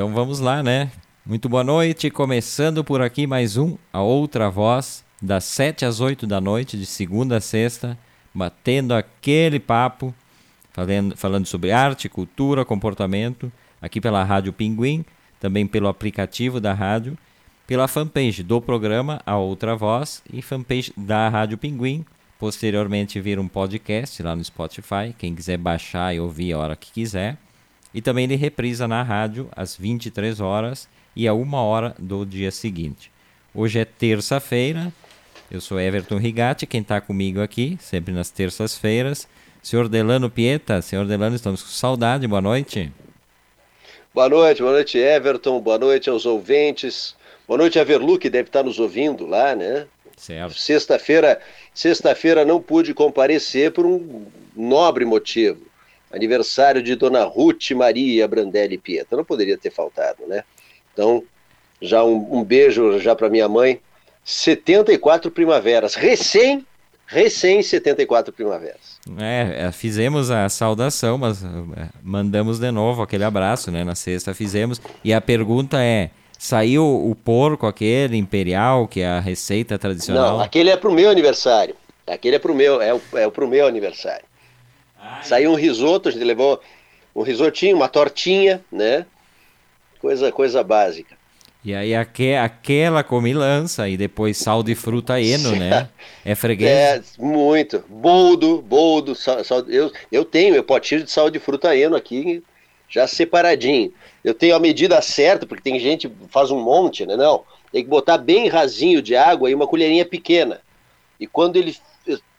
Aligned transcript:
Então 0.00 0.14
vamos 0.14 0.40
lá, 0.40 0.62
né? 0.62 0.90
Muito 1.26 1.46
boa 1.46 1.62
noite, 1.62 2.08
começando 2.08 2.82
por 2.82 3.02
aqui 3.02 3.26
mais 3.26 3.58
um 3.58 3.76
A 3.92 4.00
Outra 4.00 4.48
Voz, 4.48 5.04
das 5.20 5.44
7 5.44 5.84
às 5.84 6.00
8 6.00 6.26
da 6.26 6.40
noite, 6.40 6.78
de 6.78 6.86
segunda 6.86 7.36
a 7.36 7.40
sexta, 7.42 7.98
batendo 8.32 8.94
aquele 8.94 9.60
papo, 9.60 10.14
falando, 10.72 11.14
falando 11.18 11.44
sobre 11.44 11.70
arte, 11.70 12.08
cultura, 12.08 12.64
comportamento, 12.64 13.52
aqui 13.78 14.00
pela 14.00 14.24
Rádio 14.24 14.54
Pinguim, 14.54 15.04
também 15.38 15.66
pelo 15.66 15.86
aplicativo 15.86 16.58
da 16.60 16.72
rádio, 16.72 17.14
pela 17.66 17.86
fanpage 17.86 18.42
do 18.42 18.58
programa 18.58 19.20
A 19.26 19.36
Outra 19.36 19.76
Voz 19.76 20.22
e 20.32 20.40
fanpage 20.40 20.94
da 20.96 21.28
Rádio 21.28 21.58
Pinguim. 21.58 22.06
Posteriormente 22.38 23.20
vir 23.20 23.38
um 23.38 23.46
podcast 23.46 24.22
lá 24.22 24.34
no 24.34 24.42
Spotify, 24.42 25.14
quem 25.18 25.34
quiser 25.34 25.58
baixar 25.58 26.14
e 26.14 26.20
ouvir 26.20 26.54
a 26.54 26.58
hora 26.58 26.74
que 26.74 26.90
quiser. 26.90 27.36
E 27.92 28.00
também 28.00 28.24
ele 28.24 28.36
reprisa 28.36 28.86
na 28.86 29.02
rádio 29.02 29.48
às 29.54 29.76
23 29.76 30.40
horas 30.40 30.88
e 31.14 31.26
a 31.26 31.34
uma 31.34 31.60
hora 31.60 31.94
do 31.98 32.24
dia 32.24 32.50
seguinte. 32.50 33.10
Hoje 33.54 33.80
é 33.80 33.84
terça-feira, 33.84 34.92
eu 35.50 35.60
sou 35.60 35.80
Everton 35.80 36.16
Rigatti, 36.16 36.66
quem 36.66 36.80
está 36.80 37.00
comigo 37.00 37.40
aqui, 37.40 37.76
sempre 37.80 38.14
nas 38.14 38.30
terças-feiras. 38.30 39.26
Senhor 39.60 39.88
Delano 39.88 40.30
Pieta, 40.30 40.80
senhor 40.80 41.04
Delano, 41.06 41.34
estamos 41.34 41.62
com 41.62 41.68
saudade, 41.68 42.26
boa 42.26 42.40
noite. 42.40 42.92
Boa 44.14 44.28
noite, 44.28 44.62
boa 44.62 44.72
noite 44.72 44.96
Everton, 44.96 45.60
boa 45.60 45.78
noite 45.78 46.08
aos 46.08 46.24
ouvintes, 46.24 47.14
boa 47.46 47.58
noite 47.58 47.78
a 47.78 47.84
Verlu 47.84 48.18
que 48.18 48.30
deve 48.30 48.48
estar 48.48 48.62
nos 48.62 48.78
ouvindo 48.78 49.26
lá, 49.26 49.54
né? 49.54 49.86
Certo. 50.16 50.54
Sexta-feira, 50.54 51.40
sexta-feira 51.74 52.44
não 52.44 52.60
pude 52.60 52.94
comparecer 52.94 53.72
por 53.72 53.84
um 53.84 54.26
nobre 54.54 55.04
motivo. 55.04 55.69
Aniversário 56.12 56.82
de 56.82 56.94
Dona 56.96 57.24
Ruth 57.24 57.70
Maria 57.70 58.26
Brandelli 58.26 58.76
Pieta, 58.76 59.16
não 59.16 59.24
poderia 59.24 59.56
ter 59.56 59.70
faltado, 59.70 60.26
né? 60.26 60.42
Então, 60.92 61.22
já 61.80 62.04
um, 62.04 62.38
um 62.38 62.44
beijo 62.44 62.98
já 62.98 63.14
para 63.14 63.30
minha 63.30 63.48
mãe. 63.48 63.80
74 64.24 65.30
primaveras, 65.30 65.94
recém, 65.94 66.66
recém 67.06 67.62
74 67.62 68.32
primaveras. 68.32 69.00
É, 69.18 69.66
é, 69.66 69.72
fizemos 69.72 70.30
a 70.30 70.48
saudação, 70.48 71.16
mas 71.16 71.42
é, 71.42 71.48
mandamos 72.02 72.58
de 72.58 72.70
novo 72.70 73.02
aquele 73.02 73.24
abraço, 73.24 73.70
né? 73.70 73.82
Na 73.82 73.94
sexta 73.94 74.34
fizemos. 74.34 74.80
E 75.02 75.12
a 75.12 75.20
pergunta 75.20 75.82
é: 75.82 76.10
saiu 76.38 76.84
o 76.84 77.14
porco 77.14 77.66
aquele 77.66 78.16
imperial, 78.16 78.86
que 78.86 79.00
é 79.00 79.08
a 79.08 79.20
receita 79.20 79.78
tradicional? 79.78 80.38
Não, 80.38 80.40
aquele 80.40 80.70
é 80.70 80.76
pro 80.76 80.92
meu 80.92 81.08
aniversário. 81.08 81.74
Aquele 82.06 82.36
é 82.36 82.38
pro 82.38 82.54
meu, 82.54 82.82
é, 82.82 82.92
o, 82.92 83.00
é 83.14 83.30
pro 83.30 83.48
meu 83.48 83.66
aniversário. 83.66 84.24
Ai. 85.20 85.24
Saiu 85.24 85.52
um 85.52 85.54
risoto, 85.54 86.08
a 86.08 86.12
gente 86.12 86.24
levou 86.24 86.60
um 87.14 87.22
risotinho, 87.22 87.76
uma 87.76 87.88
tortinha, 87.88 88.64
né? 88.70 89.06
Coisa, 90.00 90.32
coisa 90.32 90.62
básica. 90.62 91.18
E 91.62 91.74
aí 91.74 91.94
aque, 91.94 92.34
aquela 92.34 93.04
comilança 93.04 93.86
e 93.86 93.96
depois 93.96 94.38
sal 94.38 94.62
de 94.62 94.74
fruta 94.74 95.20
eno, 95.20 95.54
né? 95.54 95.88
É 96.24 96.34
freguês? 96.34 96.70
É, 96.70 97.02
muito. 97.18 97.82
Boldo, 97.88 98.60
boldo, 98.62 99.14
sal, 99.14 99.42
sal, 99.44 99.60
eu, 99.68 99.90
eu 100.10 100.24
tenho 100.24 100.52
meu 100.52 100.64
potinho 100.64 101.02
de 101.02 101.10
sal 101.10 101.30
de 101.30 101.38
fruta 101.38 101.74
eno 101.74 101.96
aqui 101.96 102.42
já 102.88 103.06
separadinho. 103.06 103.92
Eu 104.22 104.34
tenho 104.34 104.54
a 104.54 104.58
medida 104.58 105.00
certa, 105.00 105.46
porque 105.46 105.62
tem 105.62 105.78
gente 105.78 106.08
que 106.08 106.14
faz 106.28 106.50
um 106.50 106.60
monte, 106.60 107.06
né? 107.06 107.16
Não, 107.16 107.44
tem 107.72 107.82
que 107.84 107.88
botar 107.88 108.18
bem 108.18 108.48
rasinho 108.48 109.00
de 109.00 109.16
água 109.16 109.50
e 109.50 109.54
uma 109.54 109.66
colherinha 109.66 110.04
pequena. 110.04 110.60
E 111.18 111.26
quando 111.26 111.56
ele 111.56 111.76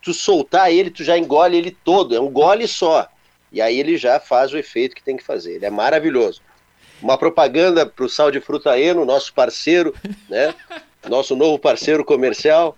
tu 0.01 0.13
soltar 0.13 0.71
ele, 0.71 0.89
tu 0.89 1.03
já 1.03 1.17
engole 1.17 1.57
ele 1.57 1.71
todo, 1.83 2.15
é 2.15 2.19
um 2.19 2.29
gole 2.29 2.67
só. 2.67 3.07
E 3.51 3.61
aí 3.61 3.79
ele 3.79 3.97
já 3.97 4.19
faz 4.19 4.53
o 4.53 4.57
efeito 4.57 4.95
que 4.95 5.03
tem 5.03 5.17
que 5.17 5.23
fazer. 5.23 5.55
Ele 5.55 5.65
é 5.65 5.69
maravilhoso 5.69 6.41
uma 7.01 7.17
propaganda 7.17 7.85
para 7.85 8.05
o 8.05 8.09
Sal 8.09 8.31
de 8.31 8.39
Fruta 8.39 8.79
Eno, 8.79 9.05
nosso 9.05 9.33
parceiro, 9.33 9.93
né? 10.29 10.53
Nosso 11.09 11.35
novo 11.35 11.57
parceiro 11.57 12.05
comercial. 12.05 12.77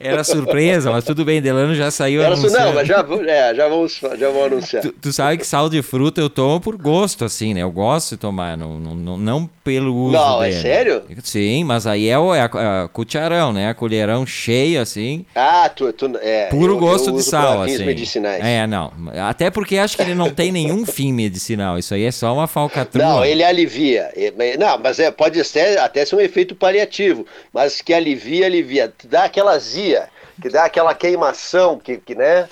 Era 0.00 0.24
surpresa, 0.24 0.90
mas 0.90 1.04
tudo 1.04 1.24
bem, 1.24 1.40
Delano 1.40 1.74
já 1.74 1.90
saiu 1.90 2.22
Era 2.22 2.34
anunciando. 2.34 2.58
Não, 2.58 2.74
mas 2.74 2.88
já, 2.88 3.06
é, 3.26 3.54
já, 3.54 3.68
vamos, 3.68 4.00
já 4.18 4.28
vamos 4.28 4.44
anunciar. 4.44 4.82
Tu, 4.82 4.92
tu, 4.92 5.12
sabe 5.12 5.38
que 5.38 5.46
sal 5.46 5.68
de 5.68 5.82
fruta 5.82 6.20
eu 6.20 6.30
tomo 6.30 6.60
por 6.60 6.76
gosto, 6.76 7.24
assim, 7.24 7.54
né? 7.54 7.62
Eu 7.62 7.70
gosto 7.70 8.10
de 8.10 8.16
tomar, 8.16 8.56
não, 8.56 8.78
não, 8.78 9.16
não 9.16 9.50
pelo 9.64 9.94
uso 9.94 10.12
Não, 10.12 10.42
é 10.42 10.48
dele. 10.48 10.58
é 10.58 10.62
sério? 10.62 11.02
Sim, 11.22 11.64
mas 11.64 11.86
aí 11.86 12.08
é 12.08 12.18
o 12.18 12.34
é 12.34 12.40
a, 12.40 12.82
a 12.84 12.88
cucharão, 12.88 13.52
né? 13.52 13.68
A 13.68 13.74
colherão 13.74 14.26
cheio, 14.26 14.80
assim. 14.80 15.24
Ah, 15.34 15.68
tu... 15.68 15.92
tu 15.92 16.10
é, 16.20 16.46
puro 16.46 16.74
eu, 16.74 16.78
gosto 16.78 17.10
eu 17.10 17.16
de 17.16 17.22
sal, 17.22 17.62
assim. 17.62 17.84
medicinais. 17.84 18.44
É, 18.44 18.66
não. 18.66 18.92
Até 19.28 19.50
porque 19.50 19.78
acho 19.78 19.96
que 19.96 20.02
ele 20.02 20.14
não 20.14 20.30
tem 20.30 20.50
nenhum 20.50 20.84
fim 20.86 21.12
medicinal. 21.12 21.78
Isso 21.78 21.94
aí 21.94 22.04
é 22.04 22.10
só 22.10 22.34
uma 22.34 22.46
falcatrua. 22.46 23.04
Não, 23.04 23.24
ele 23.24 23.44
alivia. 23.44 24.10
Não, 24.58 24.78
mas 24.78 24.98
é, 24.98 25.10
pode 25.10 25.42
ser, 25.44 25.78
até 25.78 26.04
ser 26.04 26.16
um 26.16 26.20
efeito 26.20 26.54
paliativo, 26.54 27.26
mas 27.52 27.80
que 27.80 27.94
alivia, 27.94 28.46
alivia. 28.46 28.92
Dá 29.04 29.24
aquela 29.24 29.58
azia 29.82 30.08
que 30.40 30.48
dá 30.48 30.64
aquela 30.64 30.94
queimação, 30.94 31.78
que, 31.78 31.98
que 31.98 32.14
né? 32.14 32.48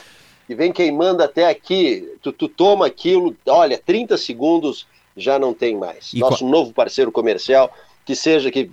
Que 0.47 0.55
vem 0.55 0.73
queimando 0.73 1.23
até 1.23 1.49
aqui. 1.49 2.09
Tu, 2.23 2.33
tu 2.33 2.49
toma 2.49 2.87
aquilo, 2.87 3.35
olha, 3.47 3.79
30 3.79 4.17
segundos 4.19 4.87
já 5.17 5.39
não 5.39 5.55
tem 5.55 5.77
mais. 5.77 6.13
E 6.13 6.19
Nosso 6.19 6.41
qual... 6.41 6.51
novo 6.51 6.73
parceiro 6.73 7.11
comercial, 7.11 7.73
que 8.05 8.15
seja 8.15 8.51
que 8.51 8.71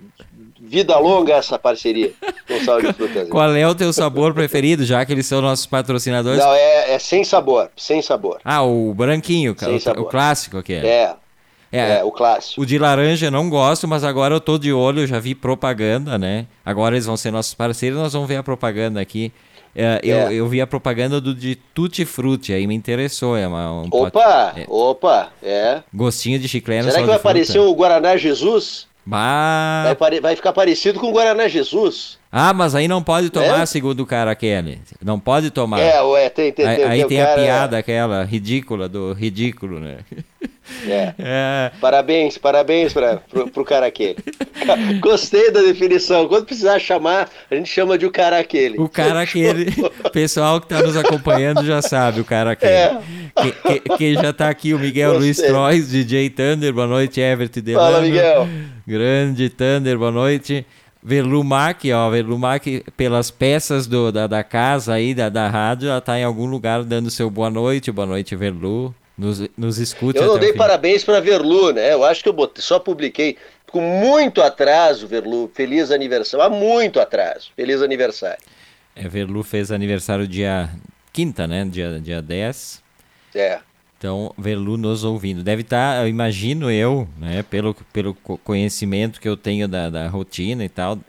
vida 0.60 0.98
longa 0.98 1.34
essa 1.34 1.58
parceria 1.58 2.12
com 2.46 2.64
Saúde 2.64 2.92
Frutas. 2.92 3.28
Qual 3.28 3.54
é 3.54 3.66
o 3.66 3.74
teu 3.74 3.92
sabor 3.92 4.34
preferido, 4.34 4.84
já 4.84 5.04
que 5.04 5.12
eles 5.12 5.26
são 5.26 5.40
nossos 5.40 5.66
patrocinadores? 5.66 6.40
Não, 6.40 6.52
é, 6.52 6.94
é 6.94 6.98
sem 6.98 7.24
sabor, 7.24 7.70
sem 7.76 8.02
sabor. 8.02 8.40
Ah, 8.44 8.62
o 8.62 8.92
branquinho, 8.92 9.54
o, 9.54 10.02
o, 10.02 10.04
clássico 10.04 10.58
aqui. 10.58 10.74
É, 10.74 10.86
é, 10.86 11.16
é, 11.70 12.02
o 12.02 12.10
clássico. 12.10 12.62
O 12.62 12.66
de 12.66 12.78
laranja 12.78 13.26
eu 13.26 13.30
não 13.30 13.50
gosto, 13.50 13.86
mas 13.86 14.04
agora 14.04 14.34
eu 14.34 14.40
tô 14.40 14.58
de 14.58 14.72
olho, 14.72 15.06
já 15.06 15.18
vi 15.18 15.34
propaganda, 15.34 16.18
né? 16.18 16.46
Agora 16.64 16.94
eles 16.94 17.06
vão 17.06 17.16
ser 17.16 17.30
nossos 17.30 17.54
parceiros, 17.54 17.98
nós 17.98 18.12
vamos 18.12 18.28
ver 18.28 18.36
a 18.36 18.42
propaganda 18.42 19.00
aqui. 19.00 19.32
É, 19.74 20.00
eu, 20.02 20.16
é. 20.16 20.34
eu 20.34 20.48
vi 20.48 20.60
a 20.60 20.66
propaganda 20.66 21.20
do 21.20 21.34
de 21.34 21.54
Tutti 21.54 22.04
Frutti, 22.04 22.52
aí 22.52 22.66
me 22.66 22.74
interessou. 22.74 23.36
É 23.36 23.46
uma, 23.46 23.82
um 23.82 23.88
opa, 23.90 24.54
é. 24.56 24.64
opa, 24.66 25.28
é. 25.42 25.82
Gostinho 25.92 26.38
de 26.38 26.48
chiclete. 26.48 26.84
Será 26.84 27.00
que 27.00 27.06
vai 27.06 27.16
aparecer 27.16 27.58
o 27.58 27.72
Guaraná 27.74 28.16
Jesus? 28.16 28.88
Bah... 29.04 29.96
Vai, 29.98 30.20
vai, 30.20 30.36
ficar 30.36 30.52
parecido 30.52 31.00
com 31.00 31.06
o 31.06 31.12
Guaraná 31.12 31.48
Jesus. 31.48 32.18
Ah, 32.30 32.52
mas 32.52 32.74
aí 32.74 32.86
não 32.86 33.02
pode 33.02 33.30
tomar, 33.30 33.62
é? 33.62 33.66
segundo 33.66 34.00
o 34.00 34.06
cara 34.06 34.30
aquele. 34.30 34.80
Não 35.02 35.18
pode 35.18 35.50
tomar. 35.50 35.80
É, 35.80 36.02
ué, 36.02 36.28
tem, 36.28 36.52
tem, 36.52 36.66
Aí, 36.66 36.82
aí 36.82 36.98
tem, 37.00 37.08
tem 37.08 37.22
a 37.22 37.34
piada 37.34 37.78
aquela 37.78 38.22
ridícula 38.24 38.86
do 38.86 39.14
ridículo, 39.14 39.80
né? 39.80 39.98
É. 40.86 41.14
é. 41.18 41.72
Parabéns, 41.80 42.38
parabéns 42.38 42.92
para 42.92 43.16
pro, 43.16 43.48
pro 43.50 43.64
cara 43.64 43.86
aquele. 43.86 44.16
Gostei 45.00 45.50
da 45.50 45.60
definição. 45.60 46.28
Quando 46.28 46.46
precisar 46.46 46.78
chamar, 46.78 47.28
a 47.50 47.54
gente 47.54 47.68
chama 47.68 47.96
de 47.98 48.06
o 48.06 48.10
cara 48.10 48.38
aquele. 48.38 48.78
O 48.78 48.88
cara 48.88 49.20
aquele. 49.20 49.72
Pessoal 50.12 50.60
que 50.60 50.66
está 50.66 50.82
nos 50.82 50.96
acompanhando 50.96 51.64
já 51.64 51.80
sabe 51.82 52.20
o 52.20 52.24
cara 52.24 52.52
aquele. 52.52 52.72
É. 52.72 53.00
Que, 53.40 53.52
que, 53.52 53.96
que, 53.96 54.14
já 54.14 54.30
está 54.30 54.48
aqui 54.48 54.74
o 54.74 54.78
Miguel 54.78 55.14
Gostei. 55.14 55.26
Luiz 55.26 55.36
Trois, 55.38 55.90
DJ 55.90 56.30
Thunder. 56.30 56.72
Boa 56.72 56.86
noite, 56.86 57.20
Everton 57.20 57.60
Delano. 57.60 57.92
Fala, 57.92 58.02
Miguel. 58.02 58.48
Grande 58.86 59.48
Thunder, 59.48 59.98
boa 59.98 60.10
noite. 60.10 60.66
Verlumac, 61.02 61.90
ó, 61.92 62.10
Verlumac, 62.10 62.84
pelas 62.96 63.30
peças 63.30 63.86
do, 63.86 64.10
da, 64.10 64.26
da 64.26 64.42
casa 64.42 64.94
aí, 64.94 65.14
da, 65.14 65.28
da 65.28 65.48
rádio, 65.48 65.88
ela 65.88 66.00
tá 66.00 66.18
em 66.18 66.24
algum 66.24 66.46
lugar 66.46 66.82
dando 66.82 67.10
seu 67.10 67.30
boa 67.30 67.48
noite, 67.48 67.92
boa 67.92 68.06
noite, 68.06 68.34
Verlu. 68.34 68.94
Nos, 69.18 69.42
nos 69.56 69.78
escute. 69.78 70.18
Eu 70.18 70.26
não 70.26 70.38
dei 70.38 70.52
parabéns 70.52 71.02
para 71.02 71.20
Verlu, 71.20 71.72
né? 71.72 71.92
Eu 71.92 72.04
acho 72.04 72.22
que 72.22 72.28
eu 72.28 72.32
botei, 72.32 72.62
só 72.62 72.78
publiquei 72.78 73.36
com 73.66 73.80
muito 73.80 74.40
atraso, 74.40 75.08
Verlu. 75.08 75.50
Feliz 75.52 75.90
aniversário. 75.90 76.46
Há 76.46 76.48
muito 76.48 77.00
atraso. 77.00 77.50
Feliz 77.56 77.82
aniversário. 77.82 78.38
É, 78.94 79.08
Verlu 79.08 79.42
fez 79.42 79.72
aniversário 79.72 80.26
dia 80.26 80.70
quinta, 81.12 81.48
né? 81.48 81.64
Dia, 81.68 81.98
dia 82.00 82.22
10. 82.22 82.82
É. 83.34 83.58
Então, 83.98 84.32
Verlu 84.38 84.76
nos 84.76 85.02
ouvindo. 85.02 85.42
Deve 85.42 85.62
estar, 85.62 85.96
tá, 85.96 86.02
eu 86.02 86.08
imagino 86.08 86.70
eu, 86.70 87.08
né, 87.18 87.42
pelo, 87.42 87.74
pelo 87.92 88.14
conhecimento 88.14 89.20
que 89.20 89.28
eu 89.28 89.36
tenho 89.36 89.66
da, 89.66 89.90
da 89.90 90.06
rotina 90.06 90.64
e 90.64 90.68
tal, 90.68 91.00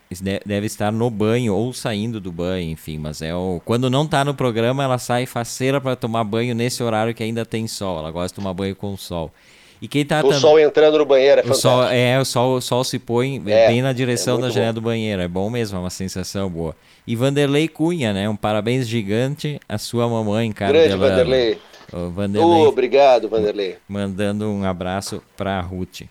deve 0.44 0.65
estar 0.65 0.91
no 0.91 1.07
banho 1.07 1.53
ou 1.53 1.71
saindo 1.71 2.19
do 2.19 2.31
banho, 2.31 2.71
enfim. 2.71 2.97
Mas 2.97 3.21
é 3.21 3.33
o, 3.36 3.62
quando 3.63 3.91
não 3.91 4.06
está 4.06 4.25
no 4.25 4.33
programa, 4.33 4.83
ela 4.83 4.97
sai 4.97 5.27
faceira 5.27 5.80
para 5.80 5.95
tomar 5.95 6.24
banho 6.24 6.56
nesse 6.56 6.81
horário 6.81 7.13
que 7.13 7.21
ainda 7.21 7.45
tem 7.45 7.68
sol. 7.68 8.00
Ela 8.00 8.09
gosta 8.09 8.30
de 8.30 8.41
tomar 8.41 8.56
banho 8.56 8.75
com 8.75 8.97
sol. 8.97 9.31
E 9.80 9.88
quem 9.88 10.03
tá 10.03 10.21
o 10.21 10.30
tam... 10.30 10.39
sol 10.39 10.59
entrando 10.59 10.97
no 10.97 11.06
banheiro 11.06 11.42
é 11.42 11.50
o 11.50 11.53
sol 11.53 11.83
É, 11.83 12.19
o 12.19 12.25
sol, 12.25 12.56
o 12.57 12.62
sol 12.62 12.83
se 12.83 12.97
põe 12.97 13.42
é, 13.45 13.68
bem 13.68 13.83
na 13.83 13.94
direção 13.94 14.39
é 14.39 14.42
da 14.42 14.50
janela 14.50 14.74
do 14.74 14.81
banheiro. 14.81 15.21
É 15.21 15.27
bom 15.27 15.47
mesmo, 15.47 15.77
é 15.77 15.80
uma 15.80 15.92
sensação 15.92 16.50
boa. 16.50 16.75
E 17.06 17.15
Vanderlei 17.15 17.68
Cunha, 17.68 18.12
né? 18.13 18.27
Um 18.27 18.35
parabéns 18.35 18.88
gigante 18.88 19.59
à 19.69 19.77
sua 19.77 20.09
mamãe, 20.09 20.51
cara. 20.51 20.74
Grande 20.74 20.97
Vanderlei. 20.97 21.59
O 21.91 22.09
Vanderlei. 22.09 22.50
Oh, 22.50 22.68
obrigado, 22.68 23.27
Vanderlei. 23.27 23.77
Mandando 23.88 24.47
um 24.50 24.63
abraço 24.63 25.21
para 25.36 25.57
a 25.57 25.62
Ruth. 25.62 26.01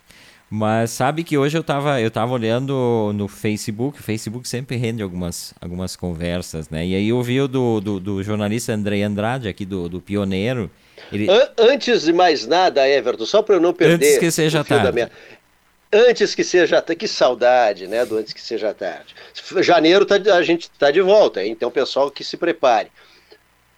Mas 0.50 0.90
sabe 0.92 1.24
que 1.24 1.36
hoje 1.36 1.58
eu 1.58 1.60
estava 1.60 2.00
eu 2.00 2.10
tava 2.10 2.32
olhando 2.32 3.12
no 3.14 3.28
Facebook, 3.28 4.00
o 4.00 4.02
Facebook 4.02 4.48
sempre 4.48 4.76
rende 4.76 5.02
algumas, 5.02 5.52
algumas 5.60 5.94
conversas, 5.94 6.70
né? 6.70 6.86
E 6.86 6.94
aí 6.94 7.08
eu 7.10 7.22
vi 7.22 7.38
o 7.40 7.46
do, 7.46 7.80
do, 7.80 8.00
do 8.00 8.22
jornalista 8.22 8.72
André 8.72 9.02
Andrade, 9.02 9.46
aqui 9.46 9.66
do, 9.66 9.90
do 9.90 10.00
Pioneiro. 10.00 10.70
Ele... 11.12 11.30
An 11.30 11.48
antes 11.58 12.02
de 12.02 12.14
mais 12.14 12.46
nada, 12.46 12.88
Everton, 12.88 13.26
só 13.26 13.42
para 13.42 13.56
eu 13.56 13.60
não 13.60 13.74
perder. 13.74 13.94
Antes 13.94 14.18
que 14.18 14.30
seja 14.30 14.64
tarde. 14.64 14.90
Minha... 14.92 15.10
Antes 15.92 16.34
que 16.34 16.42
seja 16.42 16.80
tarde. 16.80 16.98
Que 16.98 17.08
saudade, 17.08 17.86
né? 17.86 18.06
Do 18.06 18.16
antes 18.16 18.32
que 18.32 18.40
seja 18.40 18.72
tarde. 18.72 19.14
Janeiro 19.60 20.06
tá, 20.06 20.16
a 20.34 20.42
gente 20.42 20.62
está 20.62 20.90
de 20.90 21.02
volta, 21.02 21.44
então 21.44 21.70
pessoal 21.70 22.10
que 22.10 22.24
se 22.24 22.38
prepare. 22.38 22.88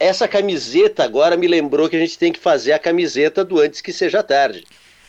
Essa 0.01 0.27
camiseta 0.27 1.03
agora 1.03 1.37
me 1.37 1.47
lembrou 1.47 1.87
que 1.87 1.95
a 1.95 1.99
gente 1.99 2.17
tem 2.17 2.31
que 2.31 2.39
fazer 2.39 2.73
a 2.73 2.79
camiseta 2.79 3.45
do 3.45 3.59
antes 3.59 3.81
que 3.81 3.93
seja 3.93 4.23
tarde. 4.23 4.65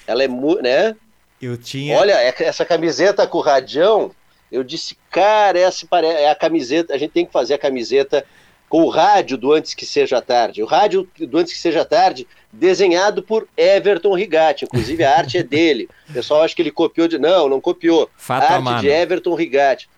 Ela 0.06 0.24
é, 0.24 0.28
né? 0.28 0.94
Eu 1.40 1.56
tinha. 1.56 1.96
Olha, 1.96 2.12
é 2.12 2.34
essa 2.40 2.64
camiseta 2.64 3.26
com 3.26 3.38
o 3.38 3.40
radião, 3.40 4.10
eu 4.50 4.62
disse, 4.62 4.94
cara, 5.10 5.58
essa 5.58 5.86
é 6.04 6.28
a 6.28 6.34
camiseta, 6.34 6.92
a 6.92 6.98
gente 6.98 7.12
tem 7.12 7.24
que 7.24 7.32
fazer 7.32 7.54
a 7.54 7.58
camiseta 7.58 8.22
com 8.68 8.82
o 8.82 8.90
rádio 8.90 9.38
do 9.38 9.50
Antes 9.50 9.72
Que 9.72 9.86
Seja 9.86 10.20
Tarde. 10.20 10.62
O 10.62 10.66
rádio 10.66 11.08
do 11.18 11.38
Antes 11.38 11.54
Que 11.54 11.58
Seja 11.58 11.86
Tarde, 11.86 12.28
desenhado 12.52 13.22
por 13.22 13.48
Everton 13.56 14.14
Rigatti. 14.14 14.66
Inclusive, 14.66 15.02
a 15.04 15.16
arte 15.16 15.38
é 15.38 15.42
dele. 15.42 15.88
O 16.08 16.12
pessoal 16.12 16.42
acha 16.42 16.54
que 16.54 16.60
ele 16.60 16.70
copiou 16.70 17.08
de. 17.08 17.18
Não, 17.18 17.48
não 17.48 17.58
copiou. 17.58 18.10
Fato 18.14 18.44
arte 18.44 18.82
de 18.82 18.88
Everton 18.90 19.34
Rigatti. 19.34 19.88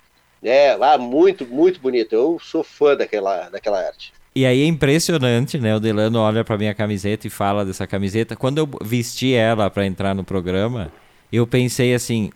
É, 0.40 0.76
lá, 0.76 0.96
muito, 0.96 1.44
muito 1.44 1.80
bonito. 1.80 2.14
Eu 2.14 2.38
sou 2.40 2.62
fã 2.62 2.96
daquela, 2.96 3.48
daquela 3.48 3.84
arte. 3.84 4.13
E 4.36 4.44
aí 4.44 4.62
é 4.62 4.66
impressionante, 4.66 5.58
né? 5.58 5.76
O 5.76 5.80
Delano 5.80 6.18
olha 6.18 6.42
para 6.42 6.58
minha 6.58 6.74
camiseta 6.74 7.26
e 7.26 7.30
fala 7.30 7.64
dessa 7.64 7.86
camiseta. 7.86 8.34
Quando 8.34 8.58
eu 8.58 8.68
vesti 8.82 9.32
ela 9.32 9.70
para 9.70 9.86
entrar 9.86 10.12
no 10.12 10.24
programa, 10.24 10.90
eu 11.32 11.46
pensei 11.46 11.94
assim, 11.94 12.32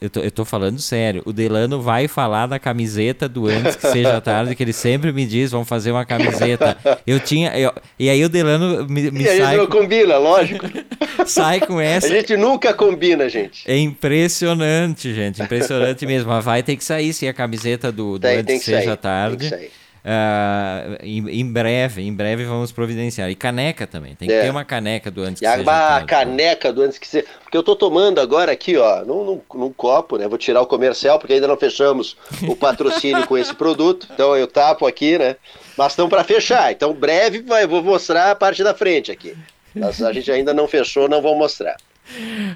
eu 0.00 0.08
tô, 0.08 0.20
eu 0.20 0.30
tô 0.30 0.44
falando 0.44 0.80
sério, 0.80 1.22
o 1.26 1.32
Delano 1.32 1.82
vai 1.82 2.08
falar 2.08 2.46
da 2.46 2.58
camiseta 2.58 3.28
do 3.28 3.46
antes 3.48 3.76
que 3.76 3.86
seja 3.88 4.18
tarde, 4.22 4.54
que 4.54 4.62
ele 4.62 4.72
sempre 4.72 5.12
me 5.12 5.26
diz, 5.26 5.50
vamos 5.50 5.68
fazer 5.68 5.90
uma 5.90 6.06
camiseta. 6.06 6.78
Eu 7.06 7.18
tinha. 7.20 7.50
Eu, 7.58 7.72
e 7.98 8.08
aí 8.08 8.24
o 8.24 8.28
Delano 8.28 8.86
me, 8.88 9.10
me 9.10 9.22
e 9.22 9.26
sai. 9.26 9.40
A 9.40 9.46
gente 9.46 9.56
não 9.58 9.66
combina, 9.66 10.18
lógico. 10.18 10.66
sai 11.26 11.60
com 11.60 11.80
essa. 11.80 12.06
A 12.06 12.10
gente 12.10 12.36
nunca 12.36 12.72
combina, 12.72 13.28
gente. 13.28 13.70
É 13.70 13.76
impressionante, 13.76 15.12
gente. 15.12 15.42
Impressionante 15.42 16.06
mesmo. 16.06 16.30
Mas 16.30 16.44
vai 16.44 16.62
ter 16.62 16.76
que 16.76 16.84
sair 16.84 17.12
sim 17.12 17.28
a 17.28 17.34
camiseta 17.34 17.90
do, 17.92 18.18
do 18.18 18.20
tem, 18.20 18.38
antes 18.38 18.60
que 18.60 18.64
seja 18.64 18.84
sair, 18.84 18.96
tarde. 18.96 19.50
Tem 19.50 19.58
que 19.58 19.64
sair. 19.66 19.79
Uh, 20.02 20.96
em, 21.02 21.40
em, 21.40 21.52
breve, 21.52 22.02
em 22.02 22.12
breve 22.12 22.44
vamos 22.44 22.72
providenciar. 22.72 23.30
E 23.30 23.34
caneca 23.34 23.86
também, 23.86 24.14
tem 24.14 24.26
que 24.28 24.34
É. 24.34 24.42
ter 24.42 24.50
uma 24.50 24.64
caneca 24.64 25.10
do 25.10 25.22
antes 25.22 25.42
E 25.42 25.44
que 25.44 25.46
a, 25.46 25.56
seja 25.58 25.70
a 25.70 25.88
tarde. 25.90 26.06
caneca 26.06 26.72
do 26.72 26.82
antes 26.82 26.98
que 26.98 27.06
seja. 27.06 27.26
Porque 27.42 27.56
eu 27.56 27.62
tô 27.62 27.76
tomando 27.76 28.18
agora 28.20 28.50
aqui, 28.52 28.76
ó, 28.76 29.04
num, 29.04 29.24
num, 29.24 29.40
num 29.54 29.72
copo, 29.72 30.16
né? 30.16 30.26
Vou 30.26 30.38
tirar 30.38 30.62
o 30.62 30.66
comercial, 30.66 31.18
porque 31.18 31.34
ainda 31.34 31.46
não 31.48 31.56
fechamos 31.56 32.16
o 32.48 32.56
patrocínio 32.56 33.26
com 33.26 33.36
esse 33.36 33.54
produto. 33.54 34.08
Então 34.12 34.36
eu 34.36 34.46
tapo 34.46 34.86
aqui, 34.86 35.18
né? 35.18 35.36
Mas 35.76 35.92
estão 35.92 36.08
para 36.08 36.24
fechar. 36.24 36.72
Então 36.72 36.92
breve 36.94 37.42
vai, 37.42 37.66
vou 37.66 37.82
mostrar 37.82 38.30
a 38.30 38.34
parte 38.34 38.62
da 38.64 38.72
frente 38.74 39.12
aqui. 39.12 39.36
Mas 39.74 40.02
a 40.02 40.12
gente 40.12 40.30
ainda 40.32 40.52
não 40.54 40.66
fechou, 40.66 41.08
não 41.08 41.20
vou 41.22 41.36
mostrar. 41.36 41.76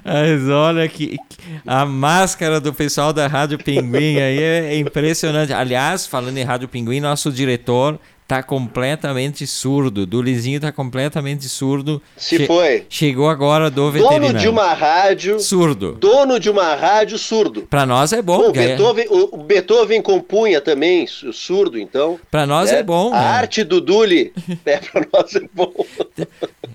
Mas 0.03 0.47
olha 0.49 0.87
que, 0.87 1.17
a 1.65 1.85
máscara 1.85 2.59
do 2.59 2.73
pessoal 2.73 3.13
da 3.13 3.27
Rádio 3.27 3.57
Pinguim 3.57 4.17
aí 4.17 4.41
é 4.41 4.77
impressionante. 4.77 5.53
Aliás, 5.53 6.05
falando 6.05 6.37
em 6.37 6.43
Rádio 6.43 6.67
Pinguim, 6.67 6.99
nosso 6.99 7.31
diretor 7.31 7.99
tá 8.27 8.41
completamente 8.41 9.45
surdo. 9.45 10.05
Do 10.05 10.21
Lizinho 10.21 10.59
tá 10.59 10.71
completamente 10.71 11.47
surdo. 11.47 12.01
Se 12.17 12.37
Che- 12.37 12.45
foi. 12.47 12.85
Chegou 12.89 13.29
agora 13.29 13.69
do 13.69 13.91
veterinário. 13.91 14.27
Dono 14.27 14.39
de 14.39 14.47
uma 14.47 14.73
rádio, 14.73 15.39
Surdo. 15.39 15.91
dono 15.93 16.39
de 16.39 16.49
uma 16.49 16.73
rádio 16.75 17.17
surdo. 17.17 17.63
Pra 17.69 17.85
nós 17.85 18.11
é 18.13 18.21
bom. 18.21 18.37
Bom, 18.37 18.49
é- 18.49 18.51
Beethoven, 18.69 19.05
o 19.09 19.35
o 19.35 19.43
Beethoven 19.43 20.01
compunha 20.01 20.59
também 20.61 21.05
su- 21.07 21.31
surdo, 21.33 21.77
então. 21.77 22.19
Pra 22.31 22.45
nós 22.45 22.71
né? 22.71 22.79
é 22.79 22.83
bom. 22.83 23.13
A 23.13 23.19
né? 23.19 23.27
arte 23.27 23.63
do 23.63 23.79
Duli, 23.81 24.33
é, 24.65 24.77
pra 24.77 25.05
nós 25.13 25.35
é 25.35 25.41
bom. 25.53 25.71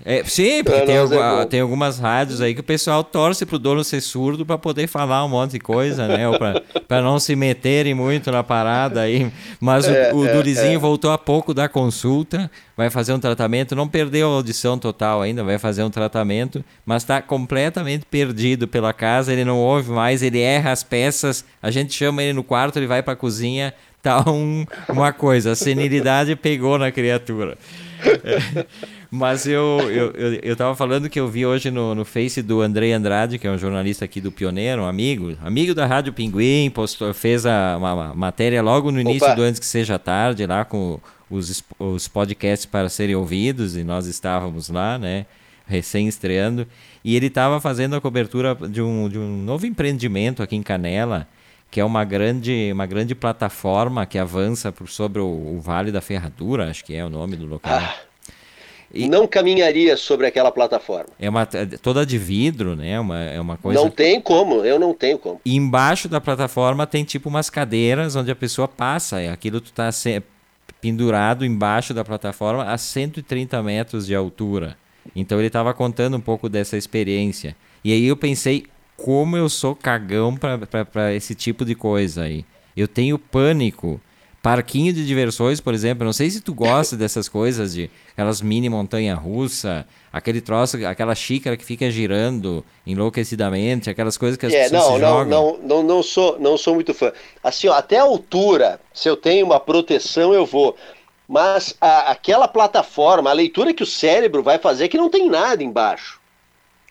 É, 0.05 0.23
sim, 0.23 0.63
porque 0.63 0.81
tem, 0.81 0.95
é 0.95 1.45
tem 1.49 1.59
algumas 1.61 1.99
rádios 1.99 2.41
aí 2.41 2.53
que 2.53 2.59
o 2.61 2.63
pessoal 2.63 3.03
torce 3.03 3.45
pro 3.45 3.59
dono 3.59 3.83
ser 3.83 4.01
surdo 4.01 4.45
pra 4.45 4.57
poder 4.57 4.87
falar 4.87 5.23
um 5.25 5.29
monte 5.29 5.51
de 5.51 5.59
coisa, 5.59 6.07
né? 6.07 6.27
Ou 6.27 6.37
pra, 6.37 6.61
pra 6.87 7.01
não 7.01 7.19
se 7.19 7.35
meterem 7.35 7.93
muito 7.93 8.31
na 8.31 8.43
parada 8.43 9.01
aí. 9.01 9.31
Mas 9.59 9.85
o, 9.87 9.91
É, 9.91 10.13
o 10.13 10.25
é, 10.25 10.33
Durizinho 10.33 10.75
é. 10.75 10.77
voltou 10.77 11.11
há 11.11 11.17
pouco 11.17 11.40
da 11.53 11.67
consulta, 11.67 12.49
vai 12.77 12.89
fazer 12.89 13.13
um 13.13 13.19
tratamento, 13.19 13.75
não 13.75 13.87
perdeu 13.87 14.29
a 14.29 14.35
audição 14.35 14.77
total 14.77 15.21
ainda, 15.21 15.43
vai 15.43 15.57
fazer 15.57 15.83
um 15.83 15.89
tratamento, 15.89 16.63
mas 16.85 17.03
tá 17.03 17.21
completamente 17.21 18.05
perdido 18.05 18.67
pela 18.67 18.93
casa, 18.93 19.33
ele 19.33 19.43
não 19.43 19.57
ouve 19.57 19.89
mais, 19.91 20.21
ele 20.21 20.39
erra 20.39 20.71
as 20.71 20.83
peças, 20.83 21.43
a 21.61 21.71
gente 21.71 21.93
chama 21.93 22.21
ele 22.23 22.33
no 22.33 22.43
quarto, 22.43 22.77
ele 22.77 22.87
vai 22.87 23.01
pra 23.01 23.15
cozinha, 23.15 23.73
tá 24.01 24.23
um- 24.29 24.65
uma 24.89 25.11
coisa, 25.11 25.51
a 25.51 25.55
senilidade 25.55 26.35
pegou 26.35 26.77
na 26.77 26.91
criatura. 26.91 27.57
É, 28.23 28.65
Mas 29.13 29.45
eu, 29.45 29.77
eu, 29.89 30.11
eu, 30.11 30.33
eu 30.41 30.55
tava 30.55 30.73
falando 30.73 31.09
que 31.09 31.19
eu 31.19 31.27
vi 31.27 31.45
hoje 31.45 31.69
no, 31.69 31.93
no 31.93 32.05
Face 32.05 32.41
do 32.41 32.61
Andrei 32.61 32.93
Andrade, 32.93 33.37
que 33.37 33.45
é 33.45 33.51
um 33.51 33.57
jornalista 33.57 34.05
aqui 34.05 34.21
do 34.21 34.31
Pioneiro, 34.31 34.83
um 34.83 34.85
amigo, 34.85 35.35
amigo 35.43 35.75
da 35.75 35.85
Rádio 35.85 36.13
Pinguim, 36.13 36.69
postou, 36.69 37.13
fez 37.13 37.45
a, 37.45 37.75
uma, 37.77 37.93
uma 37.93 38.15
matéria 38.15 38.61
logo 38.61 38.89
no 38.89 39.01
início 39.01 39.25
Opa. 39.27 39.35
do 39.35 39.41
Antes 39.41 39.59
que 39.59 39.65
Seja 39.65 39.99
Tarde, 39.99 40.45
lá 40.45 40.63
com 40.63 40.97
os, 41.31 41.63
os 41.79 42.07
podcasts 42.07 42.65
para 42.65 42.89
serem 42.89 43.15
ouvidos, 43.15 43.75
e 43.75 43.83
nós 43.83 44.05
estávamos 44.05 44.69
lá, 44.69 44.99
né? 44.99 45.25
Recém 45.65 46.07
estreando. 46.07 46.67
E 47.03 47.15
ele 47.15 47.27
estava 47.27 47.59
fazendo 47.61 47.95
a 47.95 48.01
cobertura 48.01 48.53
de 48.55 48.81
um, 48.81 49.07
de 49.09 49.17
um 49.17 49.37
novo 49.43 49.65
empreendimento 49.65 50.43
aqui 50.43 50.55
em 50.55 50.61
Canela, 50.63 51.27
que 51.69 51.79
é 51.79 51.85
uma 51.85 52.03
grande, 52.03 52.69
uma 52.73 52.85
grande 52.85 53.15
plataforma 53.15 54.05
que 54.05 54.17
avança 54.19 54.71
por 54.71 54.89
sobre 54.89 55.21
o, 55.21 55.25
o 55.25 55.59
Vale 55.61 55.91
da 55.91 56.01
Ferradura, 56.01 56.69
acho 56.69 56.83
que 56.83 56.93
é 56.93 57.05
o 57.05 57.09
nome 57.09 57.37
do 57.37 57.45
local. 57.45 57.79
Ah, 57.79 57.95
E- 58.93 59.07
Não 59.07 59.25
caminharia 59.25 59.95
sobre 59.95 60.27
aquela 60.27 60.51
plataforma. 60.51 61.07
É 61.17 61.29
uma 61.29 61.45
toda 61.45 62.05
de 62.05 62.17
vidro, 62.17 62.75
né? 62.75 62.99
Uma, 62.99 63.19
é 63.23 63.39
uma 63.39 63.55
coisa. 63.55 63.79
Não 63.81 63.89
tem 63.89 64.19
como, 64.19 64.65
eu 64.65 64.77
não 64.77 64.93
tenho 64.93 65.17
como. 65.17 65.39
E 65.45 65.55
embaixo 65.55 66.09
da 66.09 66.19
plataforma 66.19 66.85
tem 66.85 67.05
tipo 67.05 67.29
umas 67.29 67.49
cadeiras 67.49 68.17
onde 68.17 68.29
a 68.29 68.35
pessoa 68.35 68.67
passa. 68.67 69.21
e 69.23 69.29
Aquilo 69.29 69.61
tu 69.61 69.71
tá 69.71 69.89
pendurado 70.81 71.45
embaixo 71.45 71.93
da 71.93 72.03
plataforma 72.03 72.65
a 72.65 72.77
130 72.77 73.61
metros 73.61 74.05
de 74.07 74.15
altura. 74.15 74.75
Então 75.15 75.37
ele 75.37 75.47
estava 75.47 75.73
contando 75.73 76.17
um 76.17 76.21
pouco 76.21 76.49
dessa 76.49 76.75
experiência. 76.75 77.55
E 77.83 77.93
aí 77.93 78.05
eu 78.05 78.17
pensei 78.17 78.65
como 78.97 79.37
eu 79.37 79.47
sou 79.49 79.75
cagão 79.75 80.35
para 80.35 81.13
esse 81.13 81.33
tipo 81.33 81.63
de 81.63 81.75
coisa 81.75 82.23
aí. 82.23 82.45
Eu 82.75 82.87
tenho 82.87 83.17
pânico. 83.17 83.99
Parquinho 84.41 84.91
de 84.91 85.05
diversões, 85.05 85.61
por 85.61 85.71
exemplo, 85.71 86.03
não 86.03 86.13
sei 86.13 86.29
se 86.31 86.41
tu 86.41 86.51
gosta 86.51 86.97
dessas 86.97 87.29
coisas 87.29 87.73
de 87.73 87.91
aquelas 88.11 88.41
mini 88.41 88.69
montanha 88.69 89.13
russa, 89.13 89.85
aquele 90.11 90.41
troço, 90.41 90.77
aquela 90.85 91.15
xícara 91.15 91.55
que 91.57 91.63
fica 91.65 91.89
girando 91.89 92.63
enlouquecidamente, 92.85 93.89
aquelas 93.89 94.17
coisas 94.17 94.37
que 94.37 94.45
as 94.45 94.53
É, 94.53 94.69
pessoas 94.69 94.83
não, 94.83 94.99
não, 94.99 94.99
jogam. 94.99 95.25
não, 95.25 95.57
não, 95.57 95.83
não 95.83 96.03
sou, 96.03 96.37
não 96.39 96.57
sou 96.57 96.75
muito 96.75 96.93
fã. 96.93 97.11
Assim, 97.43 97.67
ó, 97.67 97.73
até 97.73 97.97
a 97.99 98.03
altura, 98.03 98.79
se 98.93 99.07
eu 99.09 99.15
tenho 99.17 99.45
uma 99.45 99.59
proteção, 99.59 100.33
eu 100.33 100.45
vou. 100.45 100.75
Mas 101.27 101.75
a- 101.79 102.11
aquela 102.11 102.47
plataforma, 102.47 103.29
a 103.29 103.33
leitura 103.33 103.73
que 103.73 103.83
o 103.83 103.85
cérebro 103.85 104.43
vai 104.43 104.57
fazer 104.59 104.85
é 104.85 104.87
que 104.87 104.97
não 104.97 105.09
tem 105.09 105.29
nada 105.29 105.63
embaixo. 105.63 106.19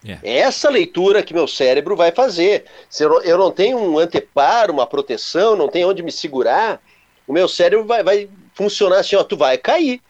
É. 0.07 0.19
É 0.23 0.39
essa 0.39 0.71
leitura 0.71 1.23
que 1.23 1.35
meu 1.35 1.47
cérebro 1.47 1.95
vai 1.95 2.11
fazer. 2.11 2.65
Se 2.89 3.05
eu, 3.05 3.11
não- 3.11 3.23
eu 3.23 3.37
não 3.37 3.51
tenho 3.51 3.77
um 3.79 3.99
anteparo, 3.99 4.73
uma 4.73 4.87
proteção, 4.87 5.55
não 5.57 5.69
tenho 5.69 5.91
onde 5.91 6.03
me 6.03 6.11
segurar, 6.11 6.81
o 7.27 7.33
meu 7.35 7.47
cérebro 7.47 7.85
vai, 7.85 8.03
vai 8.03 8.29
funcionar 8.55 9.01
assim, 9.01 9.15
ó, 9.17 9.23
tu 9.23 9.37
vai 9.37 9.59
cair. 9.59 10.01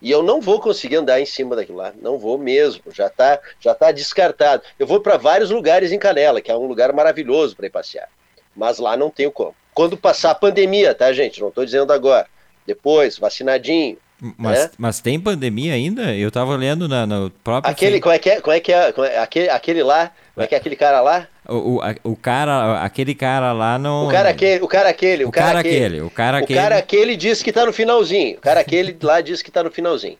E 0.00 0.10
eu 0.10 0.22
não 0.22 0.40
vou 0.40 0.60
conseguir 0.60 0.96
andar 0.96 1.20
em 1.20 1.26
cima 1.26 1.56
daquilo 1.56 1.78
lá, 1.78 1.92
não 2.00 2.18
vou 2.18 2.38
mesmo, 2.38 2.82
já 2.92 3.08
tá, 3.08 3.40
já 3.60 3.74
tá 3.74 3.90
descartado. 3.90 4.62
Eu 4.78 4.86
vou 4.86 5.00
para 5.00 5.16
vários 5.16 5.50
lugares 5.50 5.90
em 5.90 5.98
Canela, 5.98 6.40
que 6.40 6.50
é 6.50 6.56
um 6.56 6.66
lugar 6.66 6.92
maravilhoso 6.92 7.56
para 7.56 7.66
ir 7.66 7.70
passear, 7.70 8.08
mas 8.54 8.78
lá 8.78 8.96
não 8.96 9.10
tenho 9.10 9.32
como. 9.32 9.54
Quando 9.74 9.96
passar 9.96 10.30
a 10.30 10.34
pandemia, 10.34 10.94
tá, 10.94 11.12
gente? 11.12 11.40
Não 11.40 11.48
estou 11.48 11.64
dizendo 11.64 11.92
agora. 11.92 12.26
Depois, 12.66 13.18
vacinadinho. 13.18 13.96
Mas, 14.36 14.58
É? 14.58 14.70
mas 14.76 15.00
tem 15.00 15.18
pandemia 15.20 15.74
ainda? 15.74 16.14
Eu 16.14 16.30
tava 16.30 16.56
lendo 16.56 16.88
na, 16.88 17.06
no 17.06 17.30
próprio. 17.30 17.70
Aquele, 17.70 18.00
como 18.00 18.12
é 18.12 18.18
que 18.18 18.28
é? 18.30 18.40
Como 18.40 18.54
é 18.54 18.58
que 18.60 18.72
é? 18.72 18.92
É- 18.96 19.18
aquele, 19.18 19.48
aquele 19.48 19.82
lá, 19.82 20.10
como 20.34 20.44
é 20.44 20.48
que 20.48 20.54
é 20.54 20.58
aquele 20.58 20.74
cara 20.74 21.00
lá? 21.00 21.28
O, 21.48 21.78
o, 21.78 22.10
o 22.12 22.16
cara, 22.16 22.82
aquele 22.82 23.14
cara 23.14 23.52
lá 23.52 23.78
não. 23.78 24.06
O 24.06 24.10
cara 24.10 24.28
aquele, 24.28 24.62
o 24.62 24.68
cara 24.68 24.88
aquele, 24.90 25.24
O 25.24 25.30
cara 25.30 25.58
aquele, 25.60 26.00
o 26.02 26.10
cara 26.10 26.40
O 26.40 26.44
aquele. 26.44 26.60
cara 26.60 26.76
aquele 26.76 27.16
diz 27.16 27.42
que 27.42 27.50
tá 27.50 27.64
no 27.64 27.72
finalzinho. 27.72 28.36
O 28.36 28.40
cara 28.40 28.60
aquele 28.60 28.94
lá 29.02 29.20
diz 29.22 29.40
que 29.40 29.50
tá 29.50 29.62
no 29.64 29.70
finalzinho. 29.70 30.18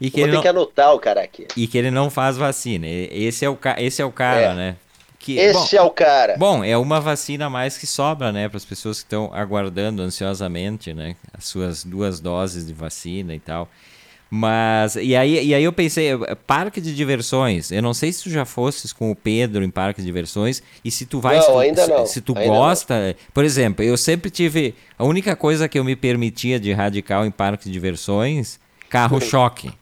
E 0.00 0.10
que, 0.10 0.20
Vou 0.20 0.28
ter 0.30 0.34
não, 0.36 0.42
que 0.42 0.48
anotar 0.48 0.94
o 0.94 0.98
cara 0.98 1.20
aquele. 1.22 1.48
e 1.56 1.66
que 1.66 1.76
ele 1.76 1.90
não 1.90 2.08
faz 2.08 2.36
vacina. 2.38 2.86
Esse 2.88 3.44
é 3.44 3.48
o, 3.50 3.56
ca- 3.56 3.76
esse 3.78 4.00
é 4.00 4.04
o 4.04 4.10
cara, 4.10 4.40
É. 4.40 4.54
né? 4.54 4.76
Que, 5.18 5.36
Esse 5.38 5.76
é 5.76 5.82
o 5.82 5.90
cara. 5.90 6.34
Bom, 6.38 6.64
é 6.64 6.74
uma 6.78 6.98
vacina 6.98 7.44
a 7.44 7.50
mais 7.50 7.76
que 7.76 7.86
sobra, 7.86 8.32
né, 8.32 8.48
para 8.48 8.56
as 8.56 8.64
pessoas 8.64 9.00
que 9.00 9.04
estão 9.04 9.30
aguardando 9.34 10.00
ansiosamente, 10.00 10.94
né, 10.94 11.14
as 11.36 11.44
suas 11.44 11.84
duas 11.84 12.20
doses 12.20 12.66
de 12.66 12.72
vacina 12.72 13.34
e 13.34 13.38
tal. 13.38 13.68
Mas, 14.32 14.94
e 14.94 15.16
aí, 15.16 15.44
e 15.44 15.52
aí 15.52 15.64
eu 15.64 15.72
pensei, 15.72 16.10
parque 16.46 16.80
de 16.80 16.94
diversões, 16.94 17.72
eu 17.72 17.82
não 17.82 17.92
sei 17.92 18.12
se 18.12 18.22
tu 18.22 18.30
já 18.30 18.44
fosses 18.44 18.92
com 18.92 19.10
o 19.10 19.16
Pedro 19.16 19.64
em 19.64 19.70
parque 19.70 20.00
de 20.00 20.06
diversões, 20.06 20.62
e 20.84 20.90
se 20.90 21.04
tu 21.04 21.18
vai, 21.18 21.34
não, 21.34 21.42
se 21.42 21.48
tu, 21.50 21.58
ainda 21.58 21.86
não. 21.88 22.06
se 22.06 22.20
tu 22.20 22.38
ainda 22.38 22.46
gosta, 22.46 23.08
não. 23.08 23.14
por 23.34 23.44
exemplo, 23.44 23.84
eu 23.84 23.96
sempre 23.96 24.30
tive, 24.30 24.76
a 24.96 25.04
única 25.04 25.34
coisa 25.34 25.68
que 25.68 25.76
eu 25.76 25.82
me 25.82 25.96
permitia 25.96 26.60
de 26.60 26.72
radical 26.72 27.26
em 27.26 27.30
parque 27.32 27.64
de 27.64 27.72
diversões, 27.72 28.60
carro-choque. 28.88 29.72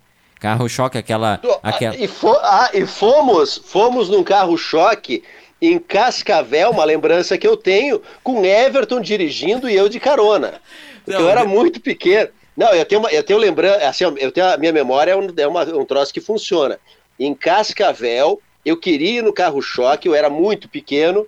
Carro-choque, 0.40 0.96
aquela... 0.96 1.38
aquela... 1.62 1.94
E, 1.96 2.08
fo 2.08 2.30
ah, 2.30 2.70
e 2.72 2.86
fomos, 2.86 3.60
fomos 3.66 4.08
num 4.08 4.22
carro-choque 4.22 5.22
em 5.60 5.78
Cascavel, 5.78 6.70
uma 6.70 6.84
lembrança 6.84 7.36
que 7.36 7.46
eu 7.46 7.56
tenho, 7.56 8.00
com 8.22 8.44
Everton 8.44 9.00
dirigindo 9.00 9.68
e 9.68 9.74
eu 9.74 9.90
de 9.90 10.00
carona. 10.00 10.54
Não, 11.06 11.20
eu 11.20 11.28
era 11.28 11.44
muito 11.44 11.80
pequeno. 11.80 12.30
Não, 12.58 12.74
eu 12.74 12.84
tenho, 12.84 13.00
uma, 13.00 13.08
eu 13.12 13.22
tenho 13.22 13.38
lembrança, 13.38 13.88
assim, 13.88 14.02
eu 14.02 14.32
tenho 14.32 14.48
a 14.48 14.56
minha 14.56 14.72
memória 14.72 15.12
é, 15.12 15.16
um, 15.16 15.28
é 15.36 15.46
uma, 15.46 15.62
um 15.62 15.84
troço 15.84 16.12
que 16.12 16.20
funciona. 16.20 16.80
Em 17.16 17.32
Cascavel, 17.32 18.42
eu 18.64 18.76
queria 18.76 19.20
ir 19.20 19.22
no 19.22 19.32
carro-choque, 19.32 20.08
eu 20.08 20.14
era 20.14 20.28
muito 20.28 20.68
pequeno, 20.68 21.24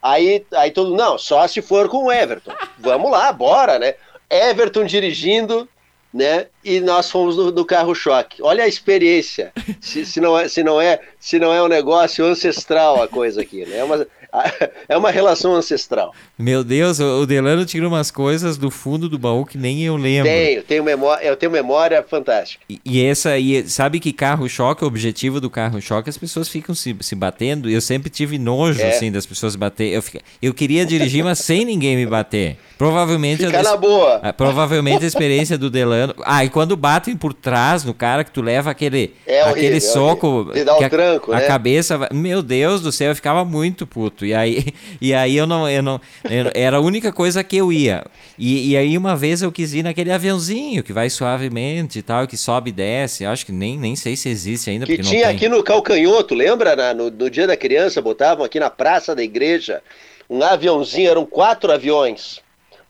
aí, 0.00 0.46
aí 0.54 0.70
todo 0.70 0.94
não, 0.94 1.18
só 1.18 1.48
se 1.48 1.60
for 1.60 1.88
com 1.88 2.04
o 2.04 2.12
Everton. 2.12 2.52
Vamos 2.78 3.10
lá, 3.10 3.32
bora, 3.32 3.76
né? 3.76 3.96
Everton 4.30 4.84
dirigindo, 4.84 5.68
né? 6.14 6.46
E 6.62 6.78
nós 6.78 7.10
fomos 7.10 7.36
no, 7.36 7.50
no 7.50 7.64
carro-choque. 7.64 8.40
Olha 8.40 8.62
a 8.62 8.68
experiência. 8.68 9.52
Se, 9.80 10.06
se, 10.06 10.20
não 10.20 10.38
é, 10.38 10.48
se, 10.48 10.62
não 10.62 10.80
é, 10.80 11.00
se 11.18 11.40
não 11.40 11.52
é 11.52 11.60
um 11.60 11.68
negócio 11.68 12.24
ancestral 12.24 13.02
a 13.02 13.08
coisa 13.08 13.42
aqui, 13.42 13.66
né? 13.66 13.78
É 13.78 13.84
uma, 13.84 14.06
é 14.88 14.96
uma 14.96 15.10
relação 15.10 15.54
ancestral. 15.54 16.14
Meu 16.38 16.62
Deus, 16.62 17.00
o 17.00 17.24
Delano 17.26 17.64
tira 17.64 17.86
umas 17.88 18.10
coisas 18.10 18.56
do 18.56 18.70
fundo 18.70 19.08
do 19.08 19.18
baú 19.18 19.44
que 19.44 19.56
nem 19.56 19.84
eu 19.84 19.96
lembro. 19.96 20.30
Tenho, 20.30 20.62
tenho 20.62 20.84
memória, 20.84 21.24
eu 21.24 21.36
tenho 21.36 21.50
memória 21.50 22.02
fantástica. 22.02 22.64
E, 22.68 22.80
e 22.84 23.04
essa, 23.04 23.38
e 23.38 23.68
sabe 23.68 24.00
que 24.00 24.12
carro-choque, 24.12 24.84
o 24.84 24.86
objetivo 24.86 25.40
do 25.40 25.48
carro-choque, 25.48 26.10
as 26.10 26.18
pessoas 26.18 26.48
ficam 26.48 26.74
se, 26.74 26.94
se 27.00 27.14
batendo. 27.14 27.70
Eu 27.70 27.80
sempre 27.80 28.10
tive 28.10 28.38
nojo, 28.38 28.80
é. 28.80 28.90
assim, 28.90 29.10
das 29.10 29.26
pessoas 29.26 29.56
bater. 29.56 29.92
Eu, 29.92 30.02
eu 30.42 30.54
queria 30.54 30.84
dirigir, 30.84 31.24
mas 31.24 31.38
sem 31.38 31.64
ninguém 31.64 31.96
me 31.96 32.06
bater. 32.06 32.58
Provavelmente. 32.78 33.44
Fica 33.44 33.62
na 33.62 33.76
boa. 33.76 34.20
A, 34.22 34.32
provavelmente 34.32 35.04
a 35.04 35.08
experiência 35.08 35.58
do 35.58 35.68
Delano. 35.68 36.14
Ah, 36.24 36.44
e 36.44 36.48
quando 36.48 36.76
batem 36.76 37.16
por 37.16 37.34
trás 37.34 37.82
no 37.82 37.92
cara, 37.92 38.22
que 38.22 38.30
tu 38.30 38.40
leva 38.40 38.70
aquele, 38.70 39.14
é 39.26 39.42
horrível, 39.42 39.50
aquele 39.50 39.80
soco. 39.80 40.52
É 40.54 40.62
dá 40.62 40.78
um 40.78 40.84
a, 40.84 40.88
tranco, 40.88 41.32
a 41.32 41.40
né? 41.40 41.46
cabeça. 41.46 42.08
Meu 42.12 42.40
Deus 42.40 42.80
do 42.80 42.92
céu, 42.92 43.08
eu 43.08 43.16
ficava 43.16 43.44
muito 43.44 43.84
puto. 43.84 44.24
E 44.24 44.32
aí, 44.32 44.66
e 45.00 45.12
aí 45.12 45.36
eu 45.36 45.46
não. 45.46 45.68
Eu 45.68 45.82
não 45.82 46.00
eu, 46.30 46.52
era 46.54 46.76
a 46.76 46.80
única 46.80 47.12
coisa 47.12 47.42
que 47.42 47.56
eu 47.56 47.72
ia. 47.72 48.04
E, 48.38 48.70
e 48.70 48.76
aí 48.76 48.96
uma 48.96 49.16
vez 49.16 49.42
eu 49.42 49.50
quis 49.50 49.74
ir 49.74 49.82
naquele 49.82 50.12
aviãozinho 50.12 50.84
que 50.84 50.92
vai 50.92 51.10
suavemente 51.10 51.98
e 51.98 52.02
tal, 52.02 52.28
que 52.28 52.36
sobe 52.36 52.70
e 52.70 52.72
desce. 52.72 53.26
Acho 53.26 53.44
que 53.44 53.52
nem, 53.52 53.76
nem 53.76 53.96
sei 53.96 54.14
se 54.14 54.28
existe 54.28 54.70
ainda. 54.70 54.86
Que 54.86 54.98
tinha 54.98 55.28
aqui 55.28 55.48
no 55.48 55.64
Calcanhoto, 55.64 56.32
lembra? 56.32 56.76
Na, 56.76 56.94
no, 56.94 57.10
no 57.10 57.28
dia 57.28 57.48
da 57.48 57.56
criança, 57.56 58.00
botavam 58.00 58.44
aqui 58.44 58.60
na 58.60 58.70
praça 58.70 59.16
da 59.16 59.22
igreja 59.22 59.82
um 60.28 60.42
aviãozinho, 60.42 61.10
eram 61.10 61.24
quatro 61.24 61.72
aviões. 61.72 62.40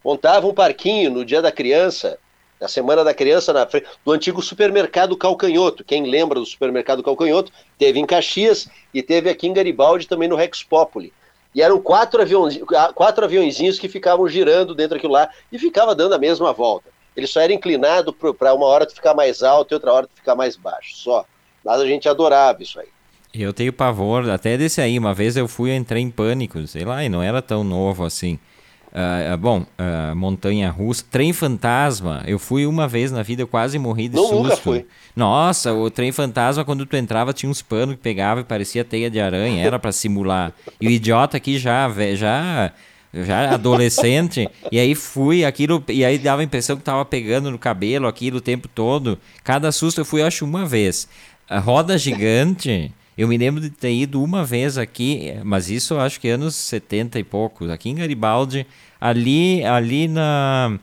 Montavam 0.09 0.53
um 0.53 0.55
parquinho 0.55 1.11
no 1.11 1.23
dia 1.23 1.43
da 1.43 1.53
criança 1.53 2.19
na 2.59 2.67
Semana 2.67 3.05
da 3.05 3.13
Criança, 3.13 3.53
na 3.53 3.67
frente 3.67 3.87
do 4.03 4.11
antigo 4.11 4.41
supermercado 4.41 5.15
Calcanhoto. 5.15 5.85
Quem 5.85 6.11
lembra 6.11 6.41
do 6.41 6.47
supermercado 6.47 7.03
Calcanhoto, 7.03 7.53
teve 7.79 8.01
em 8.01 8.07
Caxias 8.07 8.69
e 8.93 9.03
teve 9.03 9.29
aqui 9.29 9.47
em 9.47 9.53
Garibaldi 9.53 10.09
também 10.09 10.27
no 10.27 10.35
Rex 10.35 10.63
Populi. 10.63 11.13
E 11.55 11.61
eram 11.61 11.79
quatro, 11.79 12.23
aviões, 12.23 12.59
quatro 12.95 13.23
aviãozinhos 13.23 13.79
que 13.79 13.87
ficavam 13.87 14.27
girando 14.27 14.75
dentro 14.75 14.97
daquilo 14.97 15.13
lá 15.13 15.29
e 15.53 15.59
ficava 15.59 15.95
dando 15.95 16.15
a 16.15 16.19
mesma 16.19 16.55
volta. 16.55 16.89
Ele 17.15 17.27
só 17.27 17.43
era 17.43 17.53
inclinado 17.53 18.11
para 18.13 18.55
uma 18.55 18.67
hora 18.67 18.87
tu 18.87 18.95
ficar 18.95 19.13
mais 19.13 19.43
alto 19.43 19.73
e 19.73 19.75
outra 19.75 19.93
hora 19.93 20.07
tu 20.07 20.17
ficar 20.17 20.35
mais 20.35 20.57
baixo, 20.57 20.97
só. 20.97 21.27
Mas 21.63 21.83
a 21.83 21.87
gente 21.87 22.09
adorava 22.09 22.63
isso 22.63 22.81
aí. 22.81 22.89
Eu 23.35 23.53
tenho 23.53 23.75
pavor, 23.75 24.29
até 24.31 24.57
desse 24.57 24.81
aí. 24.81 24.99
Uma 24.99 25.13
vez 25.13 25.37
eu 25.37 25.47
fui, 25.47 25.71
eu 25.71 25.77
entrei 25.77 26.03
em 26.03 26.11
pânico, 26.11 26.67
sei 26.67 26.85
lá, 26.85 27.05
e 27.05 27.11
não 27.11 27.23
era 27.23 27.43
tão 27.43 27.63
novo 27.63 28.05
assim. 28.05 28.39
Uh, 28.89 29.37
bom, 29.37 29.61
uh, 29.61 30.17
Montanha 30.17 30.71
Russa, 30.71 31.05
Trem 31.11 31.33
Fantasma. 31.33 32.23
Eu 32.27 32.39
fui 32.39 32.67
uma 32.67 32.89
vez 32.89 33.13
na 33.13 33.23
vida, 33.23 33.43
eu 33.43 33.47
quase 33.47 33.79
morri 33.79 34.09
de 34.09 34.17
não, 34.17 34.25
susto. 34.25 34.43
Nunca 34.43 34.57
fui. 34.57 34.87
Nossa, 35.15 35.73
o 35.73 35.91
Trem 35.91 36.11
Fantasma, 36.11 36.65
quando 36.65 36.87
tu 36.87 36.97
entrava, 36.97 37.33
tinha 37.33 37.51
uns 37.51 37.61
panos 37.61 37.97
que 37.97 38.01
pegava 38.01 38.41
e 38.41 38.45
parecia 38.45 38.85
teia 38.85 39.11
de 39.11 39.21
aranha, 39.21 39.65
era 39.65 39.79
para 39.79 39.93
simular. 39.93 40.53
E 40.81 40.87
o 40.87 40.91
idiota 40.91 41.37
aqui 41.37 41.59
já, 41.59 41.89
já, 42.15 42.73
já 43.13 43.55
adolescente, 43.55 44.49
e 44.73 44.79
aí 44.79 44.95
fui, 44.95 45.45
aquilo, 45.45 45.85
e 45.89 46.05
aí 46.05 46.19
dava 46.19 46.41
a 46.41 46.45
impressão 46.45 46.77
que 46.77 46.83
tava 46.83 47.05
pegando 47.05 47.51
no 47.51 47.59
cabelo 47.59 48.07
aquilo 48.07 48.39
o 48.39 48.43
tempo 48.43 48.69
todo. 48.69 49.19
Cada 49.45 49.71
susto 49.71 50.01
eu 50.01 50.05
fui, 50.05 50.23
acho, 50.23 50.45
uma 50.45 50.65
vez. 50.65 51.09
A 51.49 51.59
roda 51.59 51.99
gigante. 51.99 52.93
Eu 53.19 53.27
me 53.27 53.37
lembro 53.37 53.61
de 53.61 53.69
ter 53.69 53.93
ido 53.93 54.23
uma 54.23 54.45
vez 54.45 54.79
aqui, 54.79 55.35
mas 55.43 55.69
isso 55.69 55.95
eu 55.95 56.01
acho 56.01 56.21
que 56.21 56.29
anos 56.29 56.55
70 56.55 57.19
e 57.19 57.25
poucos, 57.25 57.69
aqui 57.69 57.91
em 57.91 57.97
Garibaldi, 57.97 58.65
ali, 59.01 59.65
ali 59.65 60.07
na, 60.07 60.79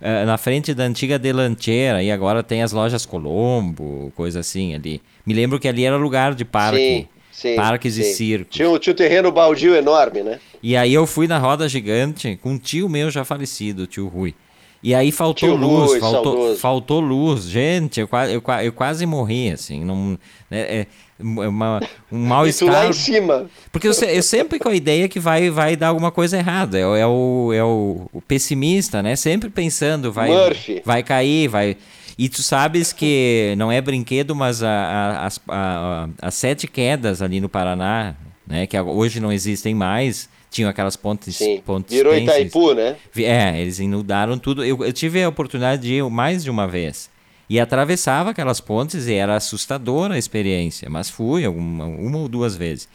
na 0.00 0.36
frente 0.36 0.74
da 0.74 0.82
antiga 0.82 1.16
Delanteira, 1.16 2.02
e 2.02 2.10
agora 2.10 2.42
tem 2.42 2.60
as 2.60 2.72
lojas 2.72 3.06
Colombo, 3.06 4.12
coisa 4.16 4.40
assim 4.40 4.74
ali. 4.74 5.00
Me 5.24 5.32
lembro 5.32 5.60
que 5.60 5.68
ali 5.68 5.84
era 5.84 5.96
lugar 5.96 6.34
de 6.34 6.44
parque. 6.44 6.78
Sim, 6.78 7.08
sim, 7.30 7.54
parques 7.54 7.94
sim. 7.94 8.00
e 8.00 8.04
circos. 8.04 8.56
Tinha, 8.56 8.78
tinha 8.80 8.92
um 8.92 8.96
terreno 8.96 9.30
baldio 9.30 9.76
enorme, 9.76 10.24
né? 10.24 10.40
E 10.60 10.76
aí 10.76 10.92
eu 10.92 11.06
fui 11.06 11.28
na 11.28 11.38
roda 11.38 11.68
gigante 11.68 12.36
com 12.42 12.54
um 12.54 12.58
tio 12.58 12.88
meu 12.88 13.12
já 13.12 13.24
falecido, 13.24 13.84
o 13.84 13.86
tio 13.86 14.08
Rui. 14.08 14.34
E 14.82 14.94
aí 14.94 15.10
faltou 15.10 15.48
Tio 15.48 15.56
luz, 15.56 15.90
Rui, 15.92 16.00
faltou, 16.00 16.56
faltou 16.56 17.00
luz. 17.00 17.44
Gente, 17.44 18.00
eu, 18.00 18.08
eu, 18.30 18.42
eu 18.64 18.72
quase 18.72 19.04
morri, 19.06 19.50
assim. 19.50 19.84
Não, 19.84 20.16
é, 20.50 20.80
é 20.80 20.86
uma, 21.18 21.80
um 22.12 22.18
E 22.46 22.52
tu 22.52 22.66
lá 22.66 22.72
mal-estar. 22.72 22.88
em 22.88 22.92
cima. 22.92 23.46
Porque 23.72 23.88
eu, 23.88 23.92
eu 23.92 24.22
sempre 24.22 24.58
com 24.58 24.68
a 24.68 24.74
ideia 24.74 25.08
que 25.08 25.18
vai, 25.18 25.50
vai 25.50 25.74
dar 25.76 25.88
alguma 25.88 26.12
coisa 26.12 26.36
errada. 26.38 26.78
É, 26.78 26.86
o- 26.86 26.94
é 26.96 27.06
o, 27.06 27.52
é 27.54 27.64
o, 27.64 28.08
o 28.12 28.20
pessimista, 28.22 29.02
né? 29.02 29.16
Sempre 29.16 29.48
pensando, 29.50 30.12
vai, 30.12 30.28
Murphy. 30.30 30.82
vai 30.84 31.02
cair, 31.02 31.48
vai. 31.48 31.76
E 32.18 32.28
tu 32.28 32.42
sabes 32.42 32.92
que 32.92 33.54
não 33.58 33.70
é 33.72 33.80
brinquedo, 33.80 34.34
mas 34.36 34.62
a, 34.62 34.68
a- 34.70 35.26
as, 35.26 35.40
a- 35.48 36.08
a- 36.22 36.28
as 36.28 36.34
sete 36.34 36.66
quedas 36.68 37.20
ali 37.22 37.40
no 37.40 37.48
Paraná, 37.48 38.14
né? 38.46 38.66
Que 38.66 38.78
hoje 38.80 39.18
não 39.20 39.32
existem 39.32 39.74
mais. 39.74 40.28
Tinham 40.50 40.70
aquelas 40.70 40.96
pontes, 40.96 41.36
Sim. 41.36 41.60
pontes 41.64 41.94
Virou 41.94 42.12
penses. 42.12 42.28
Itaipu, 42.28 42.74
né? 42.74 42.96
É, 43.16 43.60
eles 43.60 43.78
inundaram 43.78 44.38
tudo. 44.38 44.64
Eu, 44.64 44.84
eu 44.84 44.92
tive 44.92 45.22
a 45.22 45.28
oportunidade 45.28 45.82
de 45.82 45.94
ir 45.94 46.10
mais 46.10 46.44
de 46.44 46.50
uma 46.50 46.66
vez. 46.66 47.10
E 47.48 47.60
atravessava 47.60 48.30
aquelas 48.30 48.60
pontes 48.60 49.06
e 49.06 49.14
era 49.14 49.36
assustadora 49.36 50.14
a 50.14 50.18
experiência. 50.18 50.88
Mas 50.90 51.10
fui 51.10 51.44
alguma, 51.44 51.84
uma 51.84 52.18
ou 52.18 52.28
duas 52.28 52.56
vezes. 52.56 52.88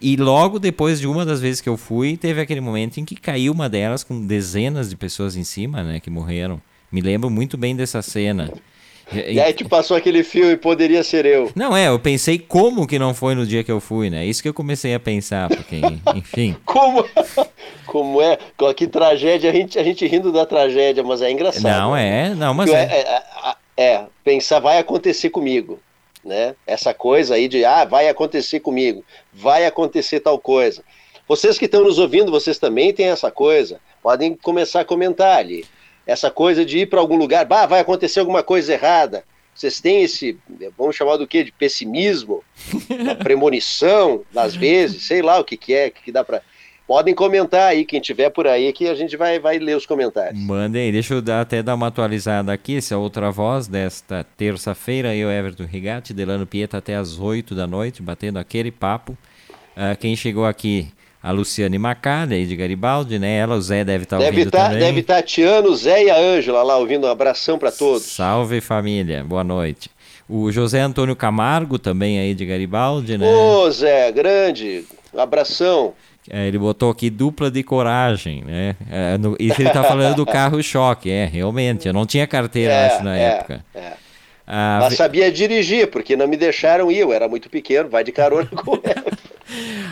E 0.00 0.16
logo 0.16 0.58
depois 0.58 1.00
de 1.00 1.06
uma 1.06 1.24
das 1.24 1.40
vezes 1.40 1.60
que 1.60 1.68
eu 1.68 1.76
fui, 1.76 2.16
teve 2.16 2.40
aquele 2.40 2.60
momento 2.60 2.98
em 2.98 3.04
que 3.04 3.14
caiu 3.14 3.52
uma 3.52 3.68
delas 3.68 4.04
com 4.04 4.26
dezenas 4.26 4.90
de 4.90 4.96
pessoas 4.96 5.36
em 5.36 5.44
cima, 5.44 5.82
né? 5.82 6.00
Que 6.00 6.10
morreram. 6.10 6.60
Me 6.92 7.00
lembro 7.00 7.30
muito 7.30 7.56
bem 7.56 7.74
dessa 7.74 8.02
cena. 8.02 8.52
E 9.12 9.38
aí 9.38 9.52
te 9.52 9.64
passou 9.64 9.96
aquele 9.96 10.24
filme 10.24 10.56
Poderia 10.56 11.02
Ser 11.02 11.26
Eu. 11.26 11.52
Não, 11.54 11.76
é, 11.76 11.88
eu 11.88 11.98
pensei 11.98 12.38
como 12.38 12.86
que 12.86 12.98
não 12.98 13.12
foi 13.14 13.34
no 13.34 13.46
dia 13.46 13.62
que 13.62 13.70
eu 13.70 13.80
fui, 13.80 14.08
né? 14.08 14.24
Isso 14.24 14.42
que 14.42 14.48
eu 14.48 14.54
comecei 14.54 14.94
a 14.94 15.00
pensar, 15.00 15.48
porque, 15.48 15.80
enfim. 16.16 16.56
Como, 16.64 17.04
como 17.86 18.22
é? 18.22 18.38
Que 18.74 18.86
tragédia, 18.86 19.50
a 19.50 19.52
gente, 19.52 19.78
a 19.78 19.84
gente 19.84 20.06
rindo 20.06 20.32
da 20.32 20.46
tragédia, 20.46 21.02
mas 21.02 21.20
é 21.20 21.30
engraçado. 21.30 21.64
Não, 21.64 21.96
é, 21.96 22.34
não, 22.34 22.54
mas 22.54 22.70
é, 22.70 22.82
é. 22.82 23.00
é, 23.00 23.22
é, 23.76 23.94
é, 23.94 24.04
pensar 24.22 24.60
vai 24.60 24.78
acontecer 24.78 25.30
comigo, 25.30 25.78
né? 26.24 26.54
Essa 26.66 26.94
coisa 26.94 27.34
aí 27.34 27.46
de 27.46 27.64
ah, 27.64 27.84
vai 27.84 28.08
acontecer 28.08 28.60
comigo, 28.60 29.04
vai 29.32 29.66
acontecer 29.66 30.20
tal 30.20 30.38
coisa. 30.38 30.82
Vocês 31.26 31.58
que 31.58 31.64
estão 31.64 31.82
nos 31.82 31.98
ouvindo, 31.98 32.30
vocês 32.30 32.58
também 32.58 32.92
têm 32.92 33.06
essa 33.06 33.30
coisa, 33.30 33.80
podem 34.02 34.34
começar 34.34 34.80
a 34.80 34.84
comentar 34.84 35.38
ali. 35.38 35.64
Essa 36.06 36.30
coisa 36.30 36.64
de 36.64 36.80
ir 36.80 36.86
para 36.86 37.00
algum 37.00 37.16
lugar, 37.16 37.44
bah, 37.44 37.66
vai 37.66 37.80
acontecer 37.80 38.20
alguma 38.20 38.42
coisa 38.42 38.72
errada. 38.72 39.24
Vocês 39.54 39.80
têm 39.80 40.02
esse, 40.02 40.36
vamos 40.76 40.96
chamar 40.96 41.16
do 41.16 41.26
quê? 41.26 41.44
De 41.44 41.52
pessimismo, 41.52 42.42
premonição, 43.22 44.22
às 44.34 44.54
vezes, 44.54 45.04
sei 45.04 45.22
lá 45.22 45.38
o 45.38 45.44
que, 45.44 45.56
que 45.56 45.72
é, 45.72 45.90
que, 45.90 46.02
que 46.02 46.12
dá 46.12 46.24
para. 46.24 46.42
Podem 46.86 47.14
comentar 47.14 47.68
aí, 47.68 47.82
quem 47.82 47.98
tiver 47.98 48.28
por 48.28 48.46
aí, 48.46 48.70
que 48.70 48.86
a 48.86 48.94
gente 48.94 49.16
vai, 49.16 49.38
vai 49.38 49.58
ler 49.58 49.74
os 49.74 49.86
comentários. 49.86 50.38
Mandem, 50.38 50.92
deixa 50.92 51.14
eu 51.14 51.22
dar, 51.22 51.40
até 51.40 51.62
dar 51.62 51.76
uma 51.76 51.86
atualizada 51.86 52.52
aqui. 52.52 52.76
Essa 52.76 52.92
é 52.92 52.96
a 52.96 52.98
outra 52.98 53.30
voz 53.30 53.66
desta 53.66 54.22
terça-feira. 54.36 55.14
Eu, 55.16 55.30
Everton 55.30 55.64
Rigatti, 55.64 56.12
Delano 56.12 56.46
Pieta, 56.46 56.76
até 56.76 56.94
às 56.94 57.18
8 57.18 57.54
da 57.54 57.66
noite, 57.66 58.02
batendo 58.02 58.38
aquele 58.38 58.70
papo. 58.70 59.16
Ah, 59.74 59.96
quem 59.96 60.14
chegou 60.14 60.44
aqui, 60.44 60.88
a 61.24 61.30
Luciane 61.30 61.78
Macalha, 61.78 62.36
aí 62.36 62.44
de 62.44 62.54
Garibaldi, 62.54 63.18
né? 63.18 63.38
Ela, 63.38 63.54
o 63.56 63.60
Zé 63.62 63.82
deve 63.82 64.04
estar 64.04 64.18
Deve 64.18 64.28
ouvindo 64.32 64.48
estar 64.48 64.64
também. 64.68 64.78
deve 64.80 65.02
tá 65.02 65.22
Tiano, 65.22 65.74
Zé 65.74 66.04
e 66.04 66.10
a 66.10 66.18
Ângela 66.18 66.62
lá 66.62 66.76
ouvindo. 66.76 67.06
Um 67.06 67.10
abração 67.10 67.58
para 67.58 67.72
todos. 67.72 68.02
Salve 68.02 68.60
família, 68.60 69.24
boa 69.24 69.42
noite. 69.42 69.90
O 70.28 70.52
José 70.52 70.80
Antônio 70.82 71.16
Camargo, 71.16 71.78
também 71.78 72.18
aí 72.20 72.34
de 72.34 72.44
Garibaldi, 72.44 73.16
né? 73.16 73.26
Ô, 73.26 73.70
Zé, 73.70 74.12
grande. 74.12 74.84
Abração. 75.16 75.94
É, 76.30 76.46
ele 76.46 76.58
botou 76.58 76.90
aqui 76.90 77.08
dupla 77.08 77.50
de 77.50 77.62
coragem, 77.62 78.42
né? 78.44 78.76
É, 78.90 79.16
no, 79.16 79.34
isso 79.40 79.60
ele 79.62 79.70
tá 79.70 79.82
falando 79.82 80.16
do 80.16 80.26
carro-choque, 80.26 81.10
é, 81.10 81.24
realmente. 81.24 81.88
Eu 81.88 81.94
não 81.94 82.04
tinha 82.04 82.26
carteira, 82.26 82.70
É, 82.72 82.86
acho, 82.86 83.02
na 83.02 83.16
é, 83.16 83.22
época. 83.22 83.64
é. 83.74 83.92
A... 84.46 84.78
Mas 84.82 84.94
sabia 84.96 85.32
dirigir, 85.32 85.86
porque 85.90 86.16
não 86.16 86.28
me 86.28 86.36
deixaram 86.36 86.92
ir, 86.92 86.98
eu 86.98 87.12
era 87.14 87.26
muito 87.28 87.48
pequeno, 87.48 87.88
vai 87.88 88.04
de 88.04 88.12
carona 88.12 88.46
com 88.54 88.74
ela. 88.84 89.13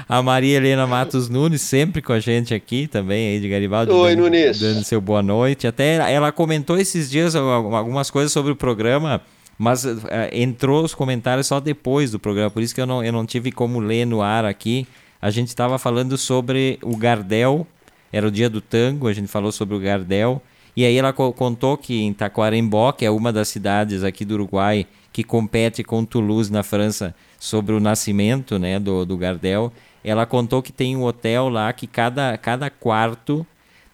A 0.09 0.23
Maria 0.23 0.57
Helena 0.57 0.87
Matos 0.87 1.29
Nunes, 1.29 1.63
sempre 1.63 2.03
com 2.03 2.13
a 2.13 2.21
gente 2.21 2.55
aqui 2.55 2.87
também, 2.87 3.29
aí 3.35 3.41
de 3.41 3.49
Garibaldi. 3.49 3.93
Oi, 3.93 4.11
dando, 4.11 4.23
Nunes. 4.23 4.59
Dando 4.59 4.85
seu 4.85 5.01
boa 5.01 5.23
noite. 5.23 5.67
Até 5.67 5.97
ela 6.13 6.33
comentou 6.33 6.77
esses 6.77 7.11
dias 7.11 7.35
algumas 7.35 8.11
coisas 8.11 8.33
sobre 8.33 8.53
o 8.53 8.57
programa, 8.57 9.21
mas 9.59 9.85
uh, 9.85 10.01
entrou 10.33 10.85
os 10.85 10.95
comentários 10.95 11.47
só 11.47 11.61
depois 11.61 12.11
do 12.11 12.19
programa, 12.19 12.51
por 12.51 12.63
isso 12.63 12.75
que 12.75 12.81
eu 12.81 12.87
não, 12.87 13.05
eu 13.05 13.13
não 13.13 13.25
tive 13.25 13.53
como 13.53 13.79
ler 13.81 14.05
no 14.05 14.23
ar 14.23 14.45
aqui. 14.45 14.87
A 15.21 15.31
gente 15.31 15.49
estava 15.49 15.79
falando 15.79 16.19
sobre 16.19 16.79
o 16.83 16.97
Gardel, 16.97 17.67
era 18.13 18.27
o 18.27 18.31
dia 18.31 18.51
do 18.51 18.61
tango, 18.61 19.07
a 19.07 19.13
gente 19.13 19.29
falou 19.29 19.53
sobre 19.53 19.77
o 19.77 19.79
Gardel. 19.79 20.43
E 20.77 20.85
aí 20.85 20.97
ela 20.97 21.13
contou 21.13 21.77
que 21.77 22.01
em 22.01 22.13
Taquarembó, 22.13 22.93
que 22.93 23.05
é 23.05 23.11
uma 23.11 23.33
das 23.33 23.49
cidades 23.49 24.03
aqui 24.03 24.25
do 24.25 24.35
Uruguai 24.35 24.87
que 25.13 25.23
compete 25.23 25.85
com 25.85 26.05
Toulouse 26.05 26.51
na 26.51 26.63
França 26.63 27.15
sobre 27.39 27.75
o 27.75 27.81
nascimento 27.81 28.59
né, 28.59 28.81
do, 28.81 29.05
do 29.05 29.17
Gardel, 29.17 29.71
ela 30.03 30.25
contou 30.25 30.63
que 30.63 30.73
tem 30.73 30.97
um 30.97 31.05
hotel 31.05 31.51
lá 31.51 31.71
que 31.73 31.87
cada, 31.87 32.37
cada 32.39 32.71
quarto 32.71 33.47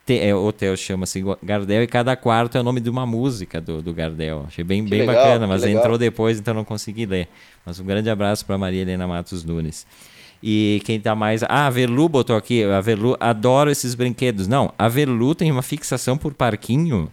é, 0.07 0.33
hotel 0.33 0.75
chama-se 0.75 1.23
Gardel 1.43 1.83
e 1.83 1.87
cada 1.87 2.15
quarto 2.15 2.57
é 2.57 2.61
o 2.61 2.63
nome 2.63 2.79
de 2.79 2.89
uma 2.89 3.05
música 3.05 3.61
do, 3.61 3.81
do 3.81 3.93
Gardel. 3.93 4.45
Achei 4.47 4.63
bem, 4.63 4.83
bem 4.83 5.01
legal, 5.01 5.15
bacana, 5.15 5.45
mas 5.45 5.63
entrou 5.63 5.97
depois, 5.97 6.39
então 6.39 6.53
não 6.53 6.65
consegui 6.65 7.05
ler. 7.05 7.27
Mas 7.65 7.79
um 7.79 7.85
grande 7.85 8.09
abraço 8.09 8.45
para 8.45 8.57
Maria 8.57 8.81
Helena 8.81 9.07
Matos 9.07 9.43
Nunes. 9.43 9.85
E 10.41 10.81
quem 10.85 10.99
tá 10.99 11.15
mais. 11.15 11.43
Ah, 11.43 11.67
a 11.67 11.69
Velu 11.69 12.07
botou 12.07 12.35
aqui. 12.35 12.63
A 12.63 12.79
Velu, 12.81 13.17
adoro 13.19 13.69
esses 13.69 13.93
brinquedos. 13.95 14.47
Não, 14.47 14.73
a 14.77 14.87
Velu 14.87 15.35
tem 15.35 15.51
uma 15.51 15.61
fixação 15.61 16.17
por 16.17 16.33
parquinho. 16.33 17.11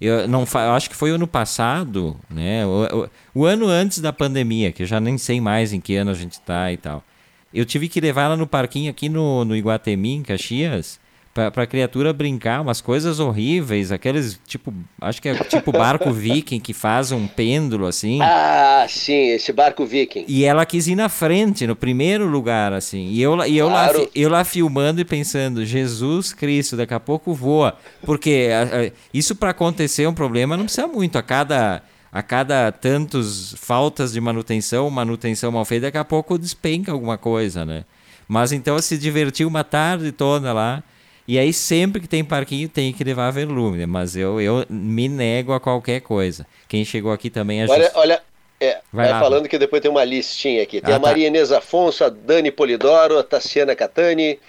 Eu, 0.00 0.26
não, 0.26 0.44
eu 0.44 0.72
acho 0.72 0.88
que 0.88 0.96
foi 0.96 1.10
ano 1.10 1.26
passado, 1.26 2.16
né? 2.28 2.64
O, 2.66 3.04
o, 3.34 3.40
o, 3.42 3.44
ano 3.44 3.66
antes 3.66 3.98
da 4.00 4.12
pandemia, 4.12 4.72
que 4.72 4.82
eu 4.82 4.86
já 4.86 4.98
nem 4.98 5.18
sei 5.18 5.40
mais 5.40 5.72
em 5.74 5.80
que 5.80 5.94
ano 5.94 6.10
a 6.10 6.14
gente 6.14 6.40
tá 6.40 6.72
e 6.72 6.76
tal. 6.76 7.04
Eu 7.52 7.64
tive 7.66 7.88
que 7.88 8.00
levar 8.00 8.22
ela 8.22 8.36
no 8.36 8.46
parquinho 8.46 8.90
aqui 8.90 9.08
no, 9.08 9.44
no 9.44 9.54
Iguatemi, 9.54 10.14
em 10.14 10.22
Caxias 10.22 10.98
pra, 11.32 11.50
pra 11.50 11.66
criatura 11.66 12.12
brincar 12.12 12.60
umas 12.60 12.80
coisas 12.80 13.20
horríveis, 13.20 13.92
aqueles 13.92 14.40
tipo, 14.46 14.72
acho 15.00 15.22
que 15.22 15.28
é 15.28 15.34
tipo 15.44 15.72
barco 15.72 16.10
viking 16.12 16.60
que 16.60 16.72
faz 16.72 17.12
um 17.12 17.26
pêndulo 17.26 17.86
assim. 17.86 18.20
Ah, 18.20 18.86
sim, 18.88 19.28
esse 19.28 19.52
barco 19.52 19.84
viking. 19.86 20.24
E 20.26 20.44
ela 20.44 20.66
quis 20.66 20.88
ir 20.88 20.96
na 20.96 21.08
frente, 21.08 21.66
no 21.66 21.76
primeiro 21.76 22.26
lugar, 22.26 22.72
assim. 22.72 23.08
E 23.08 23.22
eu, 23.22 23.36
e 23.44 23.56
eu, 23.56 23.68
claro. 23.68 24.02
lá, 24.02 24.08
eu 24.14 24.28
lá 24.28 24.44
filmando 24.44 25.00
e 25.00 25.04
pensando, 25.04 25.64
Jesus 25.64 26.32
Cristo, 26.32 26.76
daqui 26.76 26.94
a 26.94 27.00
pouco 27.00 27.32
voa. 27.32 27.76
Porque 28.04 28.48
a, 28.52 28.62
a, 28.62 28.90
isso 29.14 29.34
para 29.34 29.50
acontecer 29.50 30.06
um 30.06 30.14
problema 30.14 30.56
não 30.56 30.64
precisa 30.64 30.86
muito. 30.86 31.16
A 31.16 31.22
cada 31.22 31.82
a 32.12 32.24
cada 32.24 32.72
tantos 32.72 33.54
faltas 33.56 34.12
de 34.12 34.20
manutenção, 34.20 34.90
manutenção 34.90 35.52
mal 35.52 35.64
feita, 35.64 35.86
daqui 35.86 35.98
a 35.98 36.04
pouco 36.04 36.36
despenca 36.36 36.90
alguma 36.90 37.16
coisa, 37.16 37.64
né? 37.64 37.84
Mas 38.26 38.50
então 38.50 38.80
se 38.80 38.98
divertiu 38.98 39.46
uma 39.46 39.62
tarde 39.62 40.10
toda 40.10 40.52
lá. 40.52 40.82
E 41.30 41.38
aí, 41.38 41.52
sempre 41.52 42.00
que 42.00 42.08
tem 42.08 42.24
parquinho, 42.24 42.68
tem 42.68 42.92
que 42.92 43.04
levar 43.04 43.30
velume, 43.30 43.78
né? 43.78 43.86
mas 43.86 44.16
eu, 44.16 44.40
eu 44.40 44.66
me 44.68 45.08
nego 45.08 45.52
a 45.52 45.60
qualquer 45.60 46.00
coisa. 46.00 46.44
Quem 46.66 46.84
chegou 46.84 47.12
aqui 47.12 47.30
também 47.30 47.62
é 47.62 47.68
Olha, 47.68 47.84
just... 47.84 47.96
olha 47.96 48.20
é, 48.58 48.80
vai, 48.92 49.10
vai 49.10 49.20
falando 49.20 49.48
que 49.48 49.56
depois 49.56 49.80
tem 49.80 49.88
uma 49.88 50.02
listinha 50.02 50.60
aqui. 50.60 50.80
Tem 50.80 50.92
ah, 50.92 50.96
a 50.96 50.98
Maria 50.98 51.26
tá. 51.26 51.28
Inês 51.28 51.52
Afonso, 51.52 52.02
a 52.02 52.08
Dani 52.08 52.50
Polidoro, 52.50 53.16
a 53.16 53.22
Tassiana 53.22 53.76
Catani, 53.76 54.40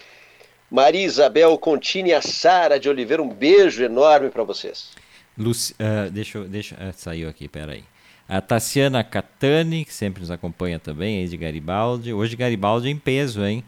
Maria 0.71 1.05
Isabel 1.05 1.55
Contini, 1.59 2.13
a 2.13 2.21
Sara 2.23 2.79
de 2.79 2.89
Oliveira. 2.89 3.21
Um 3.21 3.29
beijo 3.29 3.83
enorme 3.83 4.31
para 4.31 4.43
vocês. 4.43 4.89
Luci... 5.37 5.73
Uh, 5.73 6.09
deixa 6.09 6.39
eu. 6.39 6.45
Deixa... 6.45 6.73
Uh, 6.73 6.91
saiu 6.95 7.29
aqui, 7.29 7.47
peraí. 7.47 7.83
A 8.27 8.41
Tassiana 8.41 9.03
Catani, 9.03 9.85
que 9.85 9.93
sempre 9.93 10.21
nos 10.21 10.31
acompanha 10.31 10.79
também, 10.79 11.19
aí 11.19 11.27
de 11.27 11.37
Garibaldi. 11.37 12.11
Hoje 12.11 12.35
Garibaldi 12.35 12.89
em 12.89 12.97
peso, 12.97 13.45
hein? 13.45 13.63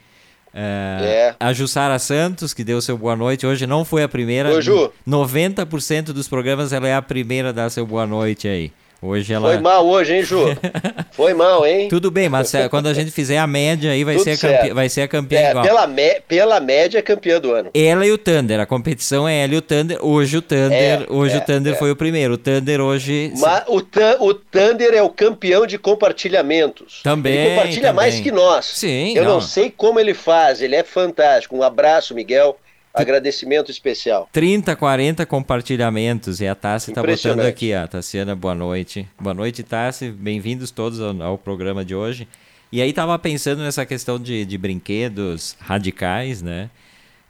É, 0.54 1.34
é. 1.34 1.36
A 1.40 1.52
Jussara 1.52 1.98
Santos, 1.98 2.54
que 2.54 2.64
deu 2.64 2.80
seu 2.82 2.98
boa 2.98 3.16
noite, 3.16 3.46
hoje 3.46 3.66
não 3.66 3.84
foi 3.84 4.04
a 4.04 4.08
primeira. 4.08 4.54
Ô, 4.54 4.62
Ju. 4.62 4.92
90% 5.08 6.14
dos 6.14 6.28
programas 6.28 6.72
ela 6.72 6.88
é 6.88 6.94
a 6.94 7.02
primeira 7.02 7.50
a 7.50 7.52
dar 7.52 7.70
seu 7.70 7.86
boa 7.86 8.06
noite 8.06 8.48
aí. 8.48 8.72
Hoje 9.04 9.34
ela... 9.34 9.50
Foi 9.50 9.60
mal 9.60 9.86
hoje, 9.86 10.16
hein, 10.16 10.24
Ju? 10.24 10.46
Foi 11.12 11.34
mal, 11.34 11.66
hein? 11.66 11.90
Tudo 11.90 12.10
bem, 12.10 12.30
mas 12.30 12.52
quando 12.70 12.88
a 12.88 12.94
gente 12.94 13.12
fizer 13.12 13.38
a 13.38 13.46
média 13.46 13.92
aí 13.92 14.04
vai, 14.04 14.18
ser 14.18 14.32
a, 14.32 14.38
campe... 14.38 14.74
vai 14.74 14.88
ser 14.88 15.02
a 15.02 15.08
campeã 15.08 15.40
é, 15.40 15.50
igual. 15.50 15.66
Pela, 15.66 15.86
me... 15.86 16.22
pela 16.22 16.60
média, 16.60 17.02
campeã 17.02 17.40
do 17.40 17.52
ano. 17.52 17.70
Ela 17.74 18.06
e 18.06 18.12
o 18.12 18.18
Thunder, 18.18 18.60
a 18.62 18.66
competição 18.66 19.28
é 19.28 19.44
ela 19.44 19.54
e 19.54 19.58
o 19.58 19.62
Thunder. 19.62 19.98
Hoje 20.02 20.38
o 20.38 20.42
Thunder, 20.42 20.72
é, 20.72 21.06
hoje 21.10 21.36
é, 21.36 21.38
o 21.38 21.42
Thunder 21.42 21.74
é. 21.74 21.76
foi 21.76 21.92
o 21.92 21.96
primeiro. 21.96 22.36
O 22.36 22.38
Thunder 22.38 22.80
hoje... 22.80 23.34
Mas 23.38 23.64
o, 23.68 23.84
o 24.22 24.34
Thunder 24.34 24.94
é 24.94 25.04
o 25.04 25.10
campeão 25.10 25.68
de 25.68 25.78
compartilhamentos. 25.78 27.02
Também, 27.04 27.34
Ele 27.34 27.50
compartilha 27.50 27.82
também. 27.82 27.96
mais 27.96 28.20
que 28.20 28.32
nós. 28.32 28.66
Sim, 28.66 29.18
Eu 29.18 29.26
não. 29.26 29.34
não 29.34 29.42
sei 29.42 29.70
como 29.70 30.00
ele 30.00 30.14
faz, 30.14 30.62
ele 30.62 30.76
é 30.76 30.84
fantástico. 30.84 31.58
Um 31.58 31.64
abraço, 31.64 32.16
Miguel. 32.16 32.58
Agradecimento 32.94 33.72
especial. 33.72 34.30
30, 34.32 34.76
40 34.76 35.26
compartilhamentos. 35.26 36.40
E 36.40 36.48
a 36.48 36.54
Tassi 36.54 36.92
está 36.92 37.02
botando 37.02 37.40
aqui, 37.40 37.74
a 37.74 37.88
Tassiana, 37.88 38.36
boa 38.36 38.54
noite. 38.54 39.08
Boa 39.20 39.34
noite, 39.34 39.64
Tassi. 39.64 40.12
Bem-vindos 40.12 40.70
todos 40.70 41.02
ao, 41.02 41.20
ao, 41.24 41.38
programa 41.38 41.84
de 41.84 41.96
hoje. 41.96 42.28
E 42.72 42.84
aí 42.84 42.92
estava 42.92 43.18
pensando 43.18 43.64
nessa 43.64 43.84
questão 43.84 44.20
de, 44.20 44.46
de 44.46 44.58
brinquedos 44.60 45.56
radicais, 45.60 46.44
né? 46.44 46.70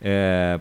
É, 0.01 0.59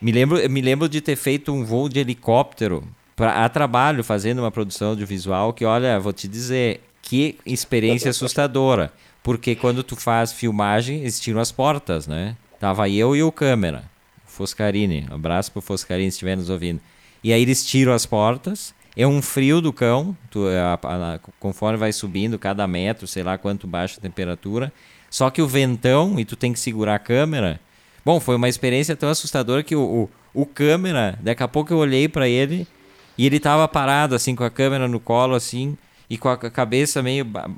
me, 0.00 0.12
lembro, 0.12 0.48
me 0.48 0.60
lembro 0.60 0.88
de 0.88 1.00
ter 1.00 1.16
feito 1.16 1.52
um 1.52 1.64
voo 1.64 1.88
de 1.88 1.98
helicóptero 1.98 2.86
pra, 3.16 3.44
a 3.44 3.48
trabalho, 3.48 4.04
fazendo 4.04 4.38
uma 4.38 4.50
produção 4.52 4.90
audiovisual 4.90 5.52
que, 5.52 5.64
olha, 5.64 5.98
vou 5.98 6.12
te 6.12 6.28
dizer, 6.28 6.80
que 7.02 7.36
experiência 7.44 8.10
assustadora. 8.10 8.92
Porque 9.24 9.56
quando 9.56 9.82
tu 9.82 9.96
faz 9.96 10.32
filmagem, 10.32 11.00
eles 11.00 11.18
tiram 11.18 11.40
as 11.40 11.50
portas, 11.50 12.06
né? 12.06 12.36
Tava 12.60 12.88
eu 12.88 13.16
e 13.16 13.24
o 13.24 13.32
câmera. 13.32 13.90
Foscarini. 14.40 15.06
Abraço 15.10 15.52
pro 15.52 15.60
Foscarini 15.60 16.10
se 16.10 16.16
estiver 16.16 16.34
nos 16.34 16.48
ouvindo. 16.48 16.80
E 17.22 17.30
aí 17.30 17.42
eles 17.42 17.62
tiram 17.66 17.92
as 17.92 18.06
portas. 18.06 18.74
É 18.96 19.06
um 19.06 19.20
frio 19.20 19.60
do 19.60 19.72
cão, 19.72 20.16
tu, 20.30 20.46
a, 20.48 20.74
a, 20.74 21.18
conforme 21.38 21.78
vai 21.78 21.92
subindo 21.92 22.38
cada 22.38 22.66
metro, 22.66 23.06
sei 23.06 23.22
lá 23.22 23.36
quanto 23.36 23.66
baixa 23.66 23.98
a 23.98 24.00
temperatura. 24.00 24.72
Só 25.10 25.28
que 25.28 25.42
o 25.42 25.46
ventão, 25.46 26.18
e 26.18 26.24
tu 26.24 26.36
tem 26.36 26.52
que 26.52 26.58
segurar 26.58 26.94
a 26.94 26.98
câmera. 26.98 27.60
Bom, 28.04 28.18
foi 28.18 28.34
uma 28.36 28.48
experiência 28.48 28.96
tão 28.96 29.10
assustadora 29.10 29.62
que 29.62 29.76
o, 29.76 30.08
o, 30.34 30.42
o 30.42 30.46
câmera, 30.46 31.18
daqui 31.20 31.42
a 31.42 31.48
pouco 31.48 31.72
eu 31.72 31.78
olhei 31.78 32.08
para 32.08 32.26
ele 32.28 32.66
e 33.18 33.26
ele 33.26 33.38
tava 33.38 33.68
parado, 33.68 34.14
assim, 34.14 34.34
com 34.34 34.42
a 34.42 34.50
câmera 34.50 34.88
no 34.88 34.98
colo, 34.98 35.34
assim, 35.34 35.76
e 36.08 36.16
com 36.16 36.28
a 36.28 36.36
cabeça 36.36 37.02
meio 37.02 37.24
ba 37.24 37.48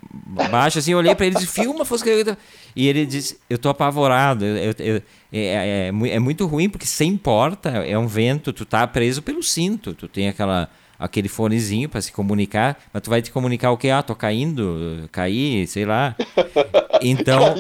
baixa, 0.51 0.81
assim, 0.81 0.93
eu 0.93 0.99
olhei 0.99 1.15
para 1.15 1.27
ele 1.27 1.37
e 1.37 1.39
disse, 1.39 1.53
filma, 1.53 1.85
Foscarini. 1.85 2.37
E 2.75 2.89
ele 2.89 3.05
disse, 3.05 3.39
eu 3.49 3.59
tô 3.59 3.69
apavorado, 3.69 4.45
eu, 4.45 4.75
eu, 4.79 5.03
é, 5.33 5.39
é, 5.39 5.91
é, 5.91 6.09
é, 6.09 6.19
muito 6.19 6.47
ruim 6.47 6.69
porque 6.69 6.87
sem 6.87 7.17
porta 7.17 7.71
é 7.71 7.97
um 7.99 8.07
vento, 8.07 8.53
tu 8.53 8.65
tá 8.65 8.87
preso 8.87 9.23
pelo 9.23 9.43
cinto, 9.43 9.95
tu 9.95 10.09
tem 10.09 10.29
aquela 10.29 10.69
aquele 10.99 11.29
fonezinho 11.29 11.89
para 11.89 12.01
se 12.01 12.13
comunicar, 12.13 12.81
mas 12.93 13.03
tu 13.03 13.11
vai 13.11 13.21
te 13.21 13.33
comunicar 13.33 13.73
o 13.73 13.77
que? 13.77 13.91
Ah, 13.91 14.05
tô 14.05 14.15
caindo, 14.15 15.09
caí, 15.11 15.67
sei 15.67 15.85
lá. 15.85 16.15
Então, 17.05 17.55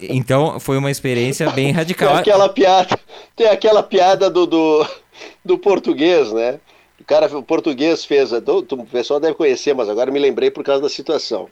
então 0.00 0.58
foi 0.58 0.76
uma 0.76 0.90
experiência 0.90 1.48
bem 1.52 1.70
radical. 1.70 2.08
Tem 2.08 2.18
aquela 2.18 2.48
piada, 2.48 2.98
tem 3.36 3.46
aquela 3.46 3.82
piada 3.84 4.28
do, 4.28 4.46
do, 4.46 4.84
do 5.44 5.56
português, 5.56 6.32
né? 6.32 6.58
O 7.00 7.04
cara, 7.04 7.26
o 7.38 7.42
português 7.42 8.04
fez, 8.04 8.32
o 8.32 8.86
pessoal 8.90 9.20
deve 9.20 9.34
conhecer, 9.34 9.76
mas 9.76 9.88
agora 9.88 10.10
me 10.10 10.18
lembrei 10.18 10.50
por 10.50 10.64
causa 10.64 10.82
da 10.82 10.88
situação. 10.88 11.48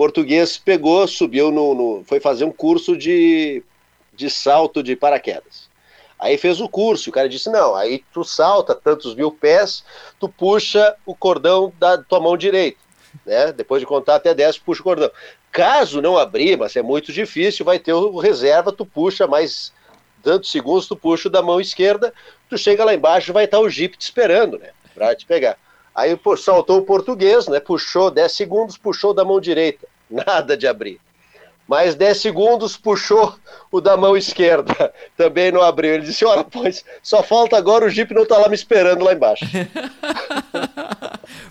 Português 0.00 0.56
pegou, 0.56 1.06
subiu 1.06 1.50
no, 1.50 1.74
no 1.74 2.04
foi 2.06 2.20
fazer 2.20 2.46
um 2.46 2.50
curso 2.50 2.96
de 2.96 3.62
de 4.14 4.30
salto 4.30 4.82
de 4.82 4.96
paraquedas. 4.96 5.68
Aí 6.18 6.38
fez 6.38 6.58
o 6.58 6.70
curso, 6.70 7.10
o 7.10 7.12
cara 7.12 7.28
disse: 7.28 7.50
não, 7.50 7.74
aí 7.74 8.02
tu 8.10 8.24
salta 8.24 8.74
tantos 8.74 9.14
mil 9.14 9.30
pés, 9.30 9.84
tu 10.18 10.26
puxa 10.26 10.96
o 11.04 11.14
cordão 11.14 11.70
da 11.78 11.98
tua 11.98 12.18
mão 12.18 12.34
direita. 12.34 12.78
Né? 13.26 13.52
Depois 13.52 13.80
de 13.80 13.86
contar 13.86 14.14
até 14.14 14.32
10, 14.32 14.56
puxa 14.60 14.80
o 14.80 14.84
cordão. 14.84 15.10
Caso 15.52 16.00
não 16.00 16.16
abrir, 16.16 16.56
mas 16.56 16.74
é 16.76 16.80
muito 16.80 17.12
difícil, 17.12 17.62
vai 17.62 17.78
ter 17.78 17.92
o 17.92 18.16
reserva, 18.16 18.72
tu 18.72 18.86
puxa 18.86 19.26
mais 19.26 19.70
tantos 20.22 20.50
segundos, 20.50 20.88
tu 20.88 20.96
puxa 20.96 21.28
da 21.28 21.42
mão 21.42 21.60
esquerda, 21.60 22.10
tu 22.48 22.56
chega 22.56 22.86
lá 22.86 22.94
embaixo, 22.94 23.34
vai 23.34 23.44
estar 23.44 23.60
o 23.60 23.68
Jeep 23.68 23.98
te 23.98 24.04
esperando, 24.04 24.58
né? 24.58 24.70
Pra 24.94 25.14
te 25.14 25.26
pegar. 25.26 25.58
Aí 25.94 26.16
pô, 26.16 26.36
saltou 26.36 26.78
o 26.78 26.84
português, 26.84 27.48
né? 27.48 27.60
Puxou 27.60 28.10
10 28.10 28.32
segundos, 28.32 28.76
puxou 28.76 29.12
da 29.12 29.24
mão 29.24 29.40
direita. 29.40 29.86
Nada 30.10 30.56
de 30.56 30.66
abrir 30.66 31.00
mais 31.70 31.94
10 31.94 32.18
segundos 32.18 32.76
puxou 32.76 33.32
o 33.70 33.80
da 33.80 33.96
mão 33.96 34.16
esquerda. 34.16 34.92
Também 35.16 35.52
não 35.52 35.62
abriu. 35.62 35.94
Ele 35.94 36.04
disse: 36.04 36.24
Olha, 36.24 36.42
pois, 36.42 36.84
só 37.00 37.22
falta 37.22 37.56
agora 37.56 37.86
o 37.86 37.88
Jeep 37.88 38.12
não 38.12 38.26
tá 38.26 38.36
lá 38.38 38.48
me 38.48 38.56
esperando 38.56 39.04
lá 39.04 39.12
embaixo. 39.12 39.46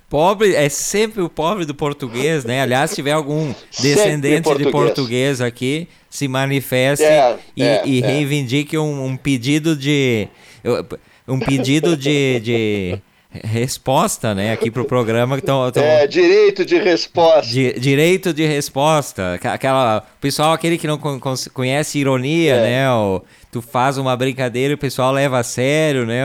pobre, 0.09 0.53
é 0.53 0.67
sempre 0.67 1.21
o 1.21 1.29
pobre 1.29 1.63
do 1.63 1.73
português, 1.73 2.43
né? 2.43 2.61
Aliás, 2.61 2.89
se 2.89 2.97
tiver 2.97 3.13
algum 3.13 3.53
descendente 3.79 4.43
português. 4.43 4.65
de 4.65 4.71
português 4.73 5.41
aqui, 5.41 5.87
se 6.09 6.27
manifeste 6.27 7.05
é, 7.05 7.39
e, 7.55 7.63
é, 7.63 7.81
e 7.85 8.03
é. 8.03 8.05
reivindique 8.05 8.77
um, 8.77 9.05
um, 9.05 9.15
pedido 9.15 9.73
de. 9.73 10.27
Um 11.25 11.39
pedido 11.39 11.95
de, 11.95 12.41
de 12.41 13.01
resposta, 13.31 14.33
né, 14.33 14.51
aqui 14.51 14.71
pro 14.71 14.85
programa. 14.85 15.37
Então, 15.37 15.71
é, 15.75 16.07
direito 16.07 16.65
de 16.65 16.77
resposta. 16.79 17.51
Di, 17.51 17.79
direito 17.79 18.33
de 18.33 18.45
resposta. 18.45 19.39
Aquela, 19.43 19.99
o 19.99 20.21
pessoal, 20.21 20.53
aquele 20.53 20.77
que 20.77 20.87
não 20.87 20.99
conhece 21.53 21.99
ironia, 21.99 22.55
é. 22.55 22.61
né, 22.61 22.91
o, 22.91 23.21
tu 23.51 23.61
faz 23.61 23.97
uma 23.97 24.15
brincadeira 24.15 24.71
e 24.71 24.75
o 24.75 24.77
pessoal 24.77 25.11
leva 25.11 25.39
a 25.39 25.43
sério, 25.43 26.05
né? 26.05 26.23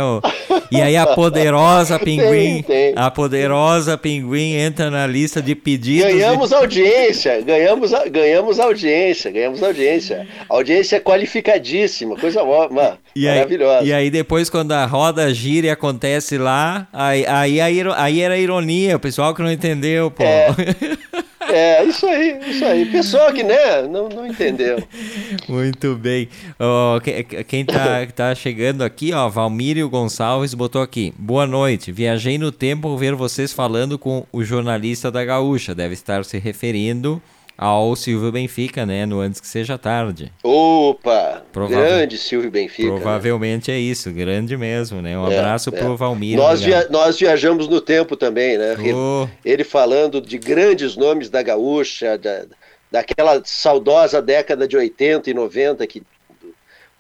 E 0.71 0.81
aí 0.81 0.97
a 0.97 1.07
poderosa 1.07 1.99
pinguim, 2.01 2.63
tem, 2.63 2.93
tem. 2.93 2.93
a 2.97 3.11
poderosa 3.11 3.97
pinguim 3.97 4.55
entra 4.55 4.91
na 4.91 5.07
lista 5.07 5.41
de 5.41 5.55
pedidos. 5.55 6.13
Ganhamos 6.13 6.53
audiência, 6.53 7.41
ganhamos, 7.41 7.93
ganhamos 8.11 8.61
audiência, 8.61 9.31
ganhamos 9.31 9.63
audiência. 9.63 10.27
Audiência 10.49 11.01
qualificadíssima, 11.01 12.17
coisa 12.17 12.43
ótima, 12.43 12.99
e 13.17 13.27
maravilhosa. 13.27 13.81
Aí, 13.81 13.89
e 13.89 13.93
aí 13.93 14.11
depois 14.11 14.51
quando 14.51 14.73
a 14.73 14.85
roda 14.85 15.33
gira 15.33 15.69
e 15.69 15.71
acontece 15.71 16.37
lá, 16.37 16.87
aí, 16.93 17.25
aí, 17.27 17.61
aí, 17.61 17.81
aí 17.97 18.21
era 18.21 18.37
ironia, 18.37 18.97
o 18.97 19.01
pessoal 19.01 19.35
que 19.35 19.43
não 19.43 19.51
entendeu, 19.51 20.11
pô. 20.11 20.23
É. 20.23 20.49
É, 21.55 21.85
isso 21.85 22.05
aí, 22.05 22.41
isso 22.49 22.65
aí. 22.65 22.85
Pessoa 22.87 23.33
que, 23.33 23.45
né, 23.45 23.83
não, 23.83 24.09
não 24.09 24.27
entendeu. 24.27 24.83
Muito 25.49 25.95
bem. 25.95 26.29
Oh, 26.59 27.01
quem 27.47 27.65
tá, 27.65 28.05
tá 28.07 28.35
chegando 28.35 28.83
aqui, 28.83 29.13
ó, 29.13 29.29
Valmírio 29.29 29.89
Gonçalves 29.89 30.53
botou 30.53 30.83
aqui. 30.83 31.15
Boa 31.17 31.47
noite. 31.47 31.93
Viajei 31.93 32.39
no 32.39 32.51
tempo 32.51 32.97
ver 32.97 33.15
vocês 33.15 33.53
falando 33.53 33.97
com 33.97 34.27
o 34.33 34.43
jornalista 34.43 35.13
da 35.13 35.25
Gaúcha. 35.25 35.77
Deve 35.77 35.95
estar 35.95 36.25
se 36.25 36.39
referindo 36.39 37.23
ao 37.57 37.95
Silvio 37.95 38.33
Benfica, 38.33 38.85
né? 38.85 39.07
No 39.07 39.21
Antes 39.21 39.41
que 39.41 39.47
Seja 39.47 39.79
Tarde. 39.79 40.33
Opa! 40.43 41.43
grande 41.69 42.19
Silvio 42.19 42.51
Benfica. 42.51 42.91
Né? 42.91 42.97
Provavelmente 42.97 43.71
né? 43.71 43.77
é 43.77 43.81
isso, 43.81 44.11
grande 44.13 44.57
mesmo, 44.57 45.01
né? 45.01 45.17
Um 45.19 45.31
é, 45.31 45.39
abraço 45.39 45.71
é. 45.71 45.73
pro 45.73 45.97
Valmir. 45.97 46.37
Nós, 46.37 46.63
via 46.63 46.89
nós 46.91 47.19
viajamos 47.19 47.69
no 47.69 47.81
tempo 47.81 48.17
também, 48.17 48.59
né? 48.59 48.77
Oh. 48.79 49.23
Ele, 49.23 49.31
ele, 49.45 49.65
falando 49.65 50.21
de 50.21 50.39
grandes 50.39 50.97
nomes 50.97 51.31
da 51.31 51.43
gaúcha, 51.43 52.19
da, 52.19 52.45
daquela 52.91 53.41
saudosa 53.45 54.21
década 54.21 54.67
de 54.67 54.77
80 54.77 55.31
e 55.31 55.35
90 55.35 55.87
que 55.87 56.03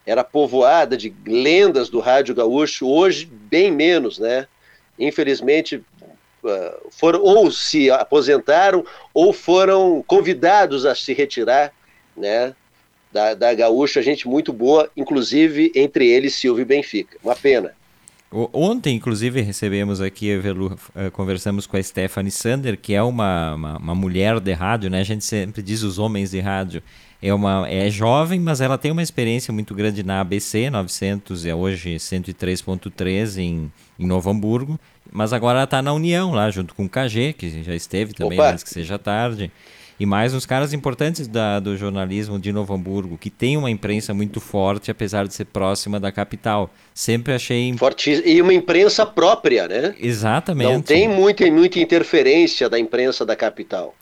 era 0.07 0.23
povoada 0.23 0.97
de 0.97 1.15
lendas 1.27 1.89
do 1.89 1.99
rádio 1.99 2.35
gaúcho, 2.35 2.87
hoje 2.87 3.27
bem 3.27 3.71
menos, 3.71 4.19
né? 4.19 4.47
Infelizmente 4.99 5.83
foram 6.91 7.23
ou 7.23 7.51
se 7.51 7.91
aposentaram 7.91 8.85
ou 9.13 9.33
foram 9.33 10.05
convidados 10.07 10.85
a 10.85 10.95
se 10.95 11.13
retirar, 11.13 11.73
né? 12.17 12.55
Da, 13.13 13.33
da 13.33 13.55
gaúcha, 13.55 14.03
gente 14.03 14.27
muito 14.27 14.53
boa, 14.53 14.91
inclusive 14.97 15.71
entre 15.75 16.09
eles 16.09 16.35
Silvio 16.35 16.67
Benfica. 16.67 17.17
Uma 17.23 17.37
pena. 17.37 17.73
Ontem, 18.53 18.97
inclusive, 18.97 19.41
recebemos 19.41 20.01
aqui, 20.01 20.29
eh, 20.33 21.11
conversamos 21.11 21.69
com 21.69 21.77
a 21.77 21.83
Stephanie 21.83 22.33
Sander, 22.33 22.77
que 22.77 22.93
é 22.93 23.01
uma, 23.01 23.55
uma, 23.55 23.77
uma, 23.79 23.95
mulher 23.95 24.41
de 24.41 24.53
rádio, 24.53 24.91
né? 24.91 24.99
A 24.99 25.05
gente 25.05 25.25
sempre 25.25 25.63
diz 25.63 25.85
os 25.85 26.01
homens 26.01 26.33
de 26.33 26.41
rádio. 26.41 26.83
É, 27.27 27.33
uma, 27.33 27.67
é 27.71 27.89
jovem, 27.89 28.39
mas 28.39 28.61
ela 28.61 28.77
tem 28.77 28.93
uma 28.93 29.03
experiência 29.03 29.51
muito 29.51 29.75
grande 29.75 30.03
na 30.03 30.21
ABC 30.21 30.69
900, 30.69 31.47
é 31.47 31.55
hoje 31.55 31.97
103.3 31.97 33.39
em, 33.39 33.73
em 33.99 34.07
Novo 34.07 34.29
Hamburgo. 34.29 34.79
Mas 35.11 35.33
agora 35.33 35.61
ela 35.61 35.65
está 35.65 35.81
na 35.81 35.95
União, 35.95 36.33
lá 36.33 36.51
junto 36.51 36.75
com 36.75 36.85
o 36.85 36.89
KG, 36.89 37.33
que 37.33 37.63
já 37.63 37.75
esteve 37.75 38.13
também, 38.13 38.39
Opa. 38.39 38.51
antes 38.51 38.63
que 38.63 38.69
seja 38.69 38.99
tarde. 38.99 39.51
E 39.99 40.05
mais 40.05 40.35
uns 40.35 40.45
caras 40.45 40.75
importantes 40.75 41.27
da, 41.27 41.61
do 41.61 41.79
jornalismo 41.79 42.39
de 42.39 42.53
Novo 42.53 42.75
Hamburgo, 42.75 43.17
que 43.17 43.31
tem 43.31 43.57
uma 43.57 43.71
imprensa 43.71 44.13
muito 44.13 44.39
forte, 44.39 44.91
apesar 44.91 45.27
de 45.27 45.33
ser 45.33 45.47
próxima 45.47 45.99
da 45.99 46.13
capital. 46.13 46.69
Sempre 46.93 47.33
achei. 47.33 47.73
Forte, 47.79 48.23
e 48.23 48.43
uma 48.43 48.53
imprensa 48.53 49.07
própria, 49.07 49.67
né? 49.67 49.95
Exatamente. 49.99 50.71
Não 50.71 50.83
tem 50.83 51.09
muita, 51.09 51.51
muita 51.51 51.79
interferência 51.79 52.69
da 52.69 52.79
imprensa 52.79 53.25
da 53.25 53.35
capital. 53.35 53.95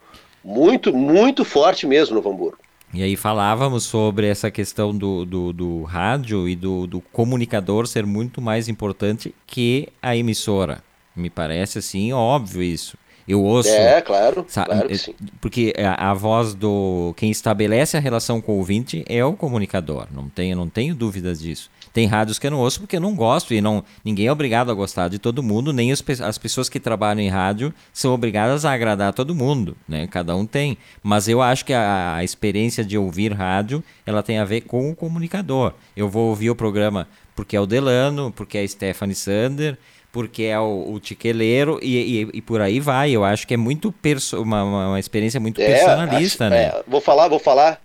Muito, 0.43 0.93
muito 0.93 1.45
forte 1.45 1.87
mesmo 1.87 2.17
Novo 2.17 2.29
Hamburgo. 2.29 2.59
E 2.95 3.03
aí 3.03 3.17
falávamos 3.17 3.85
sobre 3.85 4.27
essa 4.27 4.51
questão 4.51 4.95
do, 4.95 5.25
do, 5.25 5.53
do 5.53 5.83
rádio 5.85 6.47
e 6.47 6.55
do, 6.55 6.87
do 6.87 7.01
comunicador 7.01 7.87
ser 7.87 8.05
muito 8.05 8.41
mais 8.43 8.69
importante 8.69 9.35
que 9.47 9.89
a 10.03 10.15
emissora. 10.15 10.85
Me 11.17 11.31
parece 11.31 11.79
assim 11.79 12.13
óbvio 12.13 12.63
isso. 12.63 12.99
Eu 13.27 13.43
ouço. 13.43 13.69
É, 13.69 14.01
claro. 14.01 14.45
claro 14.53 14.89
que 14.89 14.99
sim. 14.99 15.15
Porque 15.41 15.73
a, 15.79 16.11
a, 16.11 16.15
voz 16.15 16.55
do. 16.55 17.15
Quem 17.17 17.31
estabelece 17.31 17.97
a 17.97 18.01
relação 18.01 18.41
com 18.41 18.53
o 18.53 18.59
ouvinte 18.59 19.05
é 19.09 19.25
o 19.25 19.35
comunicador. 19.35 20.07
Não 20.11 20.29
tenho, 20.29 20.57
não 20.57 20.69
tenho 20.69 20.95
dúvidas 20.95 21.41
disso. 21.41 21.71
Tem 21.93 22.07
rádios 22.07 22.39
que 22.39 22.47
eu 22.47 22.51
não 22.51 22.59
ouço 22.59 22.81
porque 22.81 22.97
eu 22.97 23.01
não 23.01 23.15
gosto 23.15 23.53
e 23.53 23.61
não, 23.61 23.85
ninguém 24.03 24.27
é 24.27 24.33
obrigado 24.33 24.71
a 24.71 24.75
gostar 24.75 25.09
de 25.09 25.19
todo 25.19 25.43
mundo, 25.43 25.75
nem 25.75 25.93
os, 25.93 26.03
as 26.23 26.39
pessoas 26.39 26.69
que 26.69 26.81
trabalham 26.81 27.21
em 27.21 27.29
rádio 27.29 27.73
são 27.93 28.15
obrigadas 28.15 28.65
a 28.65 28.73
agradar 28.73 29.13
todo 29.13 29.35
mundo, 29.35 29.77
né? 29.87 30.07
Cada 30.07 30.35
um 30.35 30.47
tem. 30.47 30.79
Mas 31.03 31.29
eu 31.29 31.43
acho 31.43 31.65
que 31.67 31.75
a, 31.75 32.17
a 32.17 32.25
experiência 32.25 32.83
de 32.83 32.97
ouvir 32.97 33.33
rádio, 33.33 33.85
ela 34.07 34.23
tem 34.23 34.39
a 34.39 34.45
ver 34.45 34.63
com 34.63 34.91
o 34.91 34.97
comunicador. 34.97 35.75
Eu 35.95 36.09
vou 36.09 36.31
ouvir 36.31 36.49
o 36.49 36.57
programa 36.57 37.07
porque 37.35 37.57
é 37.57 37.61
o 37.61 37.67
Delano, 37.67 38.33
porque 38.33 38.59
é 38.59 38.63
a 38.63 38.69
Stephanie 38.69 39.15
Sander, 39.15 39.79
porque 40.13 40.43
é 40.45 40.61
o, 40.61 40.93
o 40.93 41.01
tiqueleiro 41.01 41.81
e, 41.83 42.21
e, 42.23 42.29
e, 42.35 42.43
por 42.43 42.61
aí 42.61 42.79
vai. 42.79 43.11
Eu 43.11 43.25
acho 43.25 43.47
que 43.47 43.55
é 43.55 43.57
muito 43.57 43.91
perso 43.91 44.41
uma, 44.43 44.63
uma 44.63 45.01
experiência 45.01 45.41
muito 45.41 45.61
é, 45.61 45.67
personalista, 45.67 46.45
acho, 46.45 46.55
né? 46.55 46.65
É, 46.65 46.85
vou 46.87 47.01
falar, 47.01 47.29
vou 47.29 47.39
falar. 47.39 47.81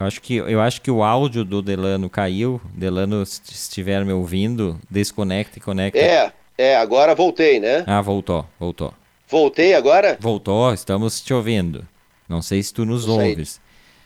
Eu 0.00 0.06
acho, 0.08 0.20
que, 0.20 0.34
eu 0.34 0.60
acho 0.60 0.82
que 0.82 0.90
o 0.90 1.04
áudio 1.04 1.44
do 1.44 1.62
Delano 1.62 2.10
caiu. 2.10 2.60
Delano, 2.74 3.24
se 3.24 3.40
estiver 3.52 4.04
me 4.04 4.12
ouvindo, 4.12 4.80
desconecta 4.90 5.58
e 5.58 5.62
conecta. 5.62 5.96
É, 5.96 6.32
é, 6.58 6.76
agora 6.76 7.14
voltei, 7.14 7.60
né? 7.60 7.84
Ah, 7.86 8.00
voltou, 8.00 8.44
voltou. 8.58 8.92
Voltei 9.28 9.74
agora? 9.74 10.18
Voltou, 10.18 10.74
estamos 10.74 11.20
te 11.20 11.32
ouvindo. 11.32 11.86
Não 12.28 12.42
sei 12.42 12.60
se 12.64 12.74
tu 12.74 12.84
nos 12.84 13.06
ouves. 13.06 13.60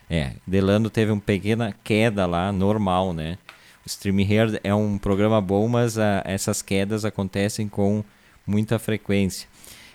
É, 0.08 0.32
Delano 0.46 0.90
teve 0.90 1.10
uma 1.10 1.20
pequena 1.20 1.74
queda 1.82 2.26
lá, 2.26 2.52
normal, 2.52 3.14
né? 3.14 3.38
Stream 3.86 4.18
Here 4.20 4.58
é 4.64 4.74
um 4.74 4.98
programa 4.98 5.40
bom, 5.40 5.68
mas 5.68 5.96
uh, 5.96 6.20
essas 6.24 6.60
quedas 6.60 7.04
acontecem 7.04 7.68
com 7.68 8.02
muita 8.44 8.80
frequência. 8.80 9.48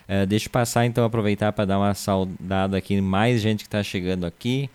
Uh, 0.08 0.26
deixa 0.26 0.46
eu 0.46 0.50
passar 0.50 0.86
então, 0.86 1.04
aproveitar 1.04 1.52
para 1.52 1.66
dar 1.66 1.78
uma 1.78 1.92
saudada 1.92 2.76
aqui, 2.76 2.98
mais 3.02 3.42
gente 3.42 3.58
que 3.58 3.68
está 3.68 3.82
chegando 3.82 4.24
aqui. 4.24 4.70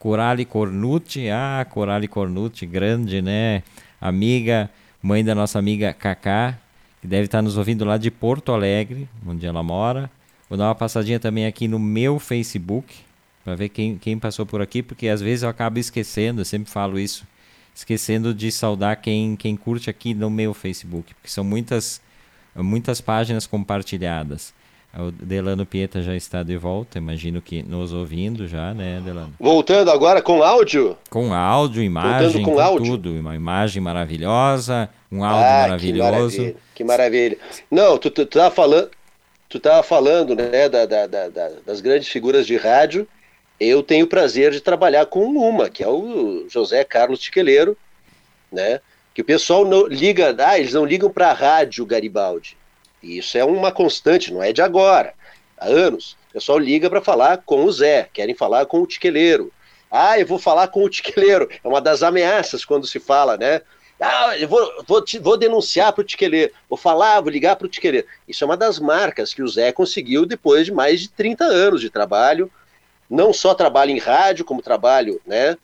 Corale 0.00 0.44
Cornucci, 0.44 1.28
ah, 1.30 1.64
Corale 1.70 2.08
Cornucci, 2.08 2.66
grande, 2.66 3.22
né? 3.22 3.62
Amiga, 4.00 4.68
mãe 5.00 5.24
da 5.24 5.34
nossa 5.34 5.58
amiga 5.58 5.92
Cacá, 5.92 6.58
que 7.00 7.06
deve 7.06 7.26
estar 7.26 7.38
tá 7.38 7.42
nos 7.42 7.56
ouvindo 7.56 7.84
lá 7.84 7.98
de 7.98 8.10
Porto 8.10 8.50
Alegre, 8.50 9.08
onde 9.24 9.46
ela 9.46 9.62
mora. 9.62 10.10
Vou 10.48 10.58
dar 10.58 10.64
uma 10.64 10.74
passadinha 10.74 11.20
também 11.20 11.46
aqui 11.46 11.68
no 11.68 11.78
meu 11.78 12.18
Facebook, 12.18 12.96
para 13.44 13.54
ver 13.54 13.68
quem, 13.68 13.96
quem 13.96 14.18
passou 14.18 14.44
por 14.44 14.60
aqui, 14.60 14.82
porque 14.82 15.06
às 15.06 15.20
vezes 15.20 15.44
eu 15.44 15.48
acabo 15.48 15.78
esquecendo, 15.78 16.40
eu 16.40 16.44
sempre 16.44 16.70
falo 16.70 16.98
isso 16.98 17.24
esquecendo 17.74 18.34
de 18.34 18.50
saudar 18.50 18.96
quem, 18.96 19.36
quem 19.36 19.56
curte 19.56 19.88
aqui 19.88 20.14
no 20.14 20.30
meu 20.30 20.52
Facebook, 20.52 21.14
porque 21.14 21.28
são 21.28 21.44
muitas, 21.44 22.00
muitas 22.54 23.00
páginas 23.00 23.46
compartilhadas. 23.46 24.52
O 24.92 25.12
Delano 25.12 25.64
Pieta 25.64 26.02
já 26.02 26.16
está 26.16 26.42
de 26.42 26.56
volta, 26.56 26.98
imagino 26.98 27.40
que 27.40 27.62
nos 27.62 27.92
ouvindo 27.92 28.48
já, 28.48 28.74
né, 28.74 29.00
Delano? 29.04 29.32
Voltando 29.38 29.88
agora 29.88 30.20
com 30.20 30.42
áudio? 30.42 30.98
Com 31.08 31.32
áudio, 31.32 31.80
imagem, 31.80 32.42
com, 32.42 32.54
com 32.54 32.60
áudio. 32.60 32.92
tudo. 32.92 33.12
Uma 33.12 33.36
imagem 33.36 33.80
maravilhosa, 33.80 34.90
um 35.10 35.22
áudio 35.22 35.46
ah, 35.46 35.60
maravilhoso. 35.62 36.36
Que 36.36 36.42
maravilha, 36.42 36.56
que 36.74 36.84
maravilha. 36.84 37.38
Não, 37.70 37.98
tu, 37.98 38.10
tu, 38.10 38.26
tu 38.26 38.38
tava 38.38 38.52
falando, 38.52 38.90
tu 39.48 39.60
tava 39.60 39.82
falando, 39.84 40.34
né, 40.34 40.68
da, 40.68 40.86
da, 40.86 41.06
da, 41.06 41.28
das 41.64 41.80
grandes 41.80 42.08
figuras 42.08 42.44
de 42.44 42.56
rádio, 42.56 43.06
eu 43.60 43.82
tenho 43.82 44.06
o 44.06 44.08
prazer 44.08 44.50
de 44.52 44.60
trabalhar 44.60 45.04
com 45.04 45.22
uma, 45.26 45.68
que 45.68 45.84
é 45.84 45.88
o 45.88 46.46
José 46.48 46.82
Carlos 46.82 47.20
Tiqueleiro, 47.20 47.76
né? 48.50 48.80
Que 49.12 49.20
o 49.20 49.24
pessoal 49.24 49.66
não 49.66 49.86
liga, 49.86 50.34
ah, 50.38 50.58
eles 50.58 50.72
não 50.72 50.86
ligam 50.86 51.10
para 51.10 51.30
a 51.30 51.34
rádio 51.34 51.84
Garibaldi. 51.84 52.56
E 53.02 53.18
isso 53.18 53.36
é 53.36 53.44
uma 53.44 53.70
constante, 53.70 54.32
não 54.32 54.42
é 54.42 54.50
de 54.50 54.62
agora, 54.62 55.12
há 55.58 55.66
anos. 55.66 56.16
O 56.30 56.32
pessoal 56.32 56.58
liga 56.58 56.88
para 56.88 57.02
falar 57.02 57.38
com 57.38 57.64
o 57.64 57.72
Zé, 57.72 58.08
querem 58.12 58.34
falar 58.34 58.64
com 58.64 58.80
o 58.80 58.86
Tiqueleiro. 58.86 59.52
Ah, 59.90 60.18
eu 60.18 60.26
vou 60.26 60.38
falar 60.38 60.68
com 60.68 60.82
o 60.82 60.88
Tiqueleiro. 60.88 61.48
É 61.62 61.68
uma 61.68 61.80
das 61.80 62.02
ameaças 62.02 62.64
quando 62.64 62.86
se 62.86 62.98
fala, 62.98 63.36
né? 63.36 63.60
Ah, 64.00 64.38
eu 64.38 64.48
vou, 64.48 64.84
vou, 64.86 65.04
vou 65.20 65.36
denunciar 65.36 65.92
para 65.92 66.00
o 66.00 66.04
Tiqueleiro. 66.04 66.52
Vou 66.68 66.78
falar, 66.78 67.20
vou 67.20 67.30
ligar 67.30 67.56
para 67.56 67.66
o 67.66 67.68
Tiqueleiro. 67.68 68.06
Isso 68.26 68.42
é 68.42 68.46
uma 68.46 68.56
das 68.56 68.78
marcas 68.78 69.34
que 69.34 69.42
o 69.42 69.48
Zé 69.48 69.72
conseguiu 69.72 70.24
depois 70.24 70.64
de 70.64 70.72
mais 70.72 71.00
de 71.00 71.10
30 71.10 71.44
anos 71.44 71.80
de 71.80 71.90
trabalho 71.90 72.50
não 73.10 73.32
só 73.32 73.54
trabalho 73.54 73.90
em 73.90 73.98
rádio, 73.98 74.44
como 74.44 74.62
trabalho 74.62 75.20
né, 75.26 75.56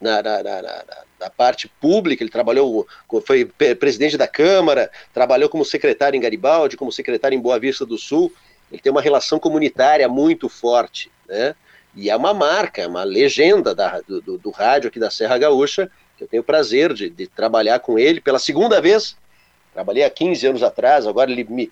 na, 0.00 0.22
na, 0.22 0.42
na, 0.42 0.84
na, 1.20 1.30
parte 1.30 1.68
pública, 1.68 2.22
ele 2.22 2.30
trabalhou, 2.30 2.86
foi 3.24 3.44
presidente 3.44 4.16
da 4.16 4.26
Câmara, 4.26 4.90
trabalhou 5.12 5.48
como 5.48 5.64
secretário 5.64 6.16
em 6.16 6.20
Garibaldi, 6.20 6.76
como 6.76 6.90
secretário 6.90 7.36
em 7.36 7.40
Boa 7.40 7.60
Vista 7.60 7.84
do 7.84 7.98
Sul, 7.98 8.32
ele 8.70 8.80
tem 8.80 8.90
uma 8.90 9.02
relação 9.02 9.38
comunitária 9.38 10.08
muito 10.08 10.48
forte, 10.48 11.10
né? 11.28 11.54
E 11.94 12.08
é 12.08 12.16
uma 12.16 12.32
marca, 12.32 12.80
é 12.80 12.86
uma 12.86 13.04
legenda 13.04 13.74
da, 13.74 14.00
do, 14.00 14.22
do, 14.22 14.38
do 14.38 14.50
rádio 14.50 14.88
aqui 14.88 14.98
da 14.98 15.10
Serra 15.10 15.36
Gaúcha, 15.36 15.90
eu 16.22 16.28
tenho 16.28 16.40
o 16.42 16.46
prazer 16.46 16.94
de, 16.94 17.10
de 17.10 17.26
trabalhar 17.26 17.80
com 17.80 17.98
ele 17.98 18.20
pela 18.20 18.38
segunda 18.38 18.80
vez. 18.80 19.16
Trabalhei 19.74 20.04
há 20.04 20.10
15 20.10 20.46
anos 20.46 20.62
atrás, 20.62 21.06
agora 21.06 21.30
ele 21.30 21.44
me, 21.44 21.70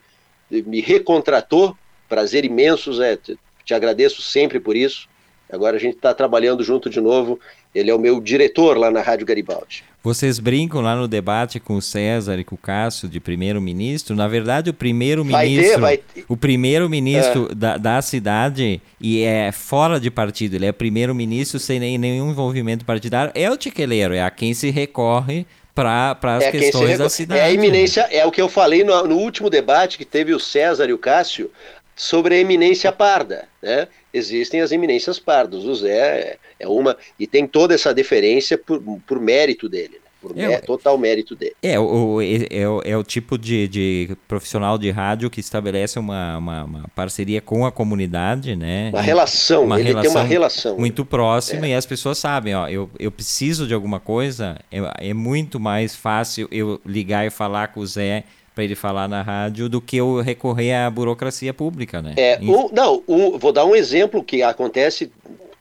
me 0.49 0.81
recontratou. 0.81 1.75
Prazer 2.09 2.43
imenso, 2.43 2.93
Zé. 2.93 3.17
Te, 3.65 3.73
agradeço 3.73 4.21
sempre 4.21 4.59
por 4.59 4.75
isso. 4.75 5.09
Agora 5.51 5.75
a 5.75 5.79
gente 5.79 5.95
está 5.95 6.13
trabalhando 6.13 6.63
junto 6.63 6.89
de 6.89 7.01
novo. 7.01 7.39
Ele 7.75 7.91
é 7.91 7.95
o 7.95 7.99
meu 7.99 8.21
diretor 8.21 8.77
lá 8.77 8.89
na 8.89 9.01
Rádio 9.01 9.25
Garibaldi. 9.25 9.83
Vocês 10.03 10.39
brincam 10.39 10.81
lá 10.81 10.95
no 10.95 11.07
debate 11.07 11.59
com 11.59 11.75
o 11.75 11.81
César 11.81 12.39
e 12.39 12.43
com 12.43 12.55
o 12.55 12.57
Cássio 12.57 13.07
de 13.07 13.19
primeiro-ministro. 13.19 14.15
Na 14.15 14.27
verdade, 14.27 14.69
o 14.69 14.73
primeiro-ministro, 14.73 15.85
o 16.27 16.35
primeiro-ministro 16.35 17.49
é. 17.51 17.55
da, 17.55 17.77
da 17.77 18.01
cidade 18.01 18.81
e 18.99 19.21
é 19.21 19.51
fora 19.51 19.99
de 19.99 20.09
partido. 20.09 20.55
Ele 20.55 20.65
é 20.65 20.71
primeiro-ministro 20.71 21.59
sem 21.59 21.79
nenhum 21.79 22.31
envolvimento 22.31 22.83
partidário. 22.83 23.31
É 23.35 23.51
o 23.51 23.57
tiqueleiro, 23.57 24.13
é 24.13 24.23
a 24.23 24.31
quem 24.31 24.53
se 24.55 24.71
recorre 24.71 25.45
para 25.75 26.17
as 26.23 26.43
é 26.45 26.51
questões 26.51 26.97
da 26.97 27.09
cidade. 27.09 27.39
É 27.39 27.43
a 27.43 27.53
eminência, 27.53 28.01
é 28.09 28.25
o 28.25 28.31
que 28.31 28.41
eu 28.41 28.49
falei 28.49 28.83
no, 28.83 29.07
no 29.07 29.17
último 29.17 29.49
debate 29.49 29.97
que 29.97 30.05
teve 30.05 30.33
o 30.33 30.39
César 30.39 30.89
e 30.89 30.93
o 30.93 30.97
Cássio 30.97 31.51
sobre 32.01 32.33
a 32.33 32.39
eminência 32.39 32.91
parda, 32.91 33.47
né? 33.61 33.87
Existem 34.11 34.59
as 34.59 34.71
eminências 34.71 35.19
pardas, 35.19 35.63
o 35.65 35.75
Zé 35.75 35.91
é, 36.19 36.37
é 36.61 36.67
uma, 36.67 36.97
e 37.19 37.27
tem 37.27 37.45
toda 37.45 37.75
essa 37.75 37.93
deferência 37.93 38.57
por, 38.57 38.81
por 39.05 39.19
mérito 39.19 39.69
dele, 39.69 40.01
né? 40.01 40.09
por 40.19 40.35
é, 40.35 40.57
total 40.57 40.97
mérito 40.97 41.35
dele. 41.35 41.53
É, 41.61 41.79
o, 41.79 42.19
é, 42.19 42.47
é, 42.49 42.91
é 42.91 42.97
o 42.97 43.03
tipo 43.03 43.37
de, 43.37 43.67
de, 43.67 44.17
profissional 44.27 44.79
de 44.79 44.89
rádio 44.89 45.29
que 45.29 45.39
estabelece 45.39 45.99
uma, 45.99 46.39
uma, 46.39 46.63
uma, 46.63 46.89
parceria 46.95 47.39
com 47.39 47.67
a 47.67 47.71
comunidade, 47.71 48.55
né? 48.55 48.89
Uma 48.91 49.01
relação, 49.03 49.65
uma 49.65 49.79
ele 49.79 49.89
relação 49.89 50.11
tem 50.11 50.21
uma 50.21 50.27
relação. 50.27 50.77
Muito 50.79 51.05
próxima 51.05 51.67
é. 51.67 51.69
e 51.69 51.73
as 51.75 51.85
pessoas 51.85 52.17
sabem, 52.17 52.55
ó, 52.55 52.67
eu, 52.67 52.89
eu 52.97 53.11
preciso 53.11 53.67
de 53.67 53.75
alguma 53.75 53.99
coisa, 53.99 54.57
é, 54.71 55.09
é 55.09 55.13
muito 55.13 55.59
mais 55.59 55.95
fácil 55.95 56.47
eu 56.51 56.81
ligar 56.83 57.27
e 57.27 57.29
falar 57.29 57.67
com 57.67 57.79
o 57.79 57.85
Zé 57.85 58.23
para 58.53 58.63
ele 58.63 58.75
falar 58.75 59.07
na 59.07 59.21
rádio 59.21 59.69
do 59.69 59.81
que 59.81 59.97
eu 59.97 60.21
recorrer 60.21 60.73
à 60.73 60.89
burocracia 60.89 61.53
pública, 61.53 62.01
né? 62.01 62.13
É, 62.17 62.39
um, 62.41 62.69
não, 62.71 63.03
um, 63.07 63.37
vou 63.37 63.51
dar 63.51 63.65
um 63.65 63.75
exemplo 63.75 64.23
que 64.23 64.43
acontece 64.43 65.11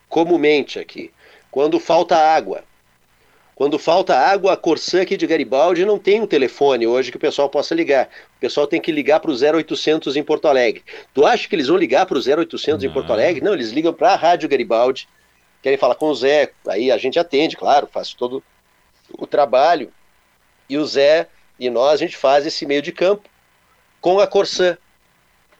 comumente 0.09 0.79
aqui. 0.79 1.11
Quando 1.51 1.79
falta 1.79 2.17
água. 2.17 2.65
Quando 3.55 3.79
falta 3.79 4.17
água, 4.17 4.55
a 4.55 4.57
Corsã 4.57 5.03
aqui 5.03 5.19
de 5.19 5.27
Garibaldi 5.27 5.85
não 5.85 5.99
tem 5.99 6.21
um 6.21 6.27
telefone 6.27 6.87
hoje 6.87 7.11
que 7.11 7.19
o 7.19 7.21
pessoal 7.21 7.47
possa 7.47 7.75
ligar. 7.75 8.09
O 8.39 8.41
pessoal 8.41 8.67
tem 8.67 8.81
que 8.81 8.91
ligar 8.91 9.21
para 9.21 9.31
o 9.31 9.35
0800 9.35 10.17
em 10.17 10.23
Porto 10.23 10.49
Alegre. 10.49 10.83
Tu 11.13 11.27
acha 11.27 11.47
que 11.47 11.55
eles 11.55 11.67
vão 11.69 11.77
ligar 11.77 12.07
para 12.07 12.17
o 12.17 12.21
0800 12.21 12.83
não. 12.83 12.91
em 12.91 12.93
Porto 12.93 13.13
Alegre? 13.13 13.45
Não, 13.45 13.53
eles 13.53 13.71
ligam 13.71 13.93
para 13.93 14.13
a 14.13 14.17
Rádio 14.17 14.49
Garibaldi, 14.49 15.07
querem 15.63 15.77
falar 15.77 15.95
com 15.95 16.07
o 16.07 16.15
Zé, 16.15 16.53
aí 16.67 16.91
a 16.91 16.97
gente 16.97 17.19
atende, 17.19 17.55
claro, 17.55 17.87
faz 17.93 18.15
todo 18.15 18.43
o 19.19 19.27
trabalho. 19.27 19.93
E 20.67 20.79
o 20.79 20.87
Zé 20.87 21.29
e 21.61 21.69
nós, 21.69 21.93
a 21.93 21.97
gente 21.99 22.17
faz 22.17 22.47
esse 22.47 22.65
meio 22.65 22.81
de 22.81 22.91
campo 22.91 23.29
com 24.01 24.19
a 24.19 24.27
Corsã. 24.27 24.79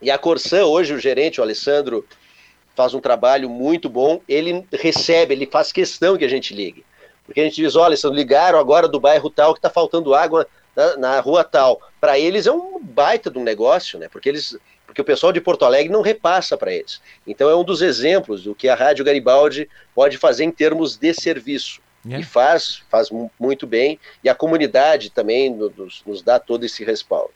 E 0.01 0.11
a 0.11 0.17
Corsã, 0.17 0.65
hoje, 0.65 0.95
o 0.95 0.99
gerente, 0.99 1.41
o 1.41 1.43
Alessandro, 1.43 2.07
faz 2.75 2.95
um 2.95 3.01
trabalho 3.01 3.51
muito 3.51 3.87
bom. 3.87 4.23
Ele 4.27 4.67
recebe, 4.73 5.35
ele 5.35 5.45
faz 5.45 5.71
questão 5.71 6.17
que 6.17 6.25
a 6.25 6.29
gente 6.29 6.55
ligue. 6.55 6.87
Porque 7.27 7.43
a 7.43 7.45
gente 7.45 7.57
diz: 7.57 7.77
olha, 7.77 7.89
Alessandro, 7.89 8.17
ligaram 8.17 8.59
agora 8.59 8.89
do 8.89 8.99
bairro 8.99 9.29
tal 9.29 9.53
que 9.53 9.59
está 9.59 9.69
faltando 9.69 10.15
água 10.15 10.49
na, 10.75 10.97
na 10.97 11.21
rua 11.21 11.45
tal. 11.45 11.83
Para 12.01 12.19
eles 12.19 12.47
é 12.47 12.53
um 12.53 12.83
baita 12.83 13.31
de 13.31 13.39
um 13.39 13.45
negócio, 13.45 13.99
né? 13.99 14.09
Porque 14.09 14.31
eles. 14.31 14.57
Porque 14.87 15.03
o 15.03 15.05
pessoal 15.05 15.33
de 15.33 15.41
Porto 15.41 15.65
Alegre 15.65 15.93
não 15.93 16.01
repassa 16.01 16.57
para 16.57 16.73
eles. 16.73 17.01
Então 17.27 17.49
é 17.49 17.55
um 17.55 17.63
dos 17.63 17.83
exemplos 17.83 18.43
do 18.43 18.55
que 18.55 18.69
a 18.69 18.75
Rádio 18.75 19.05
Garibaldi 19.05 19.69
pode 19.95 20.17
fazer 20.17 20.45
em 20.45 20.51
termos 20.51 20.97
de 20.97 21.13
serviço. 21.15 21.81
Yeah. 22.05 22.19
É. 22.19 22.21
E 22.21 22.23
faz, 22.23 22.83
faz 22.91 23.09
muito 23.39 23.67
bem. 23.67 23.99
E 24.25 24.29
a 24.29 24.35
comunidade 24.35 25.11
também 25.11 25.51
nos, 25.51 26.03
nos 26.07 26.23
dá 26.23 26.39
todo 26.39 26.65
esse 26.65 26.85
respaldo. 26.85 27.31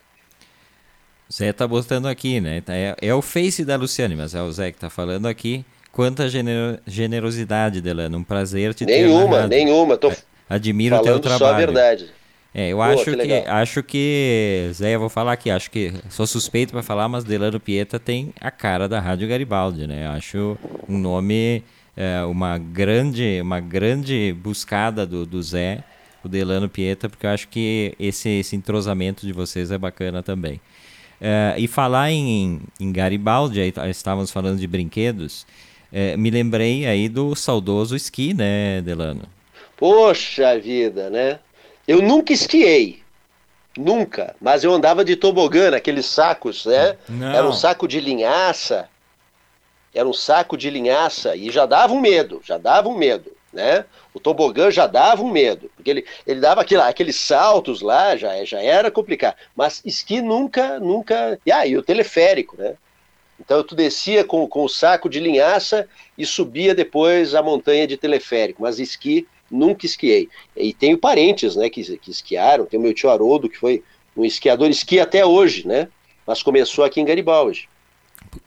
Zé 1.33 1.49
está 1.49 1.67
botando 1.67 2.07
aqui, 2.07 2.41
né? 2.41 2.61
Tá, 2.61 2.75
é, 2.75 2.95
é, 3.01 3.15
o 3.15 3.23
Face 3.23 3.65
da 3.65 3.77
Luciane, 3.77 4.15
mas 4.15 4.35
é 4.35 4.43
o 4.43 4.53
Zé 4.53 4.71
que 4.71 4.77
está 4.77 4.91
falando 4.91 5.27
aqui. 5.27 5.65
Quanta 5.91 6.29
gener 6.29 6.81
generosidade, 6.87 7.81
Delano. 7.81 8.19
Um 8.19 8.25
prazer 8.25 8.75
te 8.75 8.85
nenhuma, 8.85 9.43
ter 9.43 9.49
Nenhuma, 9.49 9.49
nenhuma. 9.49 9.97
Tô 9.97 10.13
Admiro 10.49 10.97
o 10.97 11.03
teu 11.03 11.21
trabalho. 11.21 11.39
só 11.39 11.55
a 11.55 11.57
verdade. 11.57 12.11
É, 12.53 12.69
eu 12.69 12.77
Pô, 12.77 12.83
acho 12.85 13.05
que, 13.05 13.17
que 13.17 13.33
acho 13.33 13.83
que 13.83 14.71
Zé, 14.73 14.95
eu 14.95 15.01
vou 15.01 15.09
falar 15.09 15.33
aqui, 15.33 15.51
acho 15.51 15.69
que 15.71 15.93
sou 16.09 16.25
suspeito 16.25 16.73
para 16.73 16.85
falar, 16.85 17.09
mas 17.09 17.25
Delano 17.25 17.59
Pieta 17.59 17.99
tem 17.99 18.33
a 18.41 18.51
cara 18.51 18.89
da 18.89 19.01
Rádio 19.01 19.27
Garibaldi, 19.27 19.89
né? 19.89 20.07
Acho 20.07 20.57
um 20.89 20.97
nome 20.97 21.65
é, 21.97 22.23
uma 22.25 22.59
grande 22.59 23.41
uma 23.41 23.61
grande 23.61 24.35
buscada 24.41 25.07
do, 25.07 25.25
do 25.25 25.43
Zé, 25.43 25.85
o 26.25 26.29
Delano 26.29 26.69
Pieta, 26.69 27.09
porque 27.09 27.27
eu 27.27 27.31
acho 27.31 27.49
que 27.49 27.95
esse, 27.99 28.29
esse 28.29 28.57
entrosamento 28.57 29.27
de 29.27 29.33
vocês 29.33 29.71
é 29.71 29.79
bacana 29.79 30.23
também. 30.23 30.61
É, 31.21 31.55
e 31.57 31.69
falar 31.69 32.11
em, 32.11 32.61
em 32.81 32.93
Garibaldi, 32.93 33.61
aí 33.61 33.73
estávamos 33.91 34.31
falando 34.31 34.59
de 34.59 34.67
brinquedos, 34.67 35.47
é, 35.93 36.17
me 36.17 36.31
lembrei 36.31 36.87
aí 36.87 37.09
do 37.09 37.35
saudoso 37.37 37.95
esqui, 37.95 38.35
né, 38.35 38.83
Delano? 38.83 39.23
Poxa 39.77 40.59
vida, 40.59 41.09
né? 41.09 41.39
Eu 41.87 42.03
nunca 42.03 42.33
esquiei, 42.33 43.01
nunca, 43.77 44.35
mas 44.41 44.65
eu 44.65 44.73
andava 44.73 45.05
de 45.05 45.15
tobogã, 45.15 45.75
aqueles 45.75 46.07
sacos, 46.07 46.65
né? 46.67 46.97
Não. 47.09 47.29
Era 47.29 47.47
um 47.47 47.53
saco 47.53 47.87
de 47.87 48.01
linhaça, 48.01 48.89
era 49.95 50.09
um 50.09 50.13
saco 50.13 50.57
de 50.57 50.69
linhaça 50.69 51.37
e 51.37 51.51
já 51.51 51.65
dava 51.65 51.93
um 51.93 52.01
medo, 52.01 52.43
já 52.45 52.59
dava 52.59 52.89
um 52.89 52.97
medo, 52.97 53.31
né? 53.53 53.85
O 54.13 54.19
tobogã 54.19 54.71
já 54.71 54.87
dava 54.87 55.23
um 55.23 55.31
medo, 55.31 55.71
porque 55.77 55.91
ele, 55.91 56.05
ele 56.27 56.41
dava 56.41 56.61
aquele, 56.61 56.83
aqueles 56.83 57.17
saltos 57.17 57.81
lá, 57.81 58.17
já, 58.17 58.45
já 58.45 58.61
era 58.61 58.91
complicado. 58.91 59.37
Mas 59.55 59.81
esqui 59.85 60.21
nunca, 60.21 60.81
nunca. 60.81 61.39
E 61.47 61.53
aí, 61.53 61.75
ah, 61.75 61.79
o 61.79 61.83
teleférico, 61.83 62.57
né? 62.57 62.75
Então 63.39 63.63
tu 63.63 63.75
descia 63.75 64.25
com, 64.25 64.47
com 64.49 64.65
o 64.65 64.69
saco 64.69 65.09
de 65.09 65.21
linhaça 65.21 65.89
e 66.17 66.27
subia 66.27 66.75
depois 66.75 67.35
a 67.35 67.43
montanha 67.43 67.87
de 67.87 67.97
teleférico, 67.97 68.63
mas 68.63 68.79
esqui 68.79 69.27
nunca 69.51 69.87
esquiei. 69.87 70.29
E 70.57 70.73
tenho 70.73 70.99
parentes, 70.99 71.55
né, 71.57 71.69
que, 71.69 71.83
que 71.99 72.11
esquiaram, 72.11 72.65
tem 72.65 72.79
o 72.79 72.83
meu 72.83 72.95
tio 72.95 73.11
Haroldo, 73.11 73.49
que 73.49 73.59
foi 73.59 73.83
um 74.17 74.25
esquiador, 74.25 74.71
esqui 74.71 75.01
até 75.01 75.27
hoje, 75.27 75.67
né? 75.67 75.89
Mas 76.27 76.43
começou 76.43 76.85
aqui 76.85 77.01
em 77.01 77.05
Garibaldi 77.05 77.69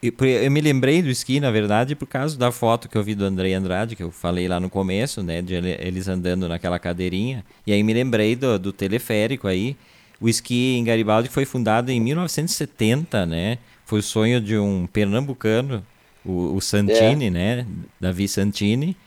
eu 0.02 0.52
me 0.52 0.62
lembrei 0.62 1.02
do 1.02 1.10
esqui, 1.10 1.40
na 1.40 1.52
verdade, 1.52 1.96
por 1.96 2.08
causa 2.08 2.38
da 2.38 2.52
foto 2.52 2.90
que 2.90 2.98
eu 2.98 3.04
vi 3.04 3.16
do 3.16 3.26
André 3.26 3.54
Andrade, 3.54 3.96
que 3.96 4.04
eu 4.04 4.12
falei 4.12 4.48
lá 4.48 4.60
no 4.60 4.70
começo, 4.70 5.24
né? 5.24 5.42
De 5.42 5.54
eles 5.56 6.08
andando 6.08 6.48
naquela 6.48 6.80
cadeirinha. 6.80 7.44
E 7.66 7.74
aí 7.74 7.84
me 7.84 7.94
lembrei 7.94 8.36
do, 8.36 8.58
do 8.58 8.72
teleférico 8.72 9.48
aí. 9.48 9.76
O 10.20 10.28
esqui 10.28 10.76
em 10.78 10.84
Garibaldi 10.84 11.30
foi 11.30 11.46
fundado 11.46 11.92
em 11.92 12.00
1970, 12.00 13.26
né? 13.26 13.58
Foi 13.86 14.00
o 14.00 14.04
sonho 14.04 14.42
de 14.42 14.58
um 14.58 14.88
pernambucano, 14.88 15.84
o, 16.26 16.56
o 16.56 16.62
Santini, 16.62 17.28
é. 17.28 17.30
né? 17.30 17.66
Davi 18.00 18.28
Santini, 18.28 18.98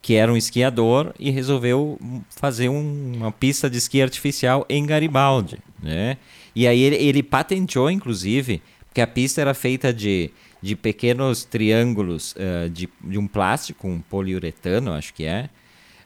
que 0.00 0.14
era 0.14 0.32
um 0.32 0.36
esquiador 0.36 1.12
e 1.18 1.30
resolveu 1.30 1.98
fazer 2.30 2.68
um, 2.68 3.12
uma 3.16 3.32
pista 3.32 3.68
de 3.68 3.78
esqui 3.78 4.00
artificial 4.00 4.64
em 4.68 4.86
Garibaldi, 4.86 5.58
né? 5.82 6.16
E 6.54 6.66
aí 6.66 6.80
ele, 6.80 6.96
ele 6.96 7.22
patenteou, 7.22 7.90
inclusive, 7.90 8.62
porque 8.90 9.00
a 9.00 9.06
pista 9.06 9.40
era 9.40 9.54
feita 9.54 9.94
de, 9.94 10.30
de 10.60 10.74
pequenos 10.74 11.44
triângulos 11.44 12.32
uh, 12.32 12.68
de, 12.68 12.88
de 13.02 13.18
um 13.18 13.26
plástico, 13.26 13.86
um 13.86 14.00
poliuretano, 14.00 14.92
acho 14.92 15.14
que 15.14 15.24
é. 15.24 15.48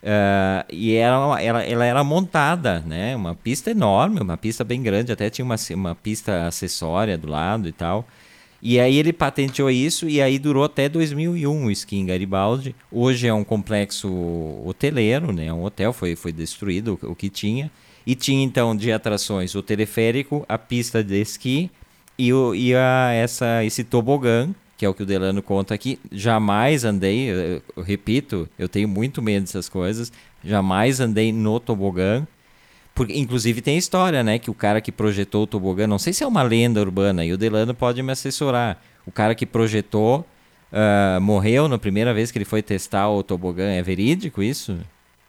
Uh, 0.02 0.68
e 0.70 0.94
ela, 0.94 1.40
ela, 1.40 1.62
ela 1.64 1.84
era 1.86 2.04
montada, 2.04 2.80
né? 2.80 3.16
Uma 3.16 3.34
pista 3.34 3.70
enorme, 3.70 4.20
uma 4.20 4.36
pista 4.36 4.62
bem 4.62 4.82
grande, 4.82 5.10
até 5.10 5.30
tinha 5.30 5.46
uma, 5.46 5.56
uma 5.70 5.94
pista 5.94 6.46
acessória 6.46 7.16
do 7.16 7.26
lado 7.26 7.66
e 7.66 7.72
tal. 7.72 8.06
E 8.60 8.78
aí 8.78 8.98
ele 8.98 9.14
patenteou 9.14 9.70
isso 9.70 10.06
e 10.06 10.20
aí 10.20 10.38
durou 10.38 10.64
até 10.64 10.86
2001 10.86 11.64
o 11.64 11.70
Ski 11.70 11.96
em 11.96 12.04
Garibaldi. 12.04 12.76
Hoje 12.92 13.26
é 13.26 13.32
um 13.32 13.44
complexo 13.44 14.10
hoteleiro, 14.62 15.32
né? 15.32 15.50
Um 15.50 15.64
hotel 15.64 15.90
foi, 15.94 16.14
foi 16.16 16.32
destruído 16.32 16.98
o, 17.02 17.12
o 17.12 17.14
que 17.14 17.30
tinha. 17.30 17.70
E 18.06 18.14
tinha 18.14 18.44
então 18.44 18.76
de 18.76 18.92
atrações 18.92 19.54
o 19.54 19.62
teleférico, 19.62 20.44
a 20.46 20.58
pista 20.58 21.02
de 21.02 21.18
esqui 21.18 21.70
e, 22.18 22.32
o, 22.32 22.54
e 22.54 22.74
a, 22.74 23.12
essa, 23.12 23.64
esse 23.64 23.84
tobogã, 23.84 24.48
que 24.76 24.84
é 24.84 24.88
o 24.88 24.94
que 24.94 25.02
o 25.02 25.06
Delano 25.06 25.42
conta 25.42 25.74
aqui, 25.74 25.98
jamais 26.10 26.84
andei, 26.84 27.30
eu, 27.30 27.62
eu 27.76 27.82
repito, 27.82 28.48
eu 28.58 28.68
tenho 28.68 28.88
muito 28.88 29.22
medo 29.22 29.42
dessas 29.42 29.68
coisas, 29.68 30.12
jamais 30.42 31.00
andei 31.00 31.32
no 31.32 31.58
tobogã. 31.60 32.26
Porque, 32.94 33.12
inclusive 33.18 33.60
tem 33.60 33.76
história, 33.76 34.22
né? 34.22 34.38
Que 34.38 34.50
o 34.50 34.54
cara 34.54 34.80
que 34.80 34.92
projetou 34.92 35.42
o 35.42 35.46
tobogã, 35.48 35.84
não 35.84 35.98
sei 35.98 36.12
se 36.12 36.22
é 36.22 36.26
uma 36.26 36.44
lenda 36.44 36.80
urbana, 36.80 37.24
e 37.24 37.32
o 37.32 37.36
Delano 37.36 37.74
pode 37.74 38.00
me 38.02 38.12
assessorar. 38.12 38.80
O 39.04 39.10
cara 39.10 39.34
que 39.34 39.44
projetou 39.44 40.24
uh, 40.72 41.20
morreu 41.20 41.66
na 41.66 41.76
primeira 41.76 42.14
vez 42.14 42.30
que 42.30 42.38
ele 42.38 42.44
foi 42.44 42.62
testar 42.62 43.10
o 43.10 43.22
tobogã. 43.22 43.70
É 43.70 43.82
verídico 43.82 44.42
isso? 44.42 44.78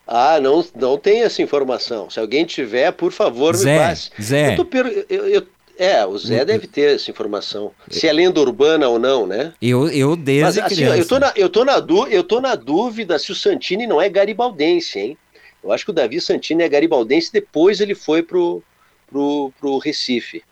Ah, 0.08 0.40
não, 0.40 0.64
não 0.76 0.98
tem 0.98 1.24
essa 1.24 1.42
informação. 1.42 2.10
Se 2.10 2.20
alguém 2.20 2.46
tiver, 2.46 2.92
por 2.92 3.12
favor, 3.12 3.56
Zé, 3.56 3.74
me 3.74 3.80
passe. 3.80 4.12
Zé. 4.22 4.56
Eu, 4.56 4.66
per... 4.66 5.06
eu, 5.10 5.28
eu, 5.28 5.48
é, 5.78 6.06
o 6.06 6.18
Zé 6.18 6.46
deve 6.46 6.68
ter 6.68 6.96
essa 6.96 7.10
informação. 7.12 7.72
Se 7.90 8.08
é 8.08 8.14
lenda 8.14 8.40
urbana 8.40 8.88
ou 8.88 8.98
não, 9.00 9.26
né? 9.28 9.54
Eu, 9.62 9.88
eu 9.90 10.16
desde 10.16 10.44
Mas, 10.44 10.58
assim, 10.58 10.76
criança. 10.76 10.98
Eu 10.98 11.08
tô, 11.08 11.20
na, 11.20 11.34
eu, 11.36 11.50
tô 11.50 11.66
na 11.66 11.80
du, 11.80 12.08
eu 12.08 12.24
tô 12.24 12.42
na 12.42 12.56
dúvida 12.56 13.18
se 13.20 13.32
o 13.32 13.36
Santini 13.36 13.86
não 13.88 14.02
é 14.02 14.10
garibaldense, 14.10 15.00
hein? 15.00 15.18
Eu 15.64 15.72
acho 15.72 15.84
que 15.84 15.92
o 15.92 15.94
Davi 15.94 16.22
Santini 16.22 16.64
é 16.64 16.70
garibaldense, 16.70 17.32
depois 17.34 17.82
ele 17.82 17.96
foi 17.96 18.22
pro, 18.22 18.62
pro, 19.08 19.52
pro 19.60 19.78
Recife. 19.80 20.44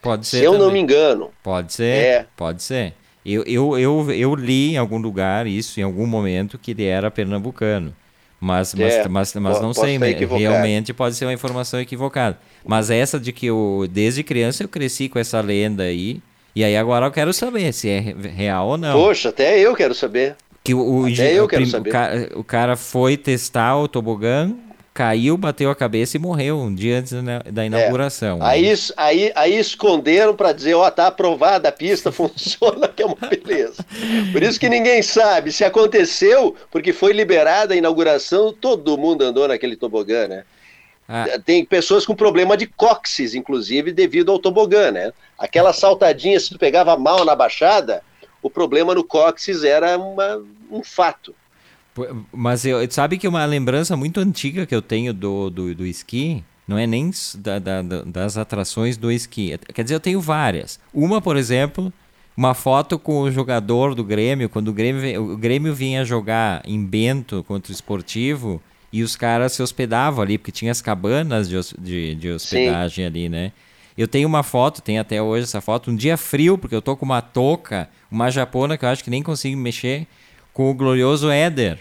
Pode 0.00 0.26
ser. 0.26 0.38
Se 0.38 0.44
eu 0.44 0.52
também. 0.52 0.66
não 0.66 0.72
me 0.72 0.80
engano. 0.80 1.30
Pode 1.42 1.72
ser, 1.72 1.84
É. 1.84 2.26
pode 2.36 2.62
ser. 2.62 2.94
Eu, 3.24 3.44
eu, 3.44 3.78
eu, 3.78 4.10
eu 4.10 4.34
li 4.34 4.72
em 4.72 4.78
algum 4.78 4.98
lugar 4.98 5.46
isso, 5.46 5.78
em 5.78 5.82
algum 5.82 6.06
momento, 6.06 6.58
que 6.58 6.72
ele 6.72 6.84
era 6.84 7.10
pernambucano. 7.10 7.94
Mas, 8.44 8.74
mas, 8.74 8.92
É, 8.94 9.08
mas, 9.08 9.32
mas 9.34 9.56
po- 9.58 9.62
não 9.62 9.72
sei, 9.72 9.96
realmente 9.98 10.92
pode 10.92 11.14
ser 11.14 11.26
uma 11.26 11.32
informação 11.32 11.80
equivocada. 11.80 12.36
Mas 12.66 12.90
essa 12.90 13.20
de 13.20 13.30
que 13.32 13.46
eu, 13.46 13.86
desde 13.88 14.24
criança 14.24 14.64
eu 14.64 14.68
cresci 14.68 15.08
com 15.08 15.16
essa 15.16 15.40
lenda 15.40 15.84
aí, 15.84 16.20
e 16.54 16.64
aí 16.64 16.76
agora 16.76 17.06
eu 17.06 17.12
quero 17.12 17.32
saber 17.32 17.72
se 17.72 17.88
é 17.88 18.00
re- 18.00 18.16
real 18.34 18.66
ou 18.66 18.76
não. 18.76 18.94
Poxa, 19.00 19.28
até 19.28 19.60
eu 19.60 19.76
quero 19.76 19.94
saber. 19.94 20.34
Que 20.64 20.74
o, 20.74 20.80
o, 21.02 21.06
Até 21.06 21.32
eu 21.34 21.44
o 21.44 21.48
quero 21.48 21.62
prim- 21.62 21.70
saber. 21.70 21.88
O 21.88 21.92
cara, 21.92 22.28
o 22.36 22.44
cara 22.44 22.76
foi 22.76 23.16
testar 23.16 23.76
o 23.78 23.86
tobogã, 23.86 24.50
caiu, 24.94 25.36
bateu 25.36 25.70
a 25.70 25.74
cabeça 25.74 26.16
e 26.16 26.20
morreu 26.20 26.58
um 26.58 26.74
dia 26.74 26.98
antes 26.98 27.12
da, 27.50 27.64
inauguração. 27.64 28.38
É. 28.42 28.50
Aí, 28.50 28.74
aí, 28.96 29.32
aí 29.34 29.58
esconderam 29.58 30.36
para 30.36 30.52
dizer, 30.52 30.74
ó, 30.74 30.90
tá 30.90 31.06
aprovada, 31.06 31.68
a 31.68 31.72
pista 31.72 32.12
funciona, 32.12 32.88
que 32.88 33.02
é 33.02 33.06
uma 33.06 33.16
beleza. 33.16 33.84
Por 34.32 34.42
isso 34.42 34.60
que 34.60 34.68
ninguém 34.68 35.02
sabe 35.02 35.50
se 35.50 35.64
aconteceu, 35.64 36.54
porque 36.70 36.92
foi 36.92 37.12
liberada 37.12 37.74
a 37.74 37.76
inauguração, 37.76 38.52
todo 38.52 38.98
mundo 38.98 39.22
andou 39.22 39.48
naquele 39.48 39.76
tobogã, 39.76 40.28
né? 40.28 40.44
Ah. 41.08 41.26
Tem 41.44 41.64
pessoas 41.64 42.06
com 42.06 42.14
problema 42.14 42.56
de 42.56 42.66
cóccix, 42.66 43.34
inclusive, 43.34 43.92
devido 43.92 44.30
ao 44.30 44.38
tobogã, 44.38 44.90
né? 44.90 45.12
Aquela 45.38 45.72
saltadinha, 45.72 46.38
se 46.38 46.50
tu 46.50 46.58
pegava 46.58 46.96
mal 46.96 47.24
na 47.24 47.34
baixada, 47.34 48.02
o 48.42 48.48
problema 48.48 48.94
no 48.94 49.04
cóccix 49.04 49.64
era 49.64 49.98
uma, 49.98 50.42
um 50.70 50.82
fato. 50.82 51.34
Mas 52.32 52.64
eu, 52.64 52.78
sabe 52.90 53.18
que 53.18 53.28
uma 53.28 53.44
lembrança 53.44 53.96
muito 53.96 54.18
antiga 54.20 54.64
que 54.66 54.74
eu 54.74 54.82
tenho 54.82 55.12
do, 55.12 55.50
do, 55.50 55.74
do 55.74 55.86
esqui, 55.86 56.42
não 56.66 56.78
é 56.78 56.86
nem 56.86 57.10
da- 57.36 57.58
da- 57.58 57.82
da- 57.82 58.02
das 58.02 58.36
atrações 58.36 58.96
do 58.96 59.10
esqui. 59.10 59.58
Quer 59.74 59.82
dizer, 59.82 59.94
eu 59.94 60.00
tenho 60.00 60.20
várias. 60.20 60.80
Uma, 60.92 61.20
por 61.20 61.36
exemplo, 61.36 61.92
uma 62.36 62.54
foto 62.54 62.98
com 62.98 63.20
o 63.20 63.30
jogador 63.30 63.94
do 63.94 64.02
Grêmio, 64.02 64.48
quando 64.48 64.68
o 64.68 64.72
Grêmio, 64.72 65.32
o 65.32 65.36
Grêmio 65.36 65.74
vinha 65.74 66.04
jogar 66.04 66.62
em 66.64 66.82
Bento 66.82 67.44
contra 67.46 67.70
o 67.70 67.74
Esportivo 67.74 68.62
e 68.90 69.02
os 69.02 69.14
caras 69.16 69.52
se 69.52 69.62
hospedavam 69.62 70.22
ali, 70.22 70.38
porque 70.38 70.52
tinha 70.52 70.72
as 70.72 70.80
cabanas 70.80 71.48
de, 71.48 71.56
de, 71.78 72.14
de 72.14 72.30
hospedagem 72.30 73.04
ali, 73.04 73.28
né? 73.28 73.52
Eu 73.98 74.08
tenho 74.08 74.26
uma 74.26 74.42
foto, 74.42 74.80
tem 74.80 74.98
até 74.98 75.20
hoje 75.20 75.44
essa 75.44 75.60
foto, 75.60 75.90
um 75.90 75.96
dia 75.96 76.16
frio, 76.16 76.56
porque 76.56 76.74
eu 76.74 76.80
tô 76.80 76.96
com 76.96 77.04
uma 77.04 77.20
touca, 77.20 77.90
uma 78.10 78.30
japona 78.30 78.78
que 78.78 78.84
eu 78.86 78.88
acho 78.88 79.04
que 79.04 79.10
nem 79.10 79.22
consigo 79.22 79.54
mexer, 79.58 80.06
com 80.52 80.70
o 80.70 80.74
glorioso 80.74 81.30
Éder, 81.30 81.78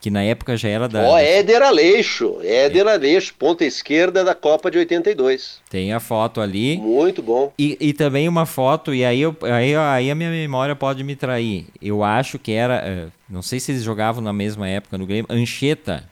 que 0.00 0.10
na 0.10 0.22
época 0.22 0.56
já 0.56 0.68
era 0.68 0.88
da. 0.88 1.02
Ó, 1.02 1.14
da- 1.14 1.22
Éder 1.22 1.62
Aleixo, 1.62 2.38
Éder 2.42 2.86
Aleixo, 2.86 3.34
ponta 3.38 3.64
esquerda 3.64 4.22
da 4.24 4.34
Copa 4.34 4.70
de 4.70 4.78
82. 4.78 5.60
Tem 5.70 5.92
a 5.92 5.98
foto 6.00 6.40
ali. 6.40 6.76
Muito 6.78 7.22
bom. 7.22 7.52
E, 7.58 7.76
e 7.80 7.92
também 7.92 8.28
uma 8.28 8.46
foto, 8.46 8.94
e 8.94 9.04
aí, 9.04 9.20
eu, 9.22 9.36
aí, 9.42 9.74
aí 9.74 10.10
a 10.10 10.14
minha 10.14 10.30
memória 10.30 10.76
pode 10.76 11.02
me 11.02 11.16
trair. 11.16 11.66
Eu 11.80 12.04
acho 12.04 12.38
que 12.38 12.52
era. 12.52 12.82
eh, 12.86 13.06
Não 13.28 13.42
sei 13.42 13.58
se 13.58 13.72
eles 13.72 13.82
jogavam 13.82 14.22
na 14.22 14.32
mesma 14.32 14.68
época 14.68 14.96
no 14.98 15.06
Grêmio. 15.06 15.26
Ancheta. 15.30 16.04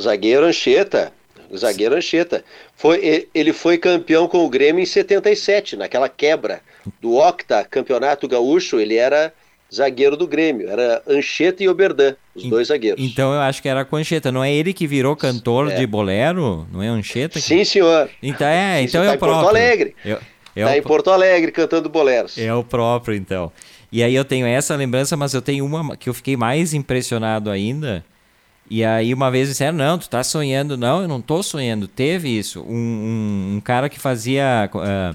Zagueiro 0.00 0.46
Ancheta. 0.46 1.12
Zagueiro 1.54 1.96
Ancheta. 1.96 2.44
Foi, 2.76 3.28
ele 3.34 3.52
foi 3.52 3.76
campeão 3.76 4.26
com 4.28 4.44
o 4.44 4.48
Grêmio 4.48 4.82
em 4.82 4.86
77, 4.86 5.76
naquela 5.76 6.08
quebra 6.08 6.60
do 7.00 7.16
Octa 7.16 7.64
Campeonato 7.68 8.26
Gaúcho. 8.28 8.78
Ele 8.80 8.96
era 8.96 9.32
zagueiro 9.74 10.16
do 10.16 10.26
Grêmio. 10.26 10.68
Era 10.68 11.02
Ancheta 11.08 11.62
e 11.62 11.68
Oberdan, 11.68 12.14
os 12.34 12.44
dois 12.44 12.68
zagueiros. 12.68 13.02
Então 13.04 13.32
eu 13.32 13.40
acho 13.40 13.60
que 13.62 13.68
era 13.68 13.84
com 13.84 13.96
Ancheta. 13.96 14.30
Não 14.32 14.42
é 14.42 14.52
ele 14.52 14.72
que 14.72 14.86
virou 14.86 15.14
cantor 15.16 15.70
É. 15.70 15.74
de 15.76 15.86
bolero? 15.86 16.66
Não 16.72 16.82
é 16.82 16.88
Ancheta? 16.88 17.34
que- 17.34 17.40
Sim, 17.44 17.64
senhor. 17.64 18.08
Então 18.22 18.46
é, 18.46 18.78
Sim, 18.80 18.84
então 18.84 19.02
você 19.02 19.06
é 19.06 19.10
tá 19.10 19.12
o 19.12 19.14
em 19.14 19.18
Porto 19.18 19.32
próprio. 19.32 19.48
Alegre. 19.48 19.94
É, 20.04 20.10
é 20.10 20.18
Está 20.56 20.72
o 20.72 20.74
em 20.76 20.82
Porto 20.82 21.10
Alegre 21.10 21.52
cantando 21.52 21.88
boleros. 21.88 22.36
É 22.38 22.52
o 22.54 22.64
próprio, 22.64 23.14
então. 23.16 23.52
E 23.92 24.02
aí 24.02 24.14
eu 24.14 24.24
tenho 24.24 24.46
essa 24.46 24.76
lembrança, 24.76 25.16
mas 25.16 25.34
eu 25.34 25.42
tenho 25.42 25.64
uma 25.64 25.96
que 25.96 26.08
eu 26.08 26.14
fiquei 26.14 26.36
mais 26.36 26.72
impressionado 26.74 27.50
ainda. 27.50 28.04
E 28.72 28.84
aí 28.84 29.12
uma 29.12 29.32
vez 29.32 29.48
disseram, 29.48 29.76
não, 29.76 29.98
tu 29.98 30.08
tá 30.08 30.22
sonhando. 30.22 30.76
Não, 30.76 31.02
eu 31.02 31.08
não 31.08 31.20
tô 31.20 31.42
sonhando. 31.42 31.88
Teve 31.88 32.28
isso. 32.28 32.60
Um, 32.62 32.72
um- 32.72 33.56
um 33.56 33.60
cara 33.60 33.88
que 33.88 33.98
fazia... 33.98 34.70
ah, 34.74 35.14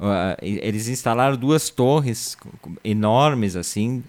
ah, 0.00 0.36
eles 0.42 0.88
instalaram 0.88 1.36
duas 1.36 1.70
torres 1.70 2.36
enormes, 2.84 3.56
assim, 3.56 4.02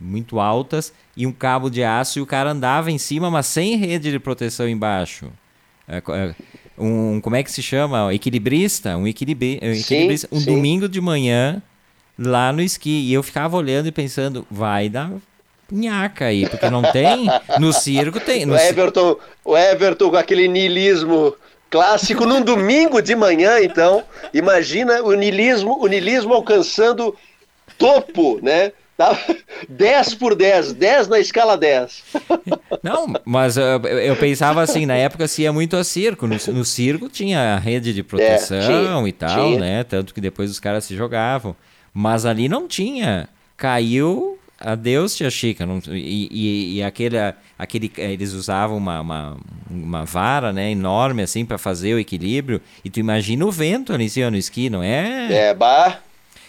muito 0.00 0.40
altas, 0.40 0.92
e 1.16 1.26
um 1.26 1.32
cabo 1.32 1.70
de 1.70 1.84
aço, 1.84 2.18
e 2.18 2.22
o 2.22 2.26
cara 2.26 2.50
andava 2.50 2.90
em 2.90 2.98
cima, 2.98 3.30
mas 3.30 3.46
sem 3.46 3.76
rede 3.76 4.10
de 4.10 4.18
proteção 4.18 4.68
embaixo. 4.68 5.30
É, 5.86 5.98
é, 5.98 6.34
um, 6.78 7.20
como 7.20 7.36
é 7.36 7.42
que 7.42 7.50
se 7.50 7.62
chama? 7.62 8.12
Equilibrista? 8.14 8.96
Um, 8.96 9.06
equilibri, 9.06 9.60
um 9.62 9.74
Sim, 9.74 9.80
equilibrista. 9.80 10.28
Um 10.32 10.40
sim. 10.40 10.46
domingo 10.46 10.88
de 10.88 11.00
manhã, 11.00 11.62
lá 12.18 12.52
no 12.52 12.62
esqui. 12.62 13.08
E 13.08 13.12
eu 13.12 13.22
ficava 13.22 13.56
olhando 13.56 13.86
e 13.86 13.92
pensando, 13.92 14.46
vai 14.50 14.88
dar 14.88 15.12
nhaca 15.70 16.26
aí, 16.26 16.48
porque 16.48 16.68
não 16.68 16.82
tem. 16.82 17.28
No 17.58 17.72
circo 17.72 18.18
tem. 18.20 18.44
No 18.46 18.54
O 18.54 18.58
Everton, 18.58 19.16
o 19.44 19.56
Everton 19.56 20.10
com 20.10 20.16
aquele 20.16 20.48
niilismo 20.48 21.34
clássico 21.70 22.26
num 22.26 22.42
domingo 22.42 23.00
de 23.00 23.14
manhã, 23.14 23.60
então. 23.62 24.02
Imagina 24.34 25.02
o 25.02 25.12
niilismo, 25.14 25.78
o 25.80 25.86
niilismo 25.86 26.34
alcançando 26.34 27.16
topo, 27.78 28.38
né? 28.42 28.72
Tava 28.96 29.18
10 29.66 30.14
por 30.16 30.34
10, 30.34 30.74
10 30.74 31.08
na 31.08 31.18
escala 31.18 31.56
10. 31.56 32.02
Não, 32.82 33.06
mas 33.24 33.56
eu, 33.56 33.80
eu 33.82 34.14
pensava 34.16 34.60
assim, 34.60 34.84
na 34.84 34.94
época 34.94 35.26
se 35.26 35.40
ia 35.42 35.52
muito 35.52 35.74
a 35.76 35.82
circo. 35.84 36.26
No, 36.26 36.36
no 36.52 36.64
circo 36.66 37.08
tinha 37.08 37.54
a 37.54 37.58
rede 37.58 37.94
de 37.94 38.02
proteção 38.02 38.58
É, 38.58 38.66
tinha, 38.66 39.08
e 39.08 39.12
tal, 39.12 39.46
tinha. 39.48 39.58
né? 39.60 39.84
Tanto 39.84 40.12
que 40.12 40.20
depois 40.20 40.50
os 40.50 40.60
caras 40.60 40.84
se 40.84 40.94
jogavam. 40.94 41.56
Mas 41.94 42.26
ali 42.26 42.46
não 42.46 42.68
tinha. 42.68 43.26
Caiu, 43.56 44.38
adeus, 44.60 45.16
tia 45.16 45.30
Chica. 45.30 45.64
Não, 45.66 45.80
e, 45.88 46.28
e, 46.30 46.76
e 46.76 46.82
aquele, 46.82 47.16
aquele, 47.58 47.90
eles 47.96 48.32
usavam 48.32 48.76
uma, 48.76 49.00
uma, 49.00 49.36
uma 49.70 50.04
vara 50.04 50.52
né, 50.52 50.70
enorme 50.70 51.22
assim 51.22 51.44
para 51.44 51.58
fazer 51.58 51.94
o 51.94 51.98
equilíbrio. 51.98 52.60
E 52.84 52.90
tu 52.90 53.00
imagina 53.00 53.44
o 53.44 53.50
vento 53.50 53.92
ali 53.92 54.04
em 54.04 54.08
cima 54.08 54.30
no 54.30 54.36
esqui, 54.36 54.68
não 54.68 54.82
é? 54.82 55.32
É, 55.32 55.54
bah. 55.54 55.98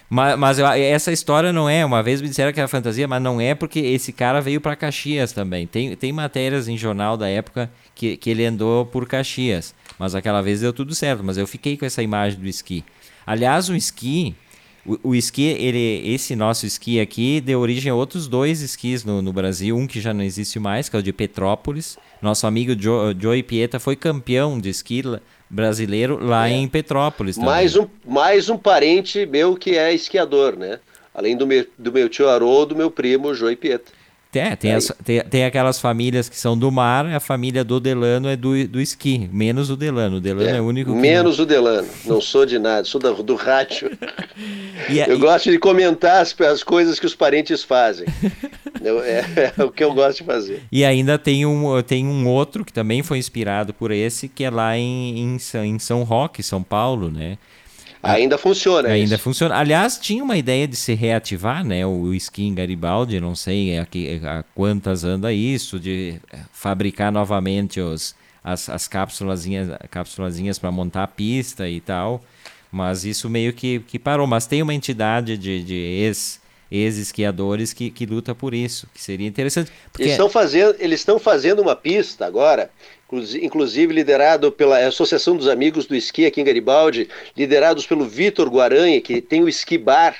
Mas, 0.09 0.37
mas 0.37 0.59
eu- 0.59 0.67
essa 0.67 1.09
história 1.11 1.53
não 1.53 1.69
é. 1.69 1.85
Uma 1.85 2.03
vez 2.03 2.21
me 2.21 2.27
disseram 2.27 2.51
que 2.51 2.59
era 2.59 2.67
fantasia, 2.67 3.07
mas 3.07 3.21
não 3.23 3.39
é 3.39 3.55
porque 3.55 3.79
esse 3.79 4.11
cara 4.11 4.41
veio 4.41 4.59
para 4.59 4.75
Caxias 4.75 5.31
também. 5.31 5.65
Tem, 5.65 5.95
tem 5.95 6.11
matérias 6.11 6.67
em 6.67 6.77
jornal 6.77 7.15
da 7.15 7.29
época 7.29 7.71
que, 7.95 8.17
que 8.17 8.29
ele 8.29 8.45
andou 8.45 8.85
por 8.85 9.07
Caxias. 9.07 9.73
Mas 9.97 10.13
aquela 10.13 10.41
vez 10.41 10.59
deu 10.59 10.73
tudo 10.73 10.93
certo. 10.93 11.23
Mas 11.23 11.37
eu 11.37 11.47
fiquei 11.47 11.77
com 11.77 11.85
essa 11.85 12.03
imagem 12.03 12.37
do 12.39 12.47
esqui. 12.47 12.83
Aliás, 13.25 13.69
o 13.69 13.75
esqui. 13.75 14.35
O, 14.85 15.09
o 15.09 15.15
esqui, 15.15 15.43
ele, 15.43 16.01
esse 16.05 16.35
nosso 16.35 16.65
esqui 16.65 16.99
aqui, 16.99 17.39
deu 17.39 17.59
origem 17.59 17.91
a 17.91 17.95
outros 17.95 18.27
dois 18.27 18.61
esquis 18.61 19.03
no, 19.05 19.21
no 19.21 19.31
Brasil. 19.31 19.77
Um 19.77 19.85
que 19.85 20.01
já 20.01 20.13
não 20.13 20.23
existe 20.23 20.57
mais, 20.59 20.89
que 20.89 20.95
é 20.95 20.99
o 20.99 21.03
de 21.03 21.13
Petrópolis. 21.13 21.97
Nosso 22.21 22.47
amigo 22.47 22.73
Joe, 22.79 23.15
Joey 23.19 23.43
Pieta 23.43 23.79
foi 23.79 23.95
campeão 23.95 24.59
de 24.59 24.69
esqui 24.69 25.03
brasileiro 25.49 26.17
lá 26.23 26.49
É. 26.49 26.53
em 26.53 26.67
Petrópolis. 26.67 27.35
Também. 27.35 27.49
Mais 27.49 27.75
um, 27.75 27.87
mais 28.05 28.49
um 28.49 28.57
parente 28.57 29.25
meu 29.25 29.55
que 29.55 29.77
é 29.77 29.93
esquiador, 29.93 30.55
né? 30.57 30.79
Além 31.13 31.35
do 31.35 31.45
meu, 31.45 31.67
do 31.77 31.91
meu 31.91 32.07
tio 32.07 32.27
Haroldo, 32.29 32.75
meu 32.75 32.89
primo 32.89 33.33
Joey 33.35 33.55
Pieta. 33.55 33.91
Tem, 34.31 34.55
tem, 34.55 34.71
Aí. 34.71 34.77
as- 34.77 34.93
tem, 35.03 35.21
tem 35.25 35.43
aquelas 35.45 35.77
famílias 35.79 36.29
que 36.29 36.37
são 36.37 36.57
do 36.57 36.71
mar, 36.71 37.05
a 37.05 37.19
família 37.19 37.65
do 37.65 37.81
Delano 37.81 38.29
é 38.29 38.37
do, 38.37 38.65
do 38.65 38.79
esqui, 38.79 39.29
menos 39.31 39.69
o 39.69 39.75
Delano. 39.75 40.17
O 40.17 40.21
Delano 40.21 40.49
é, 40.57 40.61
o 40.61 40.65
único 40.65 40.93
que. 40.93 40.97
Menos 40.97 41.37
o 41.37 41.45
Delano. 41.45 41.87
Não 42.05 42.21
sou 42.21 42.45
de 42.45 42.57
nada, 42.57 42.85
sou 42.85 42.99
da- 43.01 43.11
do 43.11 43.35
rádio. 43.35 43.91
E, 44.89 44.99
a- 45.01 45.07
Eu 45.07 45.17
e- 45.17 45.19
gosto 45.19 45.51
de 45.51 45.59
comentar 45.59 46.21
as, 46.21 46.35
as 46.41 46.63
coisas 46.63 46.99
que 46.99 47.05
os 47.05 47.13
parentes 47.13 47.63
fazem. 47.63 48.07
Eu- 48.81 49.01
é, 49.03 49.53
é 49.57 49.63
o 49.63 49.69
que 49.71 49.83
eu 49.83 49.93
gosto 49.93 50.19
de 50.19 50.23
fazer. 50.23 50.63
e 50.71 50.83
ainda 50.83 51.19
tem 51.19 51.45
um, 51.45 51.79
tem 51.83 52.07
um 52.07 52.27
outro 52.27 52.65
que 52.65 52.73
também 52.73 53.03
foi 53.03 53.19
inspirado 53.19 53.73
por 53.75 53.91
esse, 53.91 54.27
que 54.27 54.43
é 54.43 54.49
lá 54.49 54.75
em, 54.75 55.19
em, 55.19 55.37
em 55.65 55.77
São 55.79 56.01
Roque, 56.03 56.41
São 56.41 56.63
Paulo, 56.63 57.11
né? 57.11 57.37
Ainda 58.03 58.37
funciona. 58.37 58.89
Ainda 58.89 59.15
isso. 59.15 59.23
funciona. 59.23 59.55
Aliás, 59.55 59.97
tinha 59.99 60.23
uma 60.23 60.35
ideia 60.37 60.67
de 60.67 60.75
se 60.75 60.93
reativar, 60.95 61.63
né? 61.63 61.85
O 61.85 62.11
em 62.37 62.53
Garibaldi, 62.55 63.19
não 63.19 63.35
sei 63.35 63.77
a, 63.77 63.85
que- 63.85 64.19
a 64.25 64.43
quantas 64.55 65.03
anda 65.03 65.31
isso, 65.31 65.79
de 65.79 66.15
eh, 66.33 66.39
fabricar 66.51 67.11
novamente 67.11 67.79
os, 67.79 68.15
as, 68.43 68.69
as 68.69 68.87
cápsulazinhas, 68.87 69.69
cápsulazinhas 69.91 70.57
para 70.57 70.71
montar 70.71 71.03
a 71.03 71.07
pista 71.07 71.69
e 71.69 71.79
tal. 71.79 72.23
Mas 72.71 73.05
isso 73.05 73.29
meio 73.29 73.53
que, 73.53 73.79
que 73.81 73.99
parou. 73.99 74.25
Mas 74.25 74.47
tem 74.47 74.63
uma 74.63 74.73
entidade 74.73 75.37
de, 75.37 75.63
de 75.63 75.75
ex, 75.75 76.40
ex-esquiadores 76.71 77.73
que, 77.73 77.89
que 77.89 78.05
luta 78.05 78.33
por 78.33 78.53
isso, 78.53 78.87
que 78.93 79.01
seria 79.01 79.27
interessante. 79.27 79.71
Porque 79.91 80.03
Eles 80.03 80.13
estão 80.13 80.29
fazendo, 80.29 80.75
eles 80.79 80.99
estão 81.01 81.19
fazendo 81.19 81.61
uma 81.61 81.75
pista 81.75 82.25
agora, 82.25 82.71
inclusi- 83.07 83.43
inclusive 83.45 83.93
liderado 83.93 84.51
pela 84.51 84.79
Associação 84.87 85.35
dos 85.35 85.47
Amigos 85.47 85.85
do 85.85 85.95
Esqui 85.95 86.25
aqui 86.25 86.39
em 86.39 86.45
Garibaldi, 86.45 87.09
liderados 87.35 87.85
pelo 87.85 88.05
Vitor 88.05 88.49
Guaranha, 88.49 89.01
que 89.01 89.21
tem 89.21 89.43
o 89.43 89.49
Esqui 89.49 89.77
Bar, 89.77 90.15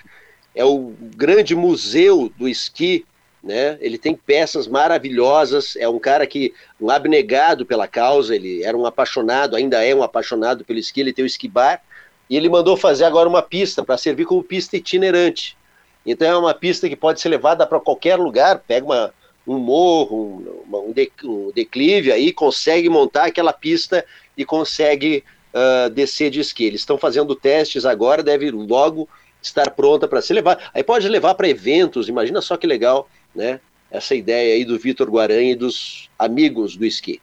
é 0.54 0.66
o 0.66 0.94
grande 1.16 1.56
museu 1.56 2.32
do 2.38 2.48
esqui 2.50 3.06
né? 3.44 3.78
Ele 3.82 3.98
tem 3.98 4.16
peças 4.16 4.68
maravilhosas, 4.68 5.76
é 5.76 5.90
um 5.90 5.98
cara 5.98 6.28
que 6.28 6.54
um 6.80 6.90
abnegado 6.90 7.66
pela 7.66 7.88
causa, 7.88 8.36
ele 8.36 8.64
era 8.64 8.78
um 8.78 8.86
apaixonado, 8.86 9.56
ainda 9.56 9.84
é 9.84 9.96
um 9.96 10.04
apaixonado 10.04 10.64
pelo 10.64 10.78
esqui, 10.78 11.02
ele 11.02 11.14
tem 11.14 11.24
o 11.24 11.26
esquibar, 11.26 11.82
e 12.30 12.38
ele 12.38 12.48
mandou 12.50 12.78
fazer 12.78 13.04
agora 13.04 13.28
uma 13.28 13.42
pista 13.42 13.84
para 13.84 13.98
servir 13.98 14.26
como 14.26 14.44
pista 14.44 14.78
itinerante. 14.78 15.58
Então 16.06 16.28
é 16.28 16.38
uma 16.38 16.54
pista 16.54 16.90
que 16.90 16.96
pode 16.96 17.22
ser 17.22 17.30
levada 17.30 17.66
para 17.66 17.80
qualquer 17.80 18.18
lugar, 18.18 18.60
pega 18.68 18.86
uma, 18.86 19.14
um 19.48 19.58
morro, 19.58 20.64
um, 20.68 20.94
um, 21.24 21.52
declive 21.54 22.12
aí, 22.12 22.32
consegue 22.32 22.90
montar 22.90 23.26
aquela 23.26 23.54
pista 23.54 24.06
e 24.36 24.44
consegue 24.44 25.24
uh, 25.54 25.90
descer 25.90 26.30
de 26.30 26.40
esqui. 26.40 26.66
Eles 26.66 26.82
estão 26.82 26.98
fazendo 26.98 27.36
testes 27.36 27.86
agora, 27.86 28.24
deve 28.24 28.50
logo 28.52 29.08
estar 29.42 29.72
pronta 29.72 30.08
para 30.08 30.22
ser 30.22 30.34
levada. 30.34 30.62
Aí 30.74 30.84
pode 30.84 31.08
levar 31.08 31.36
para 31.36 31.50
eventos, 31.50 32.08
imagina 32.08 32.42
só 32.42 32.58
que 32.58 32.68
legal, 32.68 33.10
né? 33.36 33.60
Essa 33.90 34.16
ideia 34.16 34.56
aí 34.56 34.64
do 34.64 34.80
Vitor 34.80 35.10
Guaranha 35.10 35.52
e 35.52 35.56
dos 35.56 36.10
amigos 36.18 36.78
do 36.78 36.86
esqui. 36.86 37.20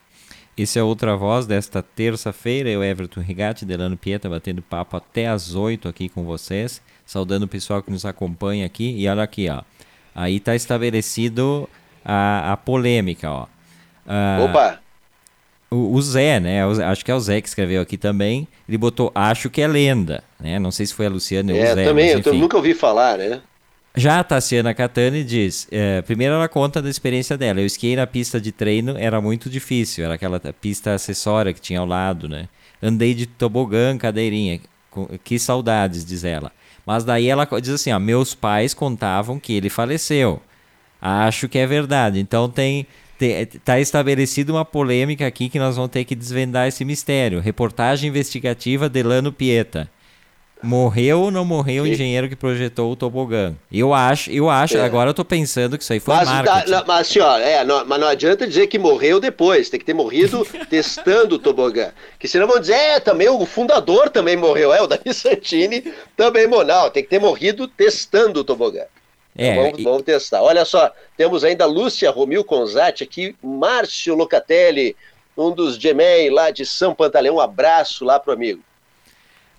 Esse 0.57 0.79
é 0.79 0.83
outra 0.83 1.17
voz 1.17 1.47
desta 1.47 1.83
terça-feira, 1.83 2.69
eu, 2.69 2.83
Everton 2.83 3.21
Rigatti, 3.21 3.65
Delano 3.65 3.97
Pieta, 3.97 4.29
batendo 4.29 4.61
papo 4.61 4.97
até 4.97 5.29
às 5.29 5.55
oito 5.55 5.89
aqui 5.89 6.09
com 6.09 6.25
vocês, 6.25 6.83
saudando 7.09 7.45
o 7.45 7.49
pessoal 7.49 7.83
que 7.83 7.91
nos 7.91 8.05
acompanha 8.05 8.67
aqui. 8.67 8.95
E 8.99 9.09
olha 9.09 9.23
aqui, 9.23 9.49
ó. 9.49 9.63
Aí 10.15 10.37
está 10.37 10.55
estabelecido 10.55 11.67
a, 12.05 12.53
a 12.53 12.57
polêmica, 12.57 13.31
ó. 13.31 13.45
Uh, 14.07 14.45
Opa! 14.45 14.79
O, 15.71 15.95
o, 15.95 16.03
Zé, 16.03 16.39
né? 16.39 16.61
Acho 16.85 17.05
que 17.05 17.11
é 17.11 17.15
o 17.15 17.21
Zé 17.21 17.41
que 17.41 17.49
escreveu 17.49 17.81
aqui 17.81 17.97
também. 17.97 18.47
Ele 18.69 18.77
botou 18.77 19.11
Acho 19.15 19.49
que 19.49 19.63
é 19.63 19.67
lenda, 19.67 20.23
né? 20.39 20.59
Não 20.59 20.71
sei 20.71 20.85
se 20.85 20.93
foi 20.93 21.07
a 21.07 21.11
Luciana 21.11 21.53
ou 21.53 21.59
é, 21.59 21.63
o 21.63 21.75
Zé. 21.75 21.85
Também, 21.85 22.15
mas, 22.15 22.27
eu 22.27 22.35
nunca 22.35 22.57
ouvi 22.59 22.75
falar, 22.75 23.17
né? 23.17 23.41
Já 23.97 24.21
a 24.21 24.25
Tassiana 24.25 24.75
Catani 24.75 25.25
diz: 25.25 25.67
é, 25.71 26.03
primeiro 26.03 26.35
ela 26.35 26.49
conta 26.49 26.83
da 26.83 26.91
experiência 26.91 27.39
dela. 27.39 27.61
Eu 27.61 27.67
esquiei 27.67 27.97
na 27.97 28.07
pista 28.07 28.39
de 28.39 28.53
treino, 28.53 28.97
era 28.99 29.19
muito 29.21 29.49
difícil, 29.49 30.05
era 30.05 30.15
aquela 30.15 30.39
pista 30.39 30.93
acessória 30.93 31.55
que 31.55 31.61
tinha 31.61 31.81
ao 31.81 31.87
lado, 31.87 32.29
né? 32.29 32.49
Andei 32.83 33.15
de 33.15 33.27
tobogã, 33.27 33.97
cadeirinha. 33.97 34.61
Que 35.25 35.39
saudades, 35.39 36.05
diz 36.05 36.25
ela. 36.25 36.53
Mas 36.89 37.05
daí 37.05 37.29
ela 37.29 37.47
diz 37.61 37.69
assim: 37.69 37.93
ó, 37.93 37.99
meus 37.99 38.35
pais 38.35 38.73
contavam 38.73 39.39
que 39.39 39.53
ele 39.53 39.69
faleceu. 39.69 40.41
Acho 40.99 41.47
que 41.47 41.59
é 41.59 41.67
verdade. 41.67 42.19
Então 42.19 42.49
tem 42.49 42.87
está 43.21 43.79
estabelecido 43.79 44.55
uma 44.55 44.65
polêmica 44.65 45.27
aqui 45.27 45.51
que 45.51 45.59
nós 45.59 45.77
vamos 45.77 45.91
ter 45.91 46.07
que 46.07 46.15
desvendar 46.15 46.67
esse 46.67 46.87
mistério. 46.87 47.41
Reportagem 47.41 48.09
investigativa 48.09 48.89
Delano 48.89 49.31
Pieta. 49.31 49.91
Morreu 50.63 51.21
ou 51.23 51.31
não 51.31 51.45
morreu 51.45 51.85
Sim. 51.85 51.91
o 51.91 51.93
engenheiro 51.93 52.29
que 52.29 52.35
projetou 52.35 52.91
o 52.91 52.97
tobogã? 52.97 53.55
Eu 53.71 53.95
acho, 53.95 54.31
eu 54.31 54.51
acho, 54.51 54.77
é. 54.77 54.81
agora 54.81 55.11
eu 55.11 55.15
tô 55.15 55.25
pensando 55.25 55.79
que 55.79 55.85
isso 55.85 55.93
aí 55.93 56.01
foi 56.01 56.17
mas, 56.17 56.29
marketing. 56.29 56.71
Tá, 56.71 56.85
mas 56.87 57.01
assim, 57.09 57.21
ó, 57.21 57.39
é, 57.39 57.65
não, 57.65 57.85
mas 57.85 58.01
não 58.01 58.09
adianta 58.09 58.47
dizer 58.47 58.67
que 58.67 58.79
morreu 58.79 59.21
depois, 59.21 59.71
tem 59.71 59.79
que 59.79 59.87
ter 59.87 59.95
morrido 59.95 60.45
testando 60.69 61.37
o 61.37 61.39
tobogã. 61.39 61.93
Que 62.19 62.27
senão 62.27 62.49
vão 62.49 62.59
dizer, 62.59 62.75
é, 62.75 63.01
também 63.01 63.29
o 63.29 63.47
fundador 63.47 64.11
também 64.11 64.37
morreu, 64.37 64.73
é, 64.73 64.83
o 64.83 64.87
Dani 64.87 65.15
Santini 65.15 65.93
também 66.17 66.47
morreu. 66.47 66.67
Não, 66.67 66.91
tem 66.91 67.03
que 67.03 67.09
ter 67.09 67.21
morrido 67.21 67.69
testando 67.69 68.41
o 68.41 68.45
tobogã. 68.45 68.85
É, 69.37 69.55
vamos, 69.55 69.79
e... 69.79 69.83
vamos, 69.85 70.03
testar. 70.03 70.43
Olha 70.43 70.65
só, 70.65 70.91
temos 71.17 71.45
ainda 71.45 71.65
Lúcia 71.65 72.11
Romil 72.11 72.43
Conzati 72.43 73.05
aqui, 73.05 73.37
Márcio 73.41 74.17
Locatelli, 74.17 74.97
um 75.37 75.53
dos 75.53 75.77
Gemei 75.77 76.29
lá 76.29 76.51
de 76.51 76.67
São 76.67 76.93
Pantaleão. 76.93 77.37
Um 77.37 77.41
abraço 77.41 78.05
lá 78.05 78.19
pro 78.19 78.33
amigo. 78.33 78.61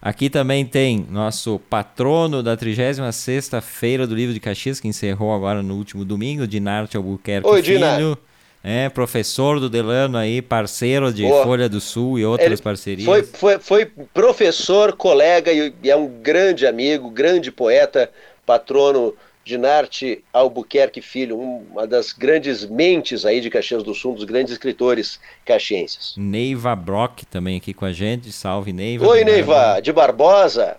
Aqui 0.02 0.30
também 0.30 0.66
tem 0.66 1.06
nosso 1.10 1.60
patrono 1.70 2.42
da 2.42 2.56
36ª 2.56 3.62
Feira 3.62 4.08
do 4.08 4.16
Livro 4.16 4.34
de 4.34 4.40
Caxias, 4.40 4.80
que 4.80 4.88
encerrou 4.88 5.34
agora 5.34 5.62
no 5.62 5.76
último 5.76 6.06
domingo, 6.06 6.48
Dinarte 6.48 6.96
Albuquerque 6.96 7.48
Oi, 7.48 7.62
Filho. 7.62 8.18
É, 8.62 8.90
professor 8.90 9.60
do 9.60 9.70
Delano 9.70 10.18
aí, 10.18 10.42
parceiro 10.42 11.14
de 11.14 11.24
Boa. 11.24 11.44
Folha 11.44 11.70
do 11.70 11.80
Sul 11.80 12.20
e 12.20 12.26
outras 12.26 12.52
Ele 12.52 12.62
parcerias. 12.62 13.06
Foi, 13.06 13.24
foi, 13.24 13.60
foi 13.60 13.86
professor, 14.14 14.94
colega 14.94 15.52
e 15.52 15.74
é 15.86 15.96
um 15.96 16.08
grande 16.08 16.68
amigo, 16.68 17.10
grande 17.10 17.52
poeta, 17.52 18.10
patrono 18.46 19.14
Dinarte 19.50 20.24
Albuquerque 20.32 21.02
Filho, 21.02 21.40
uma 21.40 21.88
das 21.88 22.14
grandes 22.14 22.64
mentes 22.66 23.26
aí 23.26 23.42
de 23.42 23.50
Caxias 23.50 23.82
do 23.82 23.96
Sul, 23.96 24.12
um 24.12 24.16
dos 24.16 24.24
grandes 24.24 24.54
escritores 24.54 25.20
caxienses. 25.44 26.14
Neiva 26.16 26.76
Brock 26.76 27.24
também 27.24 27.58
aqui 27.58 27.74
com 27.74 27.84
a 27.84 27.92
gente, 27.92 28.32
salve 28.32 28.72
Neiva. 28.72 29.08
Oi 29.08 29.24
Neiva, 29.24 29.80
de 29.82 29.92
Barbosa. 29.92 30.78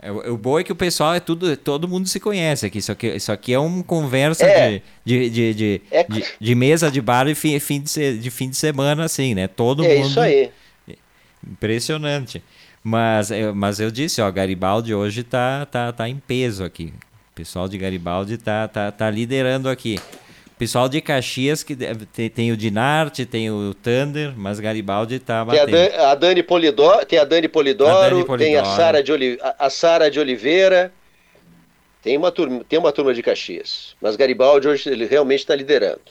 É, 0.00 0.10
o 0.10 0.38
bom 0.38 0.58
é 0.58 0.64
que 0.64 0.72
o 0.72 0.76
pessoal 0.76 1.14
é 1.14 1.20
tudo, 1.20 1.54
todo 1.58 1.86
mundo 1.86 2.08
se 2.08 2.18
conhece 2.18 2.64
aqui. 2.64 2.78
Isso 2.78 2.90
aqui, 2.90 3.06
isso 3.08 3.30
aqui 3.30 3.52
é 3.52 3.58
uma 3.58 3.84
conversa 3.84 4.46
é. 4.46 4.80
de, 5.04 5.28
de, 5.28 5.54
de, 5.54 5.82
é. 5.90 6.04
de, 6.04 6.24
de, 6.40 6.54
mesa 6.54 6.90
de 6.90 7.02
bar 7.02 7.28
e 7.28 7.34
fim, 7.34 7.58
fim 7.60 7.82
de, 7.82 8.18
de 8.18 8.30
fim 8.30 8.48
de 8.48 8.56
semana, 8.56 9.04
assim, 9.04 9.34
né? 9.34 9.46
Todo 9.46 9.84
é 9.84 9.88
mundo. 9.88 10.04
É 10.04 10.08
isso 10.08 10.20
aí. 10.20 10.50
Impressionante. 11.46 12.42
Mas, 12.82 13.30
mas 13.54 13.78
eu 13.78 13.90
disse, 13.90 14.22
ó, 14.22 14.30
Garibaldi 14.30 14.94
hoje 14.94 15.22
tá, 15.22 15.66
tá, 15.66 15.92
tá 15.92 16.08
em 16.08 16.16
peso 16.16 16.64
aqui. 16.64 16.94
O 17.34 17.36
pessoal 17.36 17.68
de 17.68 17.76
Garibaldi 17.76 18.38
tá, 18.38 18.68
tá, 18.68 18.92
tá 18.92 19.10
liderando 19.10 19.68
aqui. 19.68 19.98
O 20.46 20.56
pessoal 20.56 20.88
de 20.88 21.00
Caxias, 21.00 21.64
que 21.64 21.74
tem, 21.74 22.30
tem 22.30 22.52
o 22.52 22.56
Dinarte, 22.56 23.26
tem 23.26 23.50
o 23.50 23.74
Thunder, 23.74 24.32
mas 24.36 24.60
Garibaldi 24.60 25.18
tá 25.18 25.44
batendo. 25.44 25.72
Tem 25.72 25.98
a, 25.98 26.14
Dani 26.14 26.44
Polidoro, 26.44 27.04
tem 27.04 27.18
a 27.18 27.24
Dani 27.24 27.48
Polidoro, 27.48 27.90
a 27.90 28.08
Dani 28.08 28.24
Polidoro. 28.24 28.38
tem 28.38 28.56
a 28.56 28.64
Sara 28.64 29.02
de, 29.02 29.10
Oli, 29.10 29.36
a, 29.42 29.66
a 29.66 30.08
de 30.08 30.20
Oliveira. 30.20 30.92
Tem 32.00 32.16
uma, 32.16 32.30
turma, 32.30 32.62
tem 32.68 32.78
uma 32.78 32.92
turma 32.92 33.12
de 33.12 33.20
Caxias. 33.20 33.96
Mas 34.00 34.14
Garibaldi 34.14 34.68
hoje 34.68 34.88
ele 34.88 35.04
realmente 35.04 35.40
está 35.40 35.56
liderando. 35.56 36.02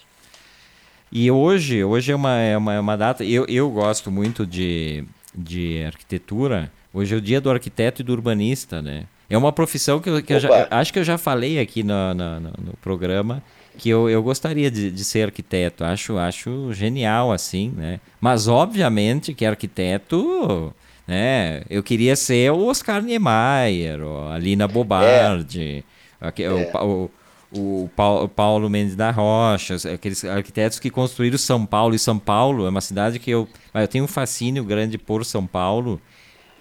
E 1.10 1.32
hoje, 1.32 1.86
hoje 1.86 2.12
é 2.12 2.16
uma, 2.16 2.38
é 2.38 2.58
uma, 2.58 2.74
é 2.74 2.80
uma 2.82 2.98
data. 2.98 3.24
Eu, 3.24 3.46
eu 3.48 3.70
gosto 3.70 4.12
muito 4.12 4.46
de, 4.46 5.06
de 5.34 5.86
arquitetura. 5.86 6.70
Hoje 6.94 7.16
é 7.16 7.18
o 7.18 7.22
dia 7.22 7.40
do 7.40 7.50
arquiteto 7.50 8.02
e 8.02 8.04
do 8.04 8.12
urbanista, 8.12 8.82
né? 8.82 9.06
É 9.34 9.38
uma 9.38 9.52
profissão 9.52 10.00
que, 10.00 10.10
eu, 10.10 10.22
que 10.22 10.34
eu 10.34 10.40
já, 10.40 10.68
acho 10.70 10.94
que 10.94 11.00
eu 11.00 11.04
já 11.04 11.18
falei 11.18 11.60
aqui 11.60 11.82
no, 11.82 12.14
no, 12.14 12.40
no 12.40 12.78
programa 12.82 13.42
que 13.80 13.90
eu, 13.90 14.08
eu 14.08 14.22
gostaria 14.22 14.70
de, 14.70 14.92
de, 14.92 15.04
ser 15.04 15.24
arquiteto. 15.26 15.84
Acho, 15.84 16.20
acho 16.20 16.72
genial 16.72 17.32
assim, 17.32 17.74
né? 17.76 18.00
Mas 18.22 18.48
obviamente 18.48 19.34
que 19.34 19.44
arquiteto, 19.44 20.72
né? 21.08 21.64
Eu 21.68 21.82
queria 21.82 22.16
ser 22.16 22.52
o 22.52 22.68
Oscar 22.68 23.02
Niemeyer, 23.02 24.00
a 24.32 24.38
Lina 24.38 24.68
Bobardi, 24.68 25.84
é. 26.22 26.44
é. 26.44 26.50
o, 26.52 27.10
o, 27.52 27.90
o, 27.92 28.30
Paulo 28.30 28.70
Mendes 28.70 28.96
da 28.96 29.10
Rocha, 29.10 29.78
aqueles 29.92 30.24
arquitetos 30.24 30.78
que 30.78 30.92
construíram 30.92 31.40
São 31.40 31.66
Paulo. 31.66 31.96
E 31.96 32.00
São 32.00 32.20
Paulo 32.20 32.68
é 32.68 32.70
uma 32.70 32.82
cidade 32.82 33.18
que 33.18 33.32
eu, 33.32 33.48
eu 33.74 33.88
tenho 33.88 34.04
um 34.04 34.08
fascínio 34.08 34.64
grande 34.64 35.00
por 35.00 35.26
São 35.26 35.48
Paulo. 35.48 36.00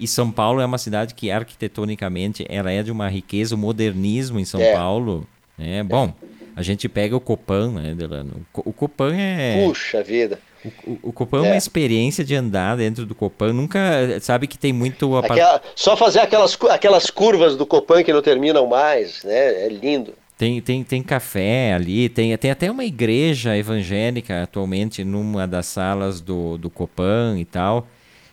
E 0.03 0.07
São 0.09 0.33
Paulo 0.33 0.61
é 0.61 0.67
uma 0.67 0.79
cidade 0.79 1.15
que 1.15 1.31
arquitetonicamente 1.31 2.45
ela 2.49 2.73
é 2.73 2.83
de 2.83 2.91
uma 2.91 3.09
riqueza, 3.09 3.55
o 3.55 3.59
modernismo 3.59 4.41
em 4.41 4.45
São 4.45 4.61
é. 4.61 4.73
Paulo. 4.75 5.25
É 5.57 5.81
bom. 5.81 6.13
A 6.57 6.63
gente 6.63 6.89
pega 6.89 7.15
o 7.15 7.21
Copan, 7.21 7.71
né, 7.71 7.95
Delano? 7.95 8.45
O 8.53 8.73
Copan 8.73 9.15
é. 9.15 9.65
Puxa 9.65 10.03
vida. 10.03 10.41
O, 10.85 11.11
o 11.11 11.13
Copan 11.13 11.45
é. 11.45 11.47
é 11.47 11.51
uma 11.53 11.57
experiência 11.57 12.25
de 12.25 12.35
andar 12.35 12.77
dentro 12.77 13.07
do 13.07 13.15
Copan. 13.15 13.53
Nunca 13.53 13.81
sabe 14.21 14.49
que 14.49 14.59
tem 14.59 14.73
muito. 14.73 15.17
Aquela, 15.19 15.63
só 15.77 15.97
fazer 15.97 16.19
aquelas, 16.19 16.59
aquelas 16.69 17.09
curvas 17.09 17.57
do 17.57 17.65
Copan 17.65 18.03
que 18.03 18.13
não 18.13 18.21
terminam 18.21 18.67
mais, 18.67 19.23
né? 19.23 19.67
É 19.67 19.69
lindo. 19.69 20.15
Tem, 20.37 20.61
tem, 20.61 20.83
tem 20.83 21.01
café 21.01 21.75
ali, 21.75 22.09
tem, 22.09 22.37
tem 22.37 22.51
até 22.51 22.69
uma 22.69 22.85
igreja 22.85 23.57
evangélica 23.57 24.43
atualmente 24.43 25.05
numa 25.05 25.47
das 25.47 25.67
salas 25.67 26.21
do, 26.21 26.59
do 26.59 26.69
Copan 26.69 27.37
e 27.39 27.45
tal. 27.45 27.87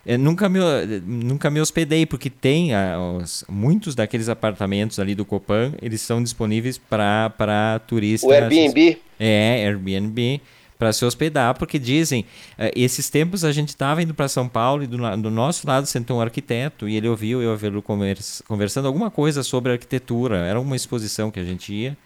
Eu 0.05 0.17
nunca, 0.17 0.47
me, 0.47 0.59
nunca 1.05 1.49
me 1.49 1.59
hospedei, 1.59 2.05
porque 2.05 2.29
tem 2.29 2.73
ah, 2.73 2.97
os, 2.99 3.43
muitos 3.49 3.95
daqueles 3.95 4.29
apartamentos 4.29 4.97
ali 4.97 5.13
do 5.13 5.25
Copan, 5.25 5.73
eles 5.81 6.01
são 6.01 6.23
disponíveis 6.23 6.77
para 6.77 7.81
turistas. 7.85 8.29
O 8.29 8.33
Airbnb? 8.33 8.97
É, 9.19 9.65
Airbnb, 9.67 10.41
para 10.79 10.93
se 10.93 11.03
hospedar, 11.03 11.53
porque 11.59 11.77
dizem, 11.77 12.21
uh, 12.57 12.71
esses 12.73 13.09
tempos 13.09 13.43
a 13.43 13.51
gente 13.51 13.69
estava 13.69 14.01
indo 14.01 14.13
para 14.13 14.29
São 14.29 14.47
Paulo 14.47 14.83
e 14.83 14.87
do, 14.87 14.97
do, 15.17 15.29
nosso 15.29 15.67
lado 15.67 15.85
sentou 15.85 16.17
um 16.17 16.21
arquiteto 16.21 16.87
e 16.87 16.95
ele 16.95 17.09
ouviu 17.09 17.41
eu 17.41 17.51
ouvi 17.51 17.69
conversa, 17.81 18.41
conversando 18.47 18.87
alguma 18.87 19.11
coisa 19.11 19.43
sobre 19.43 19.73
arquitetura, 19.73 20.37
era 20.37 20.59
uma 20.59 20.77
exposição 20.77 21.29
que 21.29 21.39
a 21.39 21.43
gente 21.43 21.73
ia, 21.73 21.97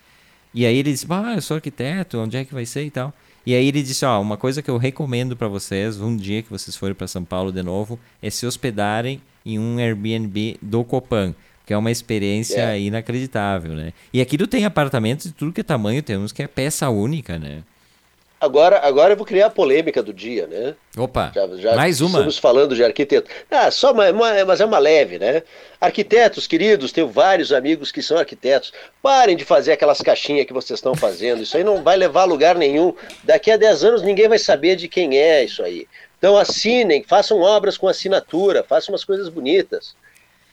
e 0.53 0.65
aí 0.65 0.77
ele 0.77 0.91
disse, 0.91 1.05
ah, 1.09 1.33
eu 1.35 1.41
sou 1.41 1.55
arquiteto, 1.55 2.17
onde 2.17 2.35
é 2.35 2.43
que 2.43 2.53
vai 2.53 2.65
ser 2.65 2.83
e 2.83 2.91
tal. 2.91 3.13
E 3.45 3.53
aí 3.53 3.67
ele 3.67 3.83
disse, 3.83 4.05
ó, 4.05 4.21
uma 4.21 4.37
coisa 4.37 4.61
que 4.61 4.69
eu 4.69 4.77
recomendo 4.77 5.35
para 5.35 5.47
vocês, 5.47 5.99
um 5.99 6.15
dia 6.15 6.41
que 6.41 6.49
vocês 6.49 6.75
forem 6.75 6.95
para 6.95 7.07
São 7.07 7.25
Paulo 7.25 7.51
de 7.51 7.61
novo, 7.61 7.99
é 8.21 8.29
se 8.29 8.45
hospedarem 8.45 9.21
em 9.45 9.59
um 9.59 9.77
Airbnb 9.77 10.57
do 10.61 10.83
Copan, 10.83 11.35
que 11.65 11.73
é 11.73 11.77
uma 11.77 11.91
experiência 11.91 12.55
yeah. 12.55 12.77
inacreditável, 12.77 13.73
né? 13.73 13.91
E 14.13 14.21
aqui 14.21 14.37
tu 14.37 14.47
tem 14.47 14.65
apartamentos 14.65 15.25
de 15.27 15.33
tudo 15.33 15.51
que 15.51 15.61
é 15.61 15.63
tamanho, 15.63 16.01
temos 16.01 16.31
que 16.31 16.41
é 16.41 16.47
peça 16.47 16.89
única, 16.89 17.37
né? 17.37 17.63
Agora, 18.43 18.81
agora 18.83 19.13
eu 19.13 19.15
vou 19.15 19.25
criar 19.25 19.45
a 19.45 19.49
polêmica 19.49 20.03
do 20.03 20.11
dia, 20.13 20.47
né? 20.47 20.75
Opa, 20.97 21.31
já, 21.33 21.47
já 21.55 21.75
mais 21.77 22.01
uma. 22.01 22.17
Estamos 22.17 22.37
falando 22.37 22.75
de 22.75 22.83
arquiteto. 22.83 23.31
Ah, 23.49 23.71
só 23.71 23.93
uma, 23.93 24.11
uma, 24.11 24.43
mas 24.43 24.59
é 24.59 24.65
uma 24.65 24.79
leve, 24.79 25.17
né? 25.17 25.43
Arquitetos 25.79 26.45
queridos, 26.45 26.91
tenho 26.91 27.07
vários 27.07 27.53
amigos 27.53 27.89
que 27.89 28.01
são 28.01 28.17
arquitetos. 28.17 28.73
Parem 29.01 29.37
de 29.37 29.45
fazer 29.45 29.71
aquelas 29.71 30.01
caixinhas 30.01 30.45
que 30.45 30.51
vocês 30.51 30.77
estão 30.77 30.93
fazendo. 30.93 31.41
Isso 31.41 31.55
aí 31.55 31.63
não 31.63 31.81
vai 31.81 31.95
levar 31.95 32.23
a 32.23 32.25
lugar 32.25 32.57
nenhum. 32.57 32.93
Daqui 33.23 33.49
a 33.49 33.55
10 33.55 33.85
anos 33.85 34.01
ninguém 34.01 34.27
vai 34.27 34.37
saber 34.37 34.75
de 34.75 34.89
quem 34.89 35.17
é 35.17 35.45
isso 35.45 35.63
aí. 35.63 35.87
Então 36.17 36.35
assinem, 36.35 37.01
façam 37.01 37.39
obras 37.39 37.77
com 37.77 37.87
assinatura, 37.87 38.61
façam 38.61 38.91
umas 38.91 39.05
coisas 39.05 39.29
bonitas, 39.29 39.95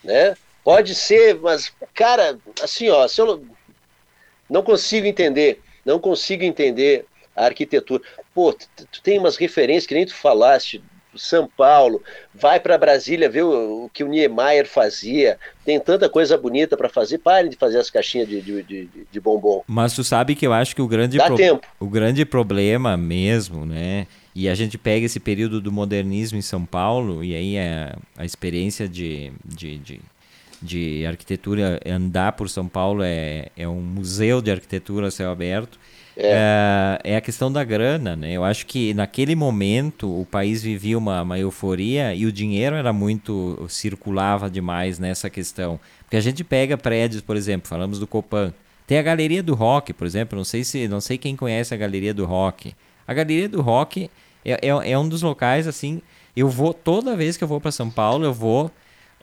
né? 0.04 0.36
Pode 0.62 0.94
ser, 0.94 1.34
mas, 1.40 1.72
cara, 1.92 2.38
assim, 2.62 2.88
ó, 2.88 3.08
se 3.08 3.20
eu 3.20 3.44
não 4.48 4.62
consigo 4.62 5.08
entender, 5.08 5.60
não 5.84 5.98
consigo 5.98 6.44
entender 6.44 7.04
a 7.40 7.46
arquitetura. 7.46 8.02
Pô, 8.34 8.52
tu, 8.52 9.02
tem 9.02 9.18
umas 9.18 9.36
referências 9.36 9.86
que 9.86 9.94
nem 9.94 10.06
tu 10.06 10.14
falaste, 10.14 10.82
são 11.16 11.48
Paulo, 11.48 12.02
vai 12.34 12.60
para 12.60 12.78
Brasília 12.78 13.28
ver 13.28 13.42
o, 13.42 13.84
o, 13.84 13.88
que 13.88 14.04
o 14.04 14.08
Niemeyer 14.08 14.66
fazia. 14.66 15.38
Tem 15.64 15.80
tanta 15.80 16.08
coisa 16.08 16.36
bonita 16.36 16.76
para 16.76 16.88
fazer. 16.88 17.18
Parem 17.18 17.50
de 17.50 17.56
fazer 17.56 17.78
as 17.78 17.90
caixinhas 17.90 18.28
de, 18.28 18.40
de, 18.40 18.62
de, 18.62 18.88
de, 19.10 19.20
bombom. 19.20 19.62
Mas 19.66 19.94
tu 19.94 20.04
sabe 20.04 20.34
que 20.34 20.46
eu 20.46 20.52
acho 20.52 20.74
que 20.74 20.82
o 20.82 20.86
grande, 20.86 21.18
Dá 21.18 21.26
pro... 21.26 21.36
tempo. 21.36 21.66
o 21.80 21.88
grande 21.88 22.24
problema 22.24 22.96
mesmo, 22.96 23.66
né? 23.66 24.06
E 24.34 24.48
a 24.48 24.54
gente 24.54 24.78
pega 24.78 25.06
esse 25.06 25.18
período 25.18 25.60
do 25.60 25.72
modernismo 25.72 26.38
em 26.38 26.42
São 26.42 26.64
Paulo, 26.64 27.24
e 27.24 27.34
aí 27.34 27.56
é 27.56 27.92
a 28.16 28.24
experiência 28.24 28.88
de, 28.88 29.32
de, 29.44 29.78
de, 29.78 30.00
de 30.62 31.04
arquitetura, 31.04 31.80
andar 31.84 32.32
por 32.32 32.48
São 32.48 32.68
Paulo 32.68 33.02
é, 33.02 33.48
é 33.56 33.66
um 33.66 33.80
museu 33.80 34.40
de 34.40 34.52
arquitetura 34.52 35.08
a 35.08 35.10
céu 35.10 35.32
aberto. 35.32 35.80
É. 36.22 36.98
é. 37.04 37.12
é. 37.12 37.16
a 37.16 37.20
questão 37.20 37.50
da 37.50 37.64
grana, 37.64 38.14
né? 38.14 38.32
Eu 38.32 38.44
acho 38.44 38.66
que 38.66 38.92
naquele 38.94 39.34
momento 39.34 40.20
o 40.20 40.26
país 40.26 40.62
vivia 40.62 40.98
uma, 40.98 41.22
uma 41.22 41.38
euforia 41.38 42.14
e 42.14 42.26
o 42.26 42.32
dinheiro 42.32 42.76
era 42.76 42.92
muito 42.92 43.64
circulava 43.68 44.50
demais 44.50 44.98
nessa 44.98 45.30
questão. 45.30 45.80
Porque 46.02 46.16
a 46.16 46.20
gente 46.20 46.44
pega 46.44 46.76
prédios, 46.76 47.22
por 47.22 47.36
exemplo, 47.36 47.68
falamos 47.68 47.98
do 47.98 48.06
Copan. 48.06 48.52
Tem 48.86 48.98
a 48.98 49.02
Galeria 49.02 49.42
do 49.42 49.54
Rock, 49.54 49.92
por 49.92 50.06
exemplo, 50.06 50.36
não 50.36 50.44
sei 50.44 50.64
se 50.64 50.88
não 50.88 51.00
sei 51.00 51.16
quem 51.16 51.36
conhece 51.36 51.72
a 51.72 51.76
Galeria 51.76 52.12
do 52.12 52.24
Rock. 52.24 52.74
A 53.06 53.14
Galeria 53.14 53.48
do 53.48 53.62
Rock 53.62 54.10
é, 54.44 54.52
é, 54.52 54.92
é 54.92 54.98
um 54.98 55.08
dos 55.08 55.22
locais 55.22 55.66
assim, 55.68 56.02
eu 56.36 56.48
vou 56.48 56.74
toda 56.74 57.16
vez 57.16 57.36
que 57.36 57.44
eu 57.44 57.48
vou 57.48 57.60
para 57.60 57.70
São 57.70 57.90
Paulo, 57.90 58.24
eu 58.24 58.34
vou 58.34 58.70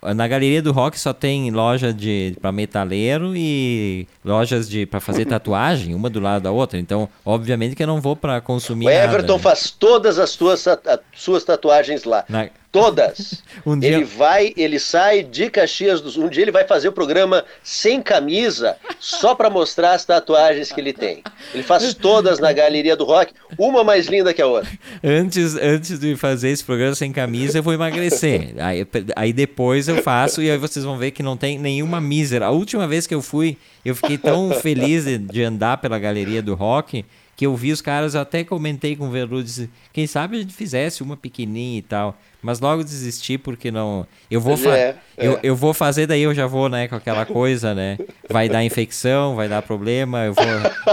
na 0.02 0.28
galeria 0.28 0.62
do 0.62 0.72
rock 0.72 1.00
só 1.00 1.14
tem 1.14 1.50
loja 1.52 1.94
de 1.94 2.36
para 2.42 2.52
metaleiro 2.52 3.36
e 3.36 4.08
lojas 4.24 4.70
de 4.70 4.86
para 4.86 5.00
fazer 5.00 5.26
tatuagem, 5.26 5.96
uma 5.96 6.10
do 6.10 6.20
lado 6.20 6.44
da 6.44 6.52
outra. 6.52 6.78
Então, 6.78 7.10
obviamente 7.26 7.76
que 7.76 7.84
eu 7.84 7.88
não 7.88 8.00
vou 8.00 8.16
para 8.16 8.40
consumir. 8.40 8.86
O 8.86 8.90
Everton 8.90 9.34
nada, 9.34 9.34
né? 9.34 9.40
faz 9.40 9.72
todas 9.72 10.20
as 10.20 10.30
suas, 10.32 10.68
as 10.68 11.00
suas 11.14 11.44
tatuagens 11.44 12.04
lá. 12.04 12.24
Na... 12.30 12.50
Todas. 12.72 13.44
um 13.66 13.80
dia... 13.80 13.90
Ele 13.90 14.04
vai, 14.04 14.54
ele 14.58 14.80
sai 14.80 15.24
de 15.24 15.50
Caxias 15.50 16.02
do 16.02 16.10
Sul. 16.10 16.26
Um 16.26 16.30
dia 16.30 16.44
ele 16.44 16.52
vai 16.52 16.66
fazer 16.66 16.90
o 16.90 16.92
programa 16.92 17.46
sem 17.64 18.02
camisa, 18.02 18.76
só 19.00 19.34
para 19.34 19.50
mostrar 19.50 19.94
as 19.94 20.06
tatuagens 20.06 20.72
que 20.72 20.80
ele 20.80 20.94
tem. 20.94 21.24
Ele 21.54 21.64
faz 21.64 21.94
todas 21.94 22.40
na 22.40 22.52
galeria 22.52 22.96
do 22.96 23.06
rock, 23.06 23.34
uma 23.58 23.84
mais 23.84 24.08
linda 24.08 24.34
que 24.34 24.42
a 24.42 24.48
outra. 24.48 24.70
Antes, 25.04 25.56
antes 25.56 26.00
de 26.00 26.16
fazer 26.16 26.50
esse 26.50 26.64
programa 26.64 26.96
sem 26.96 27.12
camisa, 27.12 27.58
eu 27.58 27.64
vou 27.64 27.74
emagrecer. 27.74 28.54
Aí, 28.60 28.86
aí 29.16 29.34
depois 29.34 29.88
eu 29.88 30.02
faço 30.02 30.42
e 30.42 30.50
aí 30.50 30.58
vocês 30.58 30.84
vão 30.84 30.98
ver 30.98 31.12
que 31.12 31.24
não 31.24 31.38
tem 31.38 31.58
nenhuma 31.58 32.02
mísera. 32.02 32.48
A 32.48 32.52
última 32.52 32.88
vez 32.88 33.08
que 33.08 33.14
eu 33.14 33.22
fui, 33.22 33.58
eu 33.86 33.96
fiquei 33.96 34.18
tão 34.18 34.52
feliz 34.62 35.06
de 35.06 35.44
andar 35.44 35.78
pela 35.78 35.98
galeria 35.98 36.42
do 36.42 36.54
rock 36.54 37.06
que 37.38 37.46
eu 37.46 37.56
vi 37.56 37.72
os 37.72 37.82
caras, 37.82 38.16
eu 38.16 38.22
até 38.22 38.44
comentei 38.44 38.96
com 38.96 39.08
o 39.08 39.12
Veludo, 39.12 39.44
disse, 39.44 39.70
quem 39.94 40.08
sabe 40.08 40.38
a 40.38 40.40
gente 40.40 40.56
fizesse 40.56 41.04
uma 41.04 41.16
pequenininha 41.16 41.78
e 41.78 41.82
tal. 41.84 42.18
Mas 42.42 42.60
logo 42.60 42.84
desisti 42.84 43.38
porque 43.38 43.72
não. 43.72 44.06
Eu 44.30 44.40
vou, 44.40 44.56
fa... 44.56 44.78
é, 44.78 44.96
é. 45.18 45.28
Eu, 45.28 45.40
eu 45.42 45.56
vou 45.56 45.74
fazer, 45.74 46.06
daí 46.06 46.22
eu 46.22 46.34
já 46.34 46.46
vou, 46.46 46.70
né, 46.70 46.88
com 46.88 46.96
aquela 46.96 47.26
coisa, 47.28 47.74
né? 47.74 47.98
Vai 48.30 48.48
dar 48.48 48.64
infecção, 48.64 49.36
vai 49.36 49.50
dar 49.50 49.62
problema, 49.62 50.26
eu 50.26 50.34
vou. 50.34 50.46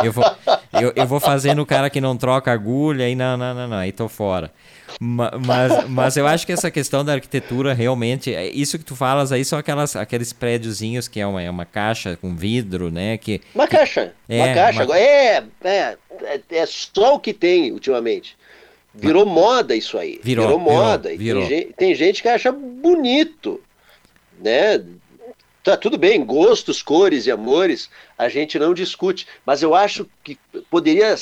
Eu 0.05 0.13
vou, 0.13 0.25
eu, 0.81 0.93
eu 0.97 1.07
vou 1.07 1.21
fazer 1.21 1.55
no 1.55 1.67
cara 1.67 1.91
que 1.91 2.01
não 2.01 2.17
troca 2.17 2.51
agulha, 2.51 3.09
e 3.09 3.15
não, 3.15 3.37
não, 3.37 3.55
não, 3.55 3.69
não, 3.69 3.77
aí 3.77 3.93
tô 3.93 4.09
fora. 4.09 4.51
Mas, 5.01 5.89
mas 5.89 6.17
eu 6.17 6.27
acho 6.27 6.47
que 6.47 6.53
essa 6.53 6.71
questão 6.71 7.05
da 7.05 7.15
arquitetura 7.15 7.75
realmente, 7.75 8.35
é, 8.35 8.49
isso 8.49 8.79
que 8.79 8.85
tu 8.85 8.95
falas 8.95 9.33
aí 9.33 9.45
são 9.45 9.59
aquelas, 9.59 9.97
aqueles 9.97 10.33
prédiozinhos 10.33 11.09
que 11.09 11.21
é 11.21 11.27
uma, 11.27 11.43
é 11.43 11.51
uma 11.51 11.65
caixa 11.65 12.17
com 12.17 12.35
vidro, 12.35 12.91
né? 12.91 13.19
Que, 13.19 13.41
uma 13.55 13.67
que, 13.67 13.77
caixa, 13.77 14.13
é, 14.29 14.45
uma 14.45 14.55
caixa. 14.55 14.85
Uma... 14.85 14.99
É, 14.99 15.45
é, 15.65 15.97
é, 16.23 16.41
é 16.51 16.67
só 16.67 17.15
o 17.15 17.21
que 17.21 17.33
tem 17.33 17.73
ultimamente. 17.73 18.37
Virou 18.95 19.27
moda 19.27 19.75
isso 19.75 19.99
aí. 19.99 20.21
Virou, 20.23 20.47
virou 20.47 20.61
moda. 20.61 21.09
Virou, 21.11 21.19
virou. 21.19 21.49
Tem, 21.49 21.59
gente, 21.59 21.73
tem, 21.75 21.95
gente, 21.95 22.23
que 22.23 22.29
acha 22.29 22.53
bonito, 22.53 23.61
né? 24.41 24.85
Tá 25.65 25.77
tudo 25.77 25.97
bem, 25.97 26.25
gostos, 26.25 26.83
cores 26.83 27.27
e 27.27 27.31
amores, 27.31 27.89
a 28.19 28.29
gente 28.29 28.59
não 28.59 28.75
discute. 28.75 29.27
Mas 29.45 29.63
eu 29.63 29.75
acho 29.75 30.07
que 30.23 30.39
poderia 30.71 31.17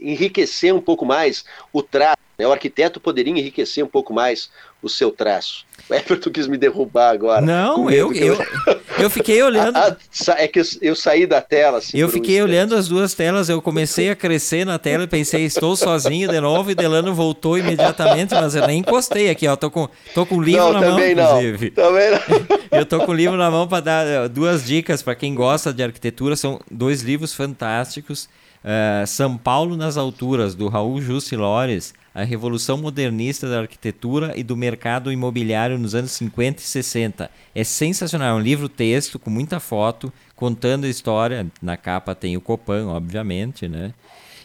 enriquecer 0.00 0.72
um 0.72 0.80
pouco 0.80 1.04
mais 1.04 1.44
o 1.72 1.82
traço. 1.82 2.16
Né? 2.38 2.46
O 2.46 2.52
arquiteto 2.52 3.00
poderia 3.00 3.32
enriquecer 3.32 3.84
um 3.84 3.88
pouco 3.88 4.14
mais 4.14 4.50
o 4.82 4.88
seu 4.88 5.10
traço. 5.10 5.68
O 5.90 5.94
Everton 5.94 6.30
quis 6.30 6.46
me 6.46 6.56
derrubar 6.56 7.10
agora. 7.10 7.40
Não, 7.40 7.90
eu, 7.90 8.12
eu, 8.12 8.38
eu 8.96 9.10
fiquei 9.10 9.42
olhando. 9.42 9.76
Ah, 9.76 9.96
é 10.36 10.46
que 10.46 10.60
eu, 10.60 10.64
eu, 10.80 10.94
saí 10.94 11.26
da 11.26 11.40
tela. 11.40 11.78
Assim, 11.78 11.98
eu 11.98 12.08
fiquei 12.08 12.40
um 12.40 12.44
olhando 12.44 12.76
as 12.76 12.86
duas 12.86 13.12
telas, 13.12 13.48
eu 13.48 13.60
comecei 13.60 14.08
a 14.08 14.14
crescer 14.14 14.64
na 14.64 14.78
tela 14.78 15.02
e 15.02 15.08
pensei, 15.08 15.44
estou 15.44 15.74
sozinho 15.74 16.28
de 16.28 16.40
novo, 16.40 16.70
e 16.70 16.76
Delano 16.76 17.12
voltou 17.12 17.58
imediatamente, 17.58 18.32
mas 18.34 18.54
eu 18.54 18.64
nem 18.68 18.78
encostei 18.78 19.30
aqui, 19.30 19.48
ó. 19.48 19.56
Tô 19.56 19.68
com, 19.68 19.88
tô 20.14 20.24
com 20.24 20.36
o 20.36 20.40
livro 20.40 20.72
não, 20.72 20.72
na 20.74 20.80
mão, 20.80 21.00
inclusive. 21.00 21.72
Não. 21.76 21.84
Também 21.84 22.10
não. 22.12 22.60
Eu 22.78 22.86
tô 22.86 23.00
com 23.00 23.10
o 23.10 23.14
livro 23.14 23.36
na 23.36 23.50
mão 23.50 23.66
para 23.66 23.80
dar 23.80 24.28
duas 24.28 24.64
dicas 24.64 25.02
para 25.02 25.16
quem 25.16 25.34
gosta 25.34 25.72
de 25.72 25.82
arquitetura. 25.82 26.36
São 26.36 26.60
dois 26.70 27.02
livros 27.02 27.34
fantásticos. 27.34 28.28
Uh, 28.62 29.04
São 29.08 29.36
Paulo 29.36 29.76
nas 29.76 29.96
Alturas, 29.96 30.54
do 30.54 30.68
Raul 30.68 31.00
Jussi 31.00 31.34
Lores 31.34 31.92
a 32.14 32.22
revolução 32.22 32.76
modernista 32.76 33.48
da 33.48 33.60
arquitetura 33.60 34.32
e 34.36 34.42
do 34.42 34.56
mercado 34.56 35.12
imobiliário 35.12 35.78
nos 35.78 35.94
anos 35.94 36.12
50 36.12 36.60
e 36.60 36.64
60. 36.64 37.30
É 37.54 37.64
sensacional, 37.64 38.36
é 38.36 38.40
um 38.40 38.42
livro-texto 38.42 39.18
com 39.18 39.30
muita 39.30 39.60
foto, 39.60 40.12
contando 40.34 40.84
a 40.84 40.88
história. 40.88 41.46
Na 41.62 41.76
capa 41.76 42.14
tem 42.14 42.36
o 42.36 42.40
Copan, 42.40 42.88
obviamente, 42.88 43.68
né? 43.68 43.94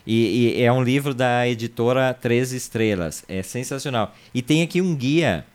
E, 0.05 0.53
e 0.57 0.61
é 0.61 0.71
um 0.71 0.83
livro 0.83 1.13
da 1.13 1.47
editora 1.47 2.13
Três 2.13 2.51
Estrelas. 2.51 3.25
É 3.27 3.41
sensacional. 3.41 4.13
E 4.33 4.41
tem 4.41 4.61
aqui 4.61 4.79
um 4.79 4.95
guia 4.95 5.45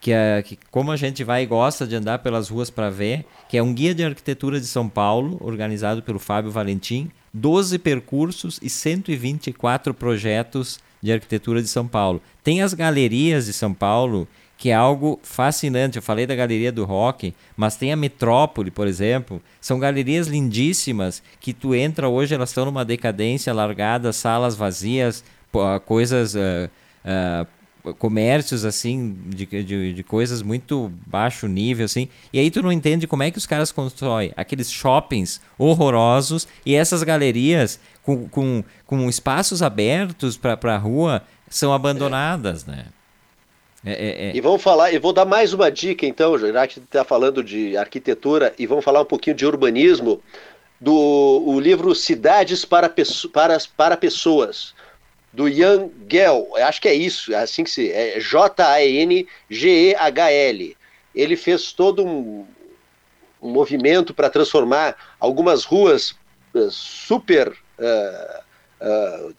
que, 0.00 0.10
é, 0.10 0.42
que 0.42 0.58
como 0.70 0.90
a 0.90 0.96
gente 0.96 1.22
vai 1.22 1.44
e 1.44 1.46
gosta 1.46 1.86
de 1.86 1.94
andar 1.94 2.18
pelas 2.18 2.48
ruas 2.48 2.68
para 2.68 2.90
ver, 2.90 3.24
que 3.48 3.56
é 3.56 3.62
um 3.62 3.72
guia 3.72 3.94
de 3.94 4.04
arquitetura 4.04 4.58
de 4.58 4.66
São 4.66 4.88
Paulo, 4.88 5.38
organizado 5.40 6.02
pelo 6.02 6.18
Fábio 6.18 6.50
Valentim, 6.50 7.08
12 7.32 7.78
percursos 7.78 8.58
e 8.60 8.68
124 8.68 9.94
projetos 9.94 10.80
de 11.02 11.12
Arquitetura 11.12 11.60
de 11.60 11.68
São 11.68 11.86
Paulo. 11.86 12.22
Tem 12.44 12.62
as 12.62 12.72
galerias 12.72 13.46
de 13.46 13.52
São 13.52 13.74
Paulo, 13.74 14.28
que 14.56 14.70
é 14.70 14.74
algo 14.74 15.18
fascinante. 15.22 15.96
Eu 15.96 16.02
falei 16.02 16.26
da 16.26 16.36
Galeria 16.36 16.70
do 16.70 16.84
Rock, 16.84 17.34
mas 17.56 17.76
tem 17.76 17.92
a 17.92 17.96
Metrópole, 17.96 18.70
por 18.70 18.86
exemplo. 18.86 19.42
São 19.60 19.78
galerias 19.78 20.28
lindíssimas 20.28 21.22
que 21.40 21.52
tu 21.52 21.74
entra 21.74 22.08
hoje, 22.08 22.34
elas 22.34 22.50
estão 22.50 22.64
numa 22.64 22.84
decadência 22.84 23.52
largada, 23.52 24.12
salas 24.12 24.54
vazias, 24.54 25.24
coisas. 25.84 26.34
Uh, 26.34 26.70
uh, 27.04 27.61
comércios 27.98 28.64
assim 28.64 29.16
de, 29.26 29.44
de, 29.44 29.92
de, 29.92 30.02
coisas 30.04 30.40
muito 30.40 30.92
baixo 31.04 31.48
nível 31.48 31.84
assim 31.84 32.08
e 32.32 32.38
aí 32.38 32.48
tu 32.48 32.62
não 32.62 32.70
entende 32.70 33.08
como 33.08 33.24
é 33.24 33.30
que 33.30 33.38
os 33.38 33.46
caras 33.46 33.72
constroem 33.72 34.32
aqueles 34.36 34.70
shoppings 34.70 35.40
horrorosos 35.58 36.46
e 36.64 36.76
essas 36.76 37.02
galerias 37.02 37.80
com, 38.02 38.28
com, 38.28 38.62
com 38.86 39.08
espaços 39.08 39.62
abertos 39.62 40.36
para 40.36 40.74
a 40.74 40.78
rua 40.78 41.22
são 41.48 41.72
abandonadas, 41.72 42.64
né? 42.64 42.86
É, 43.84 43.92
é, 43.92 44.30
é. 44.30 44.36
E 44.36 44.40
vamos 44.40 44.62
falar, 44.62 44.92
e 44.92 44.98
vou 44.98 45.12
dar 45.12 45.24
mais 45.24 45.52
uma 45.52 45.70
dica 45.70 46.06
então, 46.06 46.38
já 46.38 46.66
que 46.66 46.78
está 46.78 47.04
falando 47.04 47.42
de 47.42 47.76
arquitetura, 47.76 48.54
e 48.58 48.66
vamos 48.66 48.84
falar 48.84 49.00
um 49.02 49.06
pouquinho 49.06 49.34
de 49.34 49.44
urbanismo, 49.44 50.22
do 50.80 50.94
o 50.94 51.60
livro 51.60 51.94
Cidades 51.94 52.64
para, 52.64 52.92
para, 53.32 53.58
para 53.76 53.96
Pessoas, 53.96 54.74
do 55.32 55.50
Jan 55.50 55.88
Gell, 56.08 56.48
acho 56.56 56.80
que 56.80 56.88
é 56.88 56.94
isso, 56.94 57.32
é 57.32 57.36
assim 57.36 57.64
que 57.64 57.70
se. 57.70 57.90
É 57.90 58.20
J-A-N-G-E-H-L. 58.20 59.26
Ele 61.14 61.36
fez 61.36 61.72
todo 61.72 62.04
um, 62.04 62.46
um 63.40 63.50
movimento 63.50 64.12
para 64.12 64.28
transformar 64.28 64.94
algumas 65.18 65.64
ruas 65.64 66.14
uh, 66.54 66.70
super. 66.70 67.56
Uh, 67.78 68.42
uh, 68.82 69.34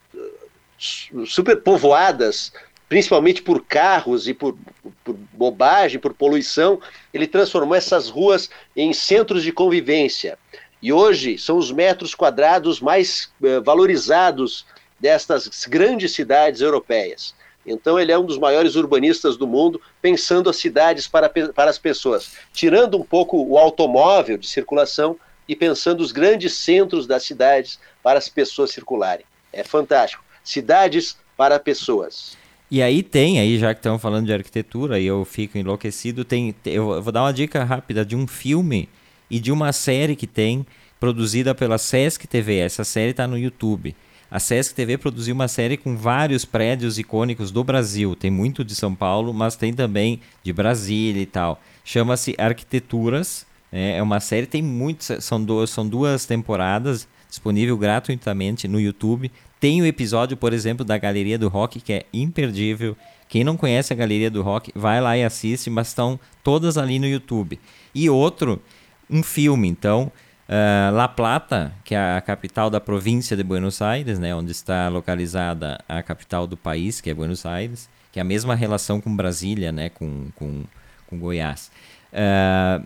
super 1.25 1.61
povoadas, 1.61 2.51
principalmente 2.89 3.41
por 3.41 3.63
carros 3.63 4.27
e 4.27 4.33
por, 4.33 4.57
por, 5.03 5.15
bobagem, 5.31 5.97
por 5.97 6.13
poluição, 6.13 6.81
ele 7.13 7.25
transformou 7.25 7.73
essas 7.73 8.09
ruas 8.09 8.49
em 8.75 8.91
centros 8.91 9.43
de 9.43 9.53
convivência. 9.53 10.37
E 10.81 10.91
hoje 10.91 11.37
são 11.37 11.57
os 11.57 11.71
metros 11.71 12.13
quadrados 12.13 12.81
mais 12.81 13.31
valorizados 13.63 14.65
destas 15.03 15.49
grandes 15.67 16.13
cidades 16.13 16.61
europeias. 16.61 17.35
Então, 17.65 17.99
ele 17.99 18.13
é 18.13 18.17
um 18.17 18.25
dos 18.25 18.37
maiores 18.37 18.75
urbanistas 18.75 19.35
do 19.35 19.45
mundo, 19.45 19.81
pensando 20.01 20.49
as 20.49 20.55
cidades 20.55 21.09
para, 21.09 21.29
para 21.29 21.69
as 21.69 21.77
pessoas, 21.77 22.31
tirando 22.53 22.97
um 22.97 23.03
pouco 23.03 23.37
o 23.37 23.57
automóvel 23.57 24.37
de 24.37 24.47
circulação 24.47 25.17
e 25.47 25.57
pensando 25.57 25.99
os 25.99 26.13
grandes 26.13 26.53
centros 26.53 27.05
das 27.05 27.23
cidades 27.23 27.79
para 28.01 28.17
as 28.17 28.29
pessoas 28.29 28.71
circularem. 28.71 29.25
É 29.51 29.61
fantástico. 29.61 30.23
Cidades 30.41 31.17
para 31.35 31.59
pessoas. 31.59 32.37
E 32.71 32.81
aí 32.81 33.03
tem, 33.03 33.41
aí 33.41 33.57
já 33.57 33.73
que 33.73 33.79
estamos 33.79 34.01
falando 34.01 34.25
de 34.25 34.33
arquitetura 34.33 35.01
e 35.01 35.05
eu 35.05 35.25
fico 35.25 35.57
enlouquecido, 35.57 36.23
tem, 36.23 36.55
eu 36.63 37.01
vou 37.01 37.11
dar 37.11 37.23
uma 37.23 37.33
dica 37.33 37.61
rápida 37.65 38.05
de 38.05 38.15
um 38.15 38.25
filme 38.25 38.87
e 39.29 39.37
de 39.37 39.51
uma 39.51 39.73
série 39.73 40.15
que 40.15 40.27
tem 40.27 40.65
produzida 40.97 41.53
pela 41.53 41.77
Sesc 41.77 42.25
TV. 42.25 42.59
Essa 42.59 42.85
série 42.85 43.11
está 43.11 43.27
no 43.27 43.37
YouTube. 43.37 43.93
A 44.33 44.39
Sesc 44.39 44.73
TV 44.73 44.97
produziu 44.97 45.35
uma 45.35 45.47
série 45.47 45.77
com 45.77 45.95
vários 45.95 46.43
prédios 46.43 46.97
icônicos 46.97 47.51
do 47.51 47.63
Brasil. 47.63 48.15
Tem 48.15 48.31
muito 48.31 48.65
de 48.65 48.73
São 48.73 48.95
Paulo, 48.95 49.31
mas 49.31 49.55
tem 49.55 49.71
também 49.71 50.21
de 50.41 50.51
Brasília 50.51 51.21
e 51.21 51.25
tal. 51.27 51.61
Chama-se 51.85 52.33
Arquiteturas. 52.39 53.45
É, 53.71 53.97
é 53.97 54.01
uma 54.01 54.19
série, 54.19 54.47
tem 54.47 54.63
muitos, 54.63 55.23
são 55.23 55.43
duas, 55.43 55.69
são 55.69 55.87
duas 55.87 56.25
temporadas, 56.25 57.07
disponível 57.29 57.77
gratuitamente 57.77 58.67
no 58.67 58.81
YouTube. 58.81 59.31
Tem 59.59 59.79
o 59.83 59.85
episódio, 59.85 60.35
por 60.35 60.51
exemplo, 60.51 60.83
da 60.83 60.97
Galeria 60.97 61.37
do 61.37 61.47
Rock, 61.47 61.79
que 61.79 61.93
é 61.93 62.05
imperdível. 62.11 62.97
Quem 63.29 63.43
não 63.43 63.55
conhece 63.55 63.93
a 63.93 63.95
Galeria 63.95 64.31
do 64.31 64.41
Rock, 64.41 64.71
vai 64.73 64.99
lá 64.99 65.15
e 65.15 65.23
assiste, 65.23 65.69
mas 65.69 65.89
estão 65.89 66.19
todas 66.43 66.75
ali 66.75 66.97
no 66.97 67.05
YouTube. 67.05 67.59
E 67.93 68.09
outro, 68.09 68.59
um 69.07 69.21
filme, 69.21 69.67
então, 69.67 70.11
Uh, 70.53 70.93
La 70.93 71.07
Plata, 71.07 71.73
que 71.83 71.95
é 71.95 72.15
a 72.15 72.21
capital 72.21 72.69
da 72.69 72.79
província 72.79 73.35
de 73.35 73.41
Buenos 73.41 73.81
Aires, 73.81 74.19
né, 74.19 74.35
onde 74.35 74.51
está 74.51 74.87
localizada 74.87 75.83
a 75.89 76.03
capital 76.03 76.45
do 76.45 76.55
país, 76.55 77.01
que 77.01 77.09
é 77.09 77.13
Buenos 77.13 77.43
Aires, 77.43 77.89
que 78.11 78.19
é 78.19 78.21
a 78.21 78.23
mesma 78.23 78.53
relação 78.53 79.01
com 79.01 79.15
Brasília, 79.15 79.71
né, 79.71 79.89
com, 79.89 80.27
com, 80.35 80.63
com 81.07 81.17
Goiás. 81.17 81.71
Uh, 82.11 82.85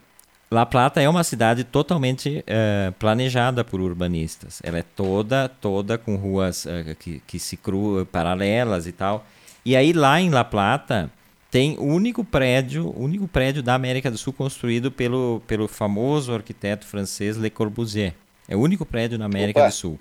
La 0.50 0.66
Plata 0.66 1.02
é 1.02 1.10
uma 1.10 1.26
cidade 1.26 1.66
totalmente 1.66 2.42
uh, 2.48 2.94
planejada 2.94 3.66
por 3.66 3.82
urbanistas. 3.82 4.62
Ela 4.64 4.78
é 4.78 4.84
toda, 4.84 5.50
toda 5.50 5.98
com 5.98 6.16
ruas 6.16 6.66
que, 7.00 7.22
que 7.28 7.38
se 7.38 7.58
cruzam, 7.58 8.06
paralelas 8.06 8.88
e 8.88 8.94
tal. 8.94 9.28
E 9.66 9.76
aí 9.76 9.92
lá 9.92 10.22
em 10.22 10.30
La 10.30 10.46
Plata 10.46 11.12
tem 11.58 11.76
o 11.80 11.86
único 11.86 12.24
prédio, 12.24 12.94
único 12.96 13.28
prédio 13.28 13.64
da 13.64 13.74
América 13.74 14.12
do 14.12 14.18
Sul 14.20 14.32
construído 14.32 14.92
pelo, 14.92 15.42
pelo 15.48 15.68
famoso 15.68 16.32
arquiteto 16.32 16.86
francês 16.86 17.36
Le 17.36 17.50
Corbusier. 17.50 18.14
É 18.48 18.56
o 18.56 18.60
único 18.60 18.86
prédio 18.86 19.18
na 19.18 19.26
América 19.26 19.62
Opa. 19.62 19.70
do 19.70 19.74
Sul. 19.74 20.00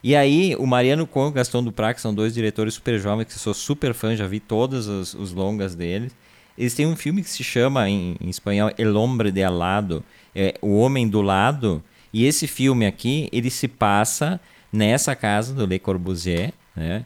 E 0.00 0.14
aí, 0.14 0.54
o 0.60 0.64
Mariano 0.64 1.04
Con 1.04 1.26
e 1.26 1.28
o 1.30 1.32
Gaston 1.32 1.64
Duprat, 1.64 1.96
que 1.96 2.00
são 2.00 2.14
dois 2.14 2.32
diretores 2.32 2.74
super 2.74 3.00
jovens, 3.00 3.24
que 3.24 3.32
eu 3.32 3.38
sou 3.38 3.52
super 3.52 3.94
fã, 3.94 4.14
já 4.14 4.28
vi 4.28 4.38
todos 4.38 4.86
os, 4.86 5.12
os 5.14 5.32
longas 5.32 5.74
deles. 5.74 6.14
Eles 6.56 6.72
têm 6.72 6.86
um 6.86 6.94
filme 6.94 7.20
que 7.20 7.30
se 7.30 7.42
chama, 7.42 7.90
em, 7.90 8.14
em 8.20 8.28
espanhol, 8.28 8.70
El 8.78 8.94
Hombre 8.94 9.32
de 9.32 9.42
Al 9.42 9.56
Lado, 9.56 10.04
é, 10.32 10.54
O 10.62 10.78
Homem 10.78 11.08
do 11.08 11.20
Lado. 11.20 11.82
E 12.12 12.26
esse 12.26 12.46
filme 12.46 12.86
aqui, 12.86 13.28
ele 13.32 13.50
se 13.50 13.66
passa 13.66 14.40
nessa 14.72 15.16
casa 15.16 15.52
do 15.52 15.66
Le 15.66 15.80
Corbusier, 15.80 16.52
né? 16.76 17.04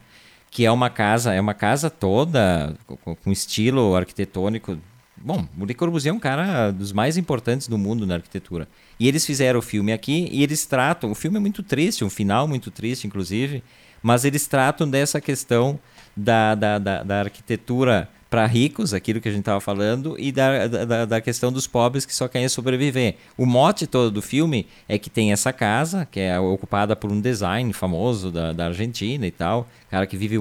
Que 0.49 0.65
é 0.65 0.71
uma 0.71 0.89
casa, 0.89 1.33
é 1.33 1.41
uma 1.41 1.53
casa 1.53 1.89
toda 1.89 2.75
com, 2.85 3.15
com 3.15 3.31
estilo 3.31 3.95
arquitetônico. 3.95 4.77
Bom, 5.15 5.47
o 5.59 5.65
Le 5.65 5.73
Corbusier 5.73 6.13
é 6.13 6.15
um 6.15 6.19
cara 6.19 6.71
dos 6.71 6.91
mais 6.91 7.17
importantes 7.17 7.67
do 7.67 7.77
mundo 7.77 8.05
na 8.05 8.15
arquitetura. 8.15 8.67
E 8.99 9.07
eles 9.07 9.25
fizeram 9.25 9.59
o 9.59 9.63
filme 9.63 9.91
aqui 9.91 10.27
e 10.31 10.43
eles 10.43 10.65
tratam. 10.65 11.11
O 11.11 11.15
filme 11.15 11.37
é 11.37 11.39
muito 11.39 11.63
triste, 11.63 12.03
um 12.03 12.09
final 12.09 12.47
muito 12.47 12.69
triste, 12.69 13.07
inclusive, 13.07 13.63
mas 14.01 14.25
eles 14.25 14.47
tratam 14.47 14.89
dessa 14.89 15.19
questão 15.19 15.79
da, 16.15 16.55
da, 16.55 16.79
da, 16.79 17.03
da 17.03 17.19
arquitetura 17.19 18.09
para 18.29 18.45
ricos, 18.45 18.93
aquilo 18.93 19.21
que 19.21 19.29
a 19.29 19.31
gente 19.31 19.41
estava 19.41 19.61
falando, 19.61 20.15
e 20.19 20.31
da, 20.31 20.67
da, 20.67 21.05
da, 21.05 21.21
questão 21.21 21.51
dos 21.51 21.65
pobres 21.65 22.05
que 22.05 22.13
só 22.13 22.27
querem 22.27 22.49
sobreviver. 22.49 23.15
O 23.37 23.45
mote 23.45 23.87
todo 23.87 24.11
do 24.11 24.21
filme 24.21 24.67
é 24.87 24.97
que 24.97 25.09
tem 25.09 25.31
essa 25.31 25.53
casa, 25.53 26.07
que 26.11 26.19
é 26.19 26.37
ocupada 26.39 26.95
por 26.95 27.11
um 27.11 27.21
design 27.21 27.71
famoso 27.71 28.31
da, 28.31 28.51
da 28.51 28.65
Argentina 28.67 29.25
e 29.25 29.31
tal, 29.31 29.67
cara 29.89 30.05
que 30.05 30.17
vive 30.17 30.39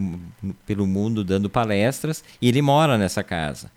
pelo 0.66 0.87
mundo 0.87 1.22
dando 1.22 1.49
palestras, 1.49 2.24
e 2.43 2.49
ele 2.49 2.61
mora 2.61 2.99
nessa 2.99 3.22
casa. 3.22 3.70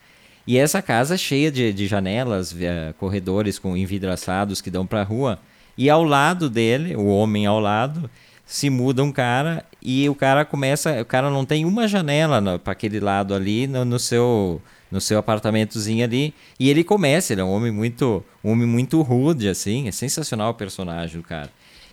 E 0.47 0.57
essa 0.57 0.82
casa 0.82 1.14
é 1.14 1.18
cheia 1.18 1.51
de, 1.51 1.72
de 1.72 1.86
janelas, 1.86 2.51
uh, 2.51 2.93
corredores 2.97 3.60
com 3.60 3.78
envidraçados 3.78 4.62
que 4.62 4.72
dão 4.72 4.88
para 4.88 5.01
a 5.01 5.05
rua, 5.05 5.39
e 5.78 5.89
ao 5.89 6.03
lado 6.03 6.49
dele, 6.49 6.95
o 6.95 7.05
homem 7.05 7.45
ao 7.45 7.60
lado, 7.60 8.10
se 8.45 8.68
muda 8.68 9.03
um 9.03 9.12
cara 9.12 9.64
e 9.82 10.10
o 10.10 10.16
cara 10.16 10.44
começa, 10.44 11.02
o 11.02 11.06
cara 11.06 11.30
não 11.30 11.46
tem 11.46 11.66
uma 11.66 11.88
janela 11.88 12.60
para 12.60 12.74
aquele 12.74 13.00
lado 13.00 13.34
ali 13.34 13.68
no, 13.68 13.86
no, 13.86 14.00
seu 14.00 14.62
no 14.92 15.00
seu 15.00 15.20
apartamentozinho 15.20 16.04
ali 16.04 16.34
e 16.60 16.70
ele 16.70 16.84
começa, 16.84 17.34
ele 17.34 17.42
é 17.42 17.44
um 17.44 17.52
homem 17.52 17.72
muito 17.72 18.24
um 18.44 18.52
homem 18.52 18.68
muito 18.68 19.02
rude 19.02 19.48
assim, 19.48 19.88
é 19.88 19.92
sensacional 19.92 20.52
o 20.52 20.56
personagem 20.56 21.18
do 21.20 21.28
cara. 21.28 21.50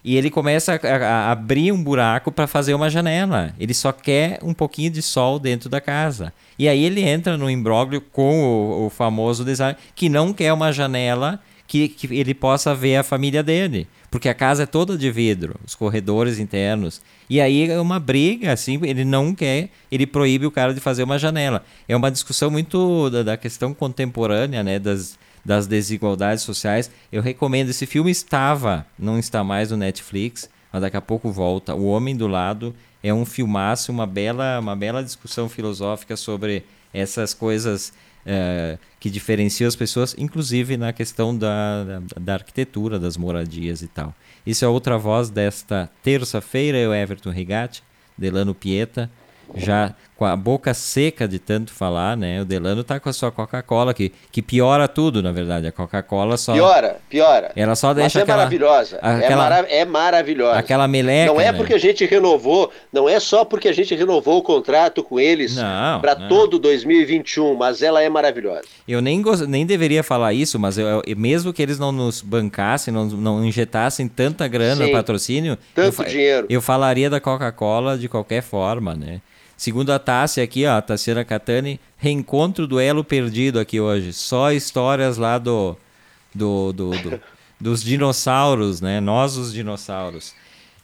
E 0.07 0.17
ele 0.17 0.31
começa 0.31 0.81
a, 0.81 0.97
a 1.05 1.33
abrir 1.33 1.73
um 1.73 1.83
buraco 1.83 2.31
para 2.31 2.47
fazer 2.47 2.75
uma 2.75 2.89
janela. 2.89 3.53
Ele 3.59 3.75
só 3.75 3.91
quer 3.91 4.39
um 4.41 4.55
pouquinho 4.55 4.89
de 4.89 5.03
sol 5.03 5.37
dentro 5.37 5.69
da 5.69 5.81
casa. 5.81 6.33
E 6.57 6.69
aí 6.69 6.85
ele 6.85 7.01
entra 7.01 7.37
no 7.37 7.51
imbróglio 7.51 8.01
com 8.01 8.41
o, 8.41 8.87
o 8.87 8.91
famoso 8.91 9.45
design 9.45 9.77
que 9.97 10.09
não 10.09 10.33
quer 10.33 10.53
uma 10.53 10.71
janela 10.71 11.41
que, 11.67 11.89
que 11.89 12.15
ele 12.15 12.35
possa 12.35 12.75
ver 12.75 12.97
a 12.97 13.03
família 13.03 13.43
dele. 13.43 13.89
Porque 14.11 14.29
a 14.29 14.35
casa 14.35 14.63
é 14.63 14.67
toda 14.67 14.97
de 14.97 15.11
vidro, 15.11 15.57
os 15.67 15.75
corredores 15.75 16.39
internos. 16.39 17.03
E 17.29 17.41
aí 17.41 17.69
é 17.69 17.81
uma 17.81 17.99
briga, 17.99 18.53
assim, 18.53 18.79
ele 18.85 19.05
não 19.05 19.35
quer, 19.35 19.69
ele 19.91 20.07
proíbe 20.07 20.47
o 20.47 20.51
cara 20.51 20.73
de 20.73 20.81
fazer 20.81 21.03
uma 21.03 21.19
janela. 21.19 21.65
É 21.89 21.97
uma 21.97 22.11
discussão 22.11 22.51
muito 22.51 23.11
da, 23.11 23.23
da 23.23 23.37
questão 23.37 23.75
contemporânea, 23.75 24.63
né, 24.63 24.79
das, 24.79 25.19
das 25.45 25.67
desigualdades 25.67 26.45
sociais. 26.45 26.91
Eu 27.11 27.21
recomendo, 27.21 27.71
esse 27.71 27.85
filme 27.85 28.11
estava, 28.11 28.87
não 28.99 29.19
está 29.19 29.43
mais 29.43 29.71
no 29.71 29.77
Netflix, 29.77 30.49
mas 30.73 30.83
daqui 30.83 30.97
a 30.97 31.03
pouco 31.03 31.31
volta. 31.31 31.75
O 31.75 31.87
Homem 31.87 32.17
do 32.17 32.29
Lado 32.29 32.75
é 33.03 33.13
um 33.13 33.25
filmaço, 33.25 33.91
uma 33.93 34.07
bela, 34.07 34.61
uma 34.61 34.77
bela 34.77 35.03
discussão 35.03 35.49
filosófica 35.49 36.17
sobre 36.17 36.65
essas 36.93 37.35
coisas 37.35 37.93
é, 38.27 38.77
que 38.99 39.09
diferencia 39.09 39.69
as 39.69 39.77
pessoas, 39.77 40.15
inclusive 40.19 40.77
na 40.77 40.93
questão 40.93 41.37
da, 41.37 42.03
da, 42.21 42.35
arquitetura, 42.35 42.99
das 42.99 43.17
moradias 43.17 43.83
e 43.83 43.87
tal. 43.87 44.13
Isso 44.45 44.65
é 44.65 44.69
outra 44.69 44.99
voz 44.99 45.31
desta 45.31 45.89
terça-feira, 46.03 46.77
eu, 46.77 46.93
Everton 46.93 47.31
Rigatti, 47.31 47.83
Delano 48.19 48.55
Pieta, 48.55 49.09
já 49.55 49.95
com 50.17 50.25
a 50.25 50.35
boca 50.35 50.73
seca 50.73 51.29
de 51.29 51.39
tanto 51.39 51.73
falar, 51.73 52.17
né? 52.17 52.41
O 52.41 52.45
Delano 52.45 52.83
tá 52.83 52.99
com 52.99 53.09
a 53.09 53.13
sua 53.13 53.31
Coca-Cola 53.31 53.93
que, 53.93 54.11
que 54.33 54.41
piora 54.41 54.89
tudo, 54.89 55.23
na 55.23 55.31
verdade. 55.31 55.67
A 55.67 55.73
Coca-Cola 55.73 56.39
só 56.39 56.55
piora, 56.55 56.97
piora. 57.09 57.53
Ela 57.55 57.77
só 57.77 57.93
deixa 57.93 58.05
Mas 58.05 58.17
é 58.17 58.23
aquela, 58.23 58.39
maravilhosa. 58.39 58.97
Aquela, 58.97 59.25
é, 59.25 59.37
mara 59.37 59.67
é 59.69 59.85
maravilhosa. 59.85 60.59
Aquela 60.59 60.89
meleca. 60.89 61.31
Não 61.31 61.41
é 61.41 61.53
né? 61.53 61.59
porque 61.59 61.75
a 61.75 61.79
gente 61.79 62.07
renovou, 62.07 62.73
não 62.91 63.07
é 63.07 63.21
só 63.21 63.45
porque 63.45 63.69
a 63.69 63.75
gente 63.75 63.95
renovou 63.95 64.39
o 64.39 64.43
contrato 64.43 65.05
com 65.05 65.21
eles 65.21 65.57
para 66.01 66.17
todo 66.17 66.59
2021, 66.59 67.55
mas 67.55 67.83
ela 67.83 68.03
é 68.03 68.09
maravilhosa. 68.09 68.65
Eu 68.89 69.03
nem 69.03 69.23
nem 69.47 69.67
deveria 69.67 70.03
falar 70.03 70.33
isso, 70.33 70.59
mas 70.59 70.79
eu, 70.79 71.03
eu, 71.05 71.17
mesmo 71.17 71.53
que 71.53 71.61
eles 71.61 71.79
não 71.79 71.93
nos 71.93 72.23
bancassem, 72.23 72.93
não, 72.93 73.05
não 73.05 73.45
injetassem 73.45 74.09
tanta 74.09 74.49
grana 74.49 74.87
no 74.87 74.93
patrocínio, 74.93 75.59
tanto 75.75 76.03
eu, 76.03 76.09
dinheiro. 76.09 76.47
Eu 76.49 76.63
falaria 76.63 77.11
da 77.11 77.21
Coca-Cola 77.21 77.99
de 77.99 78.09
qualquer 78.09 78.43
forma, 78.43 78.95
né? 78.95 79.21
Segundo 79.57 79.91
a 79.91 79.99
Tássia 79.99 80.45
aqui, 80.45 80.67
ó, 80.67 80.77
a 80.77 80.83
Tassiana 80.83 81.25
Catani, 81.25 81.81
reencontro 81.97 82.67
do 82.67 82.79
elo 82.79 83.03
perdido 83.03 83.59
aqui 83.59 83.81
hoje. 83.81 84.13
Só 84.13 84.53
histórias 84.53 85.17
lá 85.17 85.39
do, 85.39 85.77
do, 86.35 86.73
do, 86.73 86.91
do 86.91 87.21
dos 87.59 87.83
dinossauros, 87.83 88.81
né? 88.81 89.01
Nós 89.01 89.37
os 89.37 89.53
dinossauros. 89.53 90.35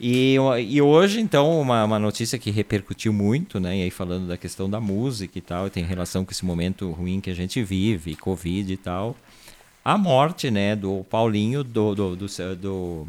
E, 0.00 0.36
e 0.66 0.82
hoje, 0.82 1.20
então, 1.20 1.60
uma, 1.60 1.84
uma 1.84 1.98
notícia 1.98 2.38
que 2.38 2.50
repercutiu 2.50 3.12
muito, 3.12 3.60
né? 3.60 3.78
E 3.78 3.82
aí 3.82 3.90
falando 3.90 4.26
da 4.26 4.36
questão 4.36 4.68
da 4.68 4.80
música 4.80 5.38
e 5.38 5.40
tal, 5.42 5.70
tem 5.70 5.84
relação 5.84 6.24
com 6.24 6.32
esse 6.32 6.44
momento 6.44 6.90
ruim 6.90 7.20
que 7.20 7.30
a 7.30 7.34
gente 7.34 7.62
vive, 7.62 8.16
Covid 8.16 8.72
e 8.72 8.76
tal. 8.76 9.14
A 9.84 9.98
morte, 9.98 10.50
né, 10.50 10.74
do 10.74 11.04
Paulinho, 11.10 11.62
do, 11.62 11.94
do, 11.94 12.16
do, 12.16 12.26
do, 12.56 13.08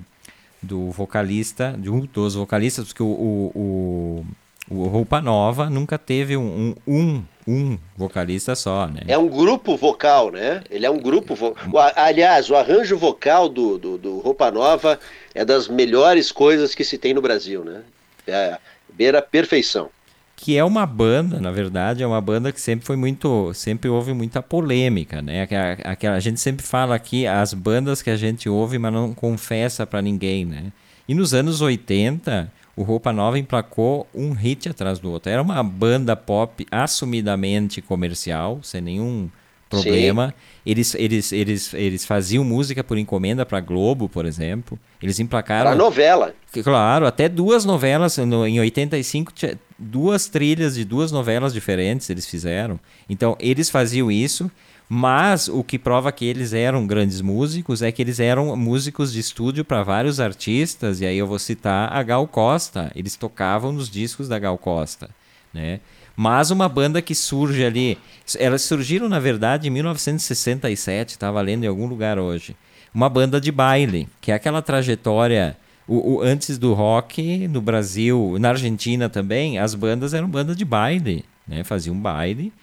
do 0.61 0.91
vocalista, 0.91 1.75
de 1.79 1.89
um 1.89 2.01
dos 2.01 2.35
vocalistas, 2.35 2.85
porque 2.87 3.03
o, 3.03 3.07
o, 3.07 3.51
o 3.55 4.25
o 4.69 4.87
Roupa 4.87 5.21
Nova 5.21 5.69
nunca 5.69 5.97
teve 5.97 6.37
um, 6.37 6.75
um, 6.87 6.95
um, 6.95 7.23
um, 7.47 7.77
vocalista 7.97 8.55
só, 8.55 8.87
né? 8.87 9.01
É 9.07 9.17
um 9.17 9.27
grupo 9.27 9.75
vocal, 9.75 10.31
né? 10.31 10.63
Ele 10.69 10.85
é 10.85 10.89
um 10.89 10.99
grupo 10.99 11.35
vocal. 11.35 11.63
Aliás, 11.95 12.49
o 12.49 12.55
arranjo 12.55 12.97
vocal 12.97 13.49
do, 13.49 13.77
do, 13.77 13.97
do, 13.97 14.19
Roupa 14.19 14.49
Nova 14.49 14.99
é 15.35 15.43
das 15.43 15.67
melhores 15.67 16.31
coisas 16.31 16.73
que 16.73 16.83
se 16.83 16.97
tem 16.97 17.13
no 17.13 17.21
Brasil, 17.21 17.63
né? 17.63 17.81
É 18.25 18.57
beira 18.93 19.21
perfeição. 19.21 19.89
Que 20.35 20.57
é 20.57 20.63
uma 20.63 20.85
banda, 20.85 21.39
na 21.39 21.51
verdade, 21.51 22.01
é 22.01 22.07
uma 22.07 22.19
banda 22.19 22.51
que 22.51 22.59
sempre 22.59 22.85
foi 22.85 22.95
muito. 22.95 23.53
Sempre 23.53 23.89
houve 23.89 24.13
muita 24.13 24.41
polêmica, 24.41 25.21
né? 25.21 25.43
Aquela, 25.83 26.15
a 26.15 26.19
gente 26.19 26.39
sempre 26.39 26.65
fala 26.65 26.95
aqui 26.95 27.27
as 27.27 27.53
bandas 27.53 28.01
que 28.01 28.09
a 28.09 28.17
gente 28.17 28.49
ouve, 28.49 28.77
mas 28.77 28.93
não 28.93 29.13
confessa 29.13 29.85
para 29.85 30.01
ninguém, 30.01 30.45
né? 30.45 30.71
E 31.07 31.13
nos 31.13 31.33
anos 31.33 31.61
80 31.61 32.49
o 32.75 32.83
Roupa 32.83 33.13
Nova 33.13 33.37
emplacou 33.37 34.07
um 34.13 34.31
hit 34.31 34.67
atrás 34.69 34.99
do 34.99 35.11
outro. 35.11 35.31
Era 35.31 35.41
uma 35.41 35.61
banda 35.61 36.15
pop 36.15 36.65
assumidamente 36.71 37.81
comercial, 37.81 38.59
sem 38.63 38.81
nenhum 38.81 39.29
problema. 39.69 40.33
Eles, 40.65 40.95
eles, 40.95 41.31
eles, 41.31 41.73
eles 41.73 42.05
faziam 42.05 42.43
música 42.43 42.83
por 42.83 42.97
encomenda 42.97 43.45
para 43.45 43.59
Globo, 43.59 44.07
por 44.07 44.25
exemplo. 44.25 44.79
Eles 45.01 45.19
emplacaram. 45.19 45.71
Para 45.71 45.75
novela. 45.75 46.33
Claro, 46.63 47.05
até 47.05 47.27
duas 47.27 47.65
novelas. 47.65 48.17
No, 48.17 48.45
em 48.45 48.59
85, 48.59 49.33
tinha 49.33 49.59
duas 49.77 50.27
trilhas 50.27 50.75
de 50.75 50.85
duas 50.85 51.11
novelas 51.11 51.53
diferentes 51.53 52.09
eles 52.09 52.25
fizeram. 52.25 52.79
Então, 53.09 53.35
eles 53.39 53.69
faziam 53.69 54.11
isso. 54.11 54.49
Mas 54.87 55.47
o 55.47 55.63
que 55.63 55.79
prova 55.79 56.11
que 56.11 56.25
eles 56.25 56.53
eram 56.53 56.85
grandes 56.85 57.21
músicos 57.21 57.81
é 57.81 57.91
que 57.91 58.01
eles 58.01 58.19
eram 58.19 58.55
músicos 58.55 59.11
de 59.13 59.19
estúdio 59.19 59.65
para 59.65 59.81
vários 59.83 60.19
artistas. 60.19 61.01
E 61.01 61.05
aí 61.05 61.17
eu 61.17 61.27
vou 61.27 61.39
citar 61.39 61.91
a 61.91 62.03
Gal 62.03 62.27
Costa. 62.27 62.91
Eles 62.95 63.15
tocavam 63.15 63.71
nos 63.71 63.89
discos 63.89 64.27
da 64.27 64.37
Gal 64.37 64.57
Costa, 64.57 65.09
né? 65.53 65.79
Mas 66.15 66.51
uma 66.51 66.69
banda 66.69 67.01
que 67.01 67.15
surge 67.15 67.65
ali. 67.65 67.97
Elas 68.37 68.61
surgiram, 68.61 69.09
na 69.09 69.19
verdade, 69.19 69.67
em 69.67 69.71
1967, 69.71 71.11
estava 71.11 71.41
lendo 71.41 71.63
em 71.63 71.67
algum 71.67 71.87
lugar 71.87 72.19
hoje. 72.19 72.55
Uma 72.93 73.09
banda 73.09 73.41
de 73.41 73.51
baile, 73.51 74.07
que 74.21 74.31
é 74.31 74.35
aquela 74.35 74.61
trajetória. 74.61 75.57
O, 75.87 76.15
o, 76.15 76.21
antes 76.21 76.57
do 76.57 76.73
rock, 76.73 77.47
no 77.47 77.59
Brasil, 77.59 78.37
na 78.39 78.49
Argentina 78.49 79.09
também, 79.09 79.57
as 79.57 79.73
bandas 79.73 80.13
eram 80.13 80.29
banda 80.29 80.55
de 80.55 80.63
baile, 80.63 81.25
né? 81.47 81.63
Faziam 81.63 81.95
baile. 81.95 82.53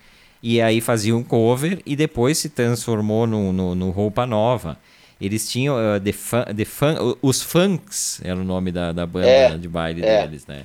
E 0.43 0.61
aí 0.61 0.81
faziam 0.81 1.23
cover 1.23 1.81
e 1.85 1.95
depois 1.95 2.39
se 2.39 2.49
transformou 2.49 3.27
no, 3.27 3.53
no, 3.53 3.75
no 3.75 3.91
Roupa 3.91 4.27
Nova. 4.27 4.79
Eles 5.21 5.51
tinham 5.51 5.77
uh, 5.77 6.01
the 6.01 6.13
fun, 6.13 6.45
the 6.57 6.65
fun, 6.65 6.95
os 7.21 7.43
Funks, 7.43 8.23
era 8.25 8.41
o 8.41 8.45
nome 8.45 8.73
da, 8.73 8.91
da 8.91 9.05
banda 9.05 9.29
é, 9.29 9.59
de 9.59 9.69
baile 9.69 10.03
é. 10.03 10.23
deles, 10.23 10.47
né? 10.47 10.65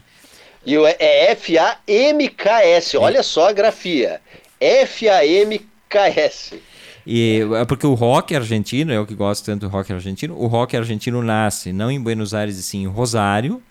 E 0.65 0.77
o 0.77 0.87
é 0.87 1.31
F-A-M-K-S, 1.31 2.97
olha 2.97 3.21
só 3.21 3.49
a 3.49 3.53
grafia. 3.53 4.19
F-A-M-K-S. 4.59 6.59
E, 7.05 7.41
é 7.53 7.65
porque 7.65 7.85
o 7.85 7.93
rock 7.93 8.35
argentino, 8.35 8.91
eu 8.91 9.05
que 9.05 9.13
gosto 9.13 9.45
tanto 9.45 9.61
do 9.61 9.67
rock 9.67 9.93
argentino, 9.93 10.35
o 10.35 10.47
rock 10.47 10.75
argentino 10.75 11.21
nasce 11.21 11.71
não 11.71 11.91
em 11.91 12.01
Buenos 12.01 12.33
Aires, 12.33 12.57
e 12.57 12.63
sim 12.63 12.83
em 12.83 12.87
Rosário, 12.87 13.61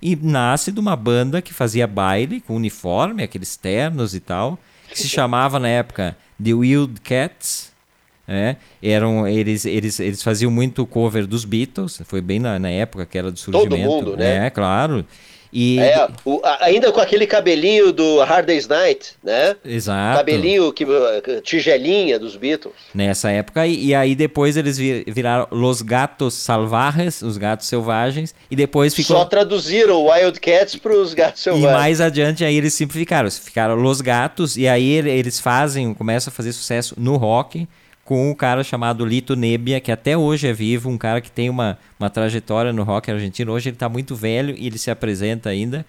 e 0.00 0.14
nasce 0.14 0.70
de 0.70 0.78
uma 0.78 0.94
banda 0.94 1.42
que 1.42 1.52
fazia 1.52 1.86
baile 1.86 2.40
com 2.40 2.54
uniforme, 2.54 3.24
aqueles 3.24 3.56
ternos 3.56 4.14
e 4.14 4.20
tal, 4.20 4.58
que 4.94 5.00
se 5.00 5.08
chamava 5.08 5.58
na 5.58 5.68
época 5.68 6.16
The 6.42 6.54
Wild 6.54 7.00
Cats. 7.00 7.72
É, 8.26 8.56
eram 8.82 9.28
eles, 9.28 9.66
eles, 9.66 10.00
eles 10.00 10.22
faziam 10.22 10.50
muito 10.50 10.86
cover 10.86 11.26
dos 11.26 11.44
Beatles, 11.44 12.00
foi 12.06 12.22
bem 12.22 12.38
na, 12.38 12.58
na 12.58 12.70
época 12.70 13.04
que 13.04 13.18
era 13.18 13.30
do 13.30 13.38
surgimento. 13.38 13.68
Todo 13.68 13.78
mundo, 13.78 14.16
né? 14.16 14.46
É, 14.46 14.50
claro. 14.50 15.04
E... 15.54 15.78
É, 15.78 16.08
o, 16.24 16.40
ainda 16.58 16.90
com 16.90 16.98
aquele 16.98 17.28
cabelinho 17.28 17.92
do 17.92 18.20
Hard 18.24 18.44
Day's 18.44 18.66
Night, 18.66 19.12
né? 19.22 19.54
Exato. 19.64 20.18
Cabelinho, 20.18 20.72
que, 20.72 20.84
tigelinha 21.44 22.18
dos 22.18 22.34
Beatles. 22.34 22.74
Nessa 22.92 23.30
época, 23.30 23.64
e, 23.64 23.86
e 23.86 23.94
aí 23.94 24.16
depois 24.16 24.56
eles 24.56 24.76
viraram 24.76 25.46
Los 25.52 25.80
Gatos 25.80 26.34
Salvajes, 26.34 27.22
os 27.22 27.38
gatos 27.38 27.68
selvagens, 27.68 28.34
e 28.50 28.56
depois 28.56 28.92
ficou... 28.92 29.16
Só 29.16 29.24
traduziram 29.26 30.04
Wildcats 30.06 30.74
para 30.74 30.92
os 30.92 31.14
gatos 31.14 31.40
selvagens. 31.40 31.70
E 31.70 31.72
mais 31.72 32.00
adiante 32.00 32.44
aí 32.44 32.56
eles 32.56 32.74
simplificaram, 32.74 33.30
ficaram 33.30 33.76
Los 33.76 34.00
Gatos, 34.00 34.56
e 34.56 34.66
aí 34.66 34.90
eles 34.90 35.38
fazem, 35.38 35.94
começam 35.94 36.32
a 36.32 36.34
fazer 36.34 36.52
sucesso 36.52 36.96
no 36.98 37.16
rock, 37.16 37.68
com 38.04 38.30
um 38.30 38.34
cara 38.34 38.62
chamado 38.62 39.04
Lito 39.04 39.34
Nebbia, 39.34 39.80
que 39.80 39.90
até 39.90 40.16
hoje 40.16 40.46
é 40.46 40.52
vivo, 40.52 40.90
um 40.90 40.98
cara 40.98 41.20
que 41.20 41.30
tem 41.30 41.48
uma, 41.48 41.78
uma 41.98 42.10
trajetória 42.10 42.72
no 42.72 42.82
rock 42.82 43.10
argentino. 43.10 43.52
Hoje 43.52 43.70
ele 43.70 43.76
está 43.76 43.88
muito 43.88 44.14
velho 44.14 44.54
e 44.58 44.66
ele 44.66 44.78
se 44.78 44.90
apresenta 44.90 45.48
ainda. 45.48 45.86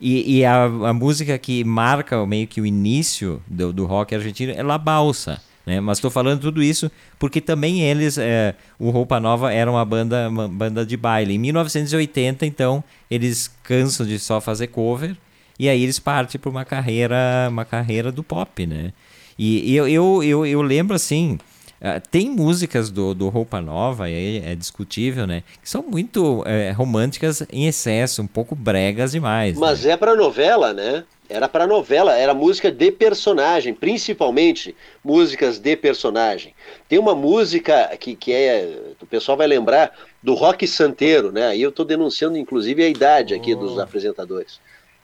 E, 0.00 0.38
e 0.38 0.44
a, 0.44 0.64
a, 0.64 0.92
música 0.92 1.36
que 1.38 1.64
marca 1.64 2.24
meio 2.26 2.46
que 2.46 2.60
o 2.60 2.66
início 2.66 3.42
do, 3.46 3.72
do 3.72 3.86
rock 3.86 4.14
argentino 4.14 4.52
é 4.52 4.62
La 4.62 4.78
Balsa. 4.78 5.40
Né? 5.64 5.80
Mas 5.80 5.98
estou 5.98 6.10
falando 6.10 6.40
tudo 6.40 6.62
isso 6.62 6.90
porque 7.18 7.40
também 7.40 7.82
eles, 7.82 8.16
é, 8.16 8.54
o 8.78 8.90
Roupa 8.90 9.18
Nova 9.18 9.52
era 9.52 9.68
uma 9.68 9.84
banda, 9.84 10.28
uma 10.28 10.46
banda 10.46 10.86
de 10.86 10.96
baile. 10.96 11.34
Em 11.34 11.38
1980, 11.38 12.46
então, 12.46 12.84
eles 13.10 13.50
cansam 13.64 14.06
de 14.06 14.18
só 14.20 14.40
fazer 14.40 14.68
cover 14.68 15.16
e 15.58 15.68
aí 15.68 15.82
eles 15.82 15.98
partem 15.98 16.40
para 16.40 16.50
uma 16.50 16.64
carreira, 16.64 17.48
uma 17.48 17.64
carreira 17.64 18.12
do 18.12 18.22
pop, 18.22 18.66
né? 18.66 18.92
E 19.38 19.74
eu, 19.74 19.86
eu, 19.86 20.22
eu, 20.22 20.46
eu 20.46 20.62
lembro 20.62 20.96
assim, 20.96 21.38
Uh, 21.80 22.00
tem 22.10 22.30
músicas 22.30 22.90
do, 22.90 23.14
do 23.14 23.28
Roupa 23.28 23.60
Nova, 23.60 24.08
e 24.08 24.38
é 24.38 24.54
discutível, 24.54 25.26
né? 25.26 25.42
Que 25.62 25.68
são 25.68 25.82
muito 25.82 26.42
é, 26.46 26.70
românticas 26.70 27.46
em 27.52 27.66
excesso, 27.66 28.22
um 28.22 28.26
pouco 28.26 28.54
bregas 28.54 29.12
demais. 29.12 29.58
Mas 29.58 29.84
né? 29.84 29.92
é 29.92 29.96
pra 29.96 30.14
novela, 30.14 30.72
né? 30.72 31.04
Era 31.28 31.48
pra 31.48 31.66
novela, 31.66 32.16
era 32.16 32.32
música 32.32 32.70
de 32.70 32.90
personagem, 32.92 33.74
principalmente 33.74 34.76
músicas 35.04 35.58
de 35.58 35.76
personagem. 35.76 36.54
Tem 36.88 36.98
uma 36.98 37.14
música 37.16 37.94
que, 37.98 38.14
que 38.14 38.32
é. 38.32 38.94
O 39.02 39.06
pessoal 39.06 39.36
vai 39.36 39.46
lembrar 39.46 39.92
do 40.22 40.34
Rock 40.34 40.66
Santeiro, 40.68 41.32
né? 41.32 41.48
Aí 41.48 41.60
eu 41.60 41.72
tô 41.72 41.84
denunciando, 41.84 42.38
inclusive, 42.38 42.82
a 42.82 42.88
idade 42.88 43.34
aqui 43.34 43.54
oh. 43.54 43.58
dos 43.58 43.78
apresentadores. 43.78 44.60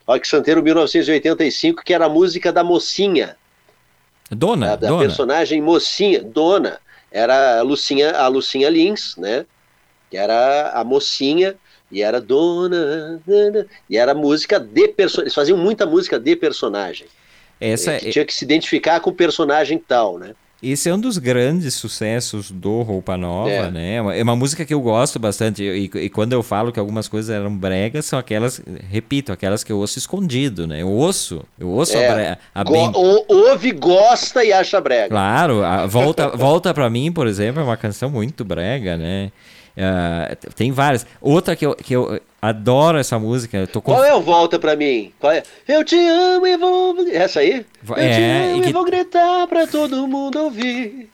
Rock 0.07 0.27
Santeiro 0.27 0.63
1985, 0.63 1.83
que 1.85 1.93
era 1.93 2.07
a 2.07 2.09
música 2.09 2.53
da 2.53 2.63
mocinha. 2.63 3.37
Dona, 4.35 4.73
a, 4.73 4.77
dona. 4.77 4.99
personagem 4.99 5.61
mocinha, 5.61 6.23
dona, 6.23 6.79
era 7.11 7.59
a 7.59 7.63
Lucinha, 7.63 8.13
a 8.13 8.27
Lucinha 8.29 8.69
Lins, 8.71 9.17
né? 9.17 9.45
Que 10.11 10.17
era 10.17 10.71
a 10.71 10.83
mocinha 10.83 11.55
e 11.91 12.03
era 12.03 12.21
dona, 12.21 13.21
dona 13.27 13.67
e 13.89 13.99
era 13.99 14.15
música 14.15 14.59
de 14.59 14.89
personagem. 14.89 15.25
Eles 15.25 15.35
faziam 15.35 15.59
muita 15.59 15.85
música 15.85 16.19
de 16.19 16.35
personagem. 16.35 17.07
Essa 17.61 17.99
que 17.99 18.09
é... 18.09 18.11
tinha 18.11 18.25
que 18.25 18.35
se 18.35 18.45
identificar 18.45 19.01
com 19.01 19.11
o 19.11 19.15
personagem 19.15 19.79
tal, 19.79 20.19
né? 20.19 20.35
Esse 20.63 20.89
é 20.89 20.95
um 20.95 20.99
dos 20.99 21.19
grandes 21.19 21.75
sucessos 21.75 22.51
do 22.51 22.83
Roupa 22.83 23.17
Nova, 23.17 23.51
é. 23.51 23.71
né? 23.71 23.97
É 23.97 24.01
uma, 24.01 24.15
é 24.15 24.23
uma, 24.23 24.37
música 24.37 24.65
que 24.65 24.73
eu 24.73 24.81
gosto 24.81 25.19
bastante. 25.19 25.63
E, 25.63 25.91
e, 25.93 26.09
quando 26.09 26.35
eu 26.35 26.43
falo 26.43 26.71
que 26.71 26.79
algumas 26.79 27.09
coisas 27.09 27.35
eram 27.35 27.53
bregas, 27.57 28.07
são 28.07 28.17
aquelas, 28.17 28.63
repito, 28.89 29.33
aquelas 29.33 29.65
que 29.65 29.73
eu 29.73 29.79
ouço 29.79 29.99
escondido, 29.99 30.65
né? 30.67 30.83
Eu 30.83 30.89
ouço, 30.89 31.43
eu 31.59 31.69
ouço 31.69 31.97
é. 31.97 32.09
a, 32.09 32.15
brega, 32.15 32.39
a 32.55 32.63
Go 32.63 32.73
bem... 32.73 32.93
Ouve, 32.95 33.73
gosta 33.73 34.45
e 34.45 34.53
acha 34.53 34.81
brega. 34.81 35.09
Claro, 35.09 35.63
volta, 35.91 36.29
volta 36.29 36.73
para 36.73 36.89
mim, 36.89 37.11
por 37.11 37.27
exemplo, 37.27 37.61
é 37.61 37.65
uma 37.65 37.77
canção 37.77 38.09
muito 38.09 38.45
brega, 38.45 38.97
né? 38.97 39.33
Uh, 39.77 40.53
tem 40.55 40.71
várias. 40.71 41.07
Outra 41.21 41.57
que 41.57 41.65
eu, 41.65 41.75
que 41.75 41.95
eu 41.95 42.21
adoro 42.41 42.99
essa 42.99 43.19
música. 43.19 43.67
Com... 43.73 43.81
Qual 43.81 44.05
é 44.05 44.15
o 44.15 44.21
Volta 44.21 44.59
Pra 44.59 44.77
Mim? 44.77 45.13
Qual 45.19 45.33
é? 45.33 45.43
Eu 45.67 45.85
te 45.85 45.97
amo 45.97 46.47
e 46.47 46.57
vou. 46.57 47.09
Essa 47.11 47.41
aí? 47.41 47.65
Eu 47.89 47.97
é, 47.97 48.15
te 48.15 48.23
amo 48.23 48.59
e, 48.59 48.61
que... 48.63 48.69
e 48.69 48.73
vou 48.73 48.85
gritar 48.85 49.47
pra 49.47 49.67
todo 49.67 50.07
mundo 50.07 50.39
ouvir. 50.41 51.09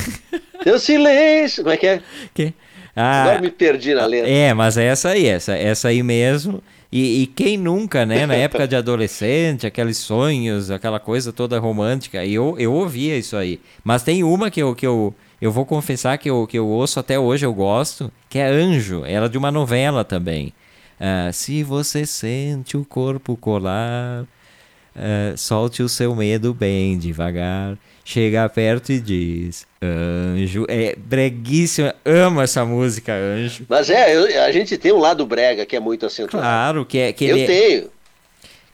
Teu 0.64 0.78
silêncio. 0.78 1.62
Como 1.62 1.74
é 1.74 1.76
que 1.76 1.86
é? 1.86 2.02
Que? 2.32 2.54
Ah, 2.94 3.22
Agora 3.22 3.40
me 3.40 3.50
perdi 3.50 3.94
na 3.94 4.06
letra. 4.06 4.30
É, 4.30 4.52
mas 4.52 4.76
é 4.76 4.84
essa 4.84 5.10
aí, 5.10 5.26
essa, 5.26 5.56
essa 5.56 5.88
aí 5.88 6.02
mesmo. 6.02 6.62
E, 6.92 7.22
e, 7.22 7.26
quem 7.28 7.56
nunca, 7.56 8.04
né, 8.04 8.26
na 8.26 8.34
época 8.34 8.66
de 8.66 8.74
adolescente, 8.74 9.64
aqueles 9.64 9.96
sonhos, 9.96 10.72
aquela 10.72 10.98
coisa 10.98 11.32
toda 11.32 11.58
romântica, 11.58 12.26
eu, 12.26 12.56
eu 12.58 12.72
ouvia 12.72 13.16
isso 13.16 13.36
aí. 13.36 13.60
Mas 13.84 14.02
tem 14.02 14.24
uma 14.24 14.50
que 14.50 14.60
eu, 14.60 14.74
que 14.74 14.84
eu, 14.84 15.14
eu 15.40 15.50
vou 15.50 15.64
confessar 15.64 16.18
que 16.18 16.28
eu, 16.28 16.46
que 16.46 16.58
eu 16.58 16.66
ouço 16.66 17.00
até 17.00 17.18
hoje, 17.18 17.46
eu 17.46 17.54
gosto, 17.54 18.12
que 18.28 18.38
é 18.38 18.46
Anjo, 18.46 19.04
ela 19.06 19.26
é 19.26 19.28
de 19.28 19.38
uma 19.38 19.50
novela 19.50 20.04
também. 20.04 20.52
Uh, 21.00 21.32
se 21.32 21.62
você 21.62 22.04
sente 22.04 22.76
o 22.76 22.84
corpo 22.84 23.34
colar, 23.36 24.24
uh, 24.24 25.36
solte 25.36 25.82
o 25.82 25.88
seu 25.88 26.14
medo 26.14 26.52
bem 26.52 26.98
devagar. 26.98 27.78
Chega 28.04 28.48
perto 28.48 28.92
e 28.92 29.00
diz: 29.00 29.66
Anjo. 29.80 30.66
É 30.68 30.94
breguíssima, 30.96 31.94
amo 32.04 32.42
essa 32.42 32.64
música, 32.64 33.14
Anjo. 33.14 33.64
Mas 33.68 33.88
é, 33.88 34.14
eu, 34.14 34.42
a 34.42 34.52
gente 34.52 34.76
tem 34.76 34.92
um 34.92 34.98
lado 34.98 35.24
brega 35.24 35.64
que 35.64 35.76
é 35.76 35.80
muito 35.80 36.04
acentuado. 36.04 36.44
Claro, 36.44 36.84
que 36.84 36.98
é. 36.98 37.12
Que 37.12 37.26
eu 37.26 37.36
é, 37.38 37.46
tenho. 37.46 37.90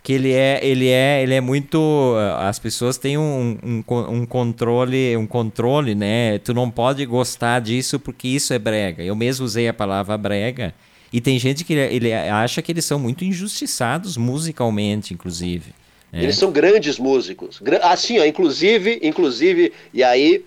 Que 0.07 0.13
ele 0.13 0.33
é, 0.33 0.61
ele 0.63 0.87
é, 0.89 1.21
ele 1.21 1.35
é 1.35 1.41
muito. 1.41 2.15
As 2.39 2.61
pessoas 2.61 2.97
têm 2.97 3.19
um, 3.19 3.59
um, 3.61 3.85
um 4.09 4.25
controle, 4.25 5.17
um 5.17 5.27
controle, 5.27 5.97
né? 5.97 6.39
Tu 6.39 6.55
não 6.55 6.71
pode 6.71 7.05
gostar 7.05 7.59
disso 7.59 7.99
porque 7.99 8.29
isso 8.29 8.55
é 8.55 8.59
brega. 8.61 9.03
Eu 9.03 9.17
mesmo 9.17 9.45
usei 9.45 9.67
a 9.67 9.75
palavra 9.75 10.17
brega 10.17 10.73
e 11.13 11.21
tem 11.21 11.41
gente 11.41 11.65
que 11.65 11.73
ele 11.73 12.13
acha 12.13 12.63
que 12.63 12.71
eles 12.71 12.85
são 12.85 13.01
muito 13.01 13.25
injustiçados 13.25 14.17
musicalmente, 14.17 15.13
inclusive. 15.13 15.73
É. 16.13 16.23
Eles 16.23 16.39
são 16.39 16.53
grandes 16.53 17.01
músicos. 17.01 17.61
Assim, 17.83 18.21
ó, 18.21 18.25
inclusive, 18.25 19.01
inclusive, 19.03 19.73
e 19.93 20.05
aí 20.05 20.45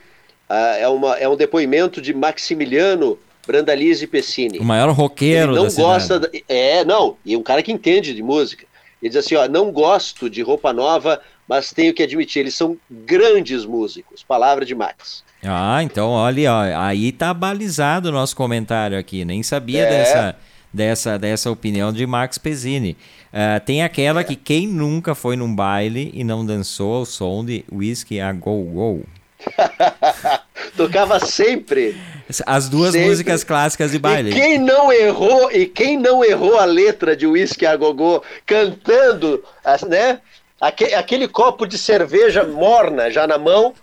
uh, 0.50 0.54
é, 0.80 0.88
uma, 0.88 1.18
é 1.18 1.28
um 1.28 1.36
depoimento 1.36 2.02
de 2.02 2.14
Maximiliano 2.14 3.20
Brandalize 3.46 4.08
Pessini. 4.08 4.58
O 4.58 4.64
maior 4.64 4.90
roqueiro 4.92 5.52
ele 5.52 5.64
não 5.64 5.76
gosta 5.76 6.18
da, 6.18 6.30
É, 6.48 6.86
não, 6.86 7.18
e 7.26 7.36
um 7.36 7.44
cara 7.44 7.62
que 7.62 7.74
entende 7.74 8.14
de 8.14 8.24
música. 8.24 8.69
Ele 9.02 9.10
diz 9.10 9.26
assim, 9.26 9.36
ó, 9.36 9.48
não 9.48 9.72
gosto 9.72 10.30
de 10.30 10.42
roupa 10.42 10.74
nova, 10.74 11.22
mas 11.48 11.72
tenho 11.72 11.94
que 11.94 12.04
admitir, 12.04 12.40
eles 12.40 12.56
são 12.56 12.78
grandes 12.90 13.66
músicos. 13.66 14.24
Palavra 14.24 14.66
de 14.66 14.76
Max. 14.76 15.24
Ah, 15.44 15.82
então 15.82 16.10
olha, 16.10 16.54
ó, 16.54 16.62
aí 16.76 17.12
tá 17.12 17.34
balizado 17.34 18.10
o 18.10 18.12
nosso 18.12 18.36
comentário 18.36 18.98
aqui. 18.98 19.24
Nem 19.24 19.42
sabia 19.42 19.84
é. 19.84 19.90
dessa 19.90 20.36
dessa, 20.74 21.18
dessa 21.18 21.52
opinião 21.52 21.92
de 21.92 22.06
Max 22.06 22.38
Pezzini. 22.38 22.96
Uh, 23.34 23.60
tem 23.66 23.84
aquela 23.84 24.24
que 24.24 24.36
quem 24.36 24.68
nunca 24.68 25.14
foi 25.14 25.36
num 25.36 25.54
baile 25.54 26.12
e 26.14 26.24
não 26.24 26.46
dançou 26.46 26.96
ao 26.96 27.06
som 27.06 27.44
de 27.44 27.64
Whisky 27.72 28.20
a 28.20 28.32
Go 28.32 28.64
Go. 28.64 29.06
Tocava 30.76 31.20
sempre. 31.20 32.00
As 32.46 32.70
duas 32.70 32.92
sempre. 32.92 33.08
músicas 33.08 33.44
clássicas 33.44 33.92
de 33.92 33.98
baile. 33.98 34.30
E 34.30 34.34
quem 34.34 34.58
não 34.60 34.92
errou, 34.94 35.52
e 35.52 35.66
quem 35.66 35.98
não 35.98 36.24
errou 36.24 36.60
a 36.60 36.66
letra 36.66 37.16
de 37.16 37.26
Whisky 37.26 37.66
a 37.66 37.76
Gogô 37.76 38.22
cantando, 38.46 39.44
né? 39.88 40.20
Aquele 40.62 41.28
copo 41.28 41.66
de 41.66 41.78
cerveja 41.78 42.44
morna 42.44 43.10
já 43.10 43.26
na 43.26 43.38
mão, 43.38 43.74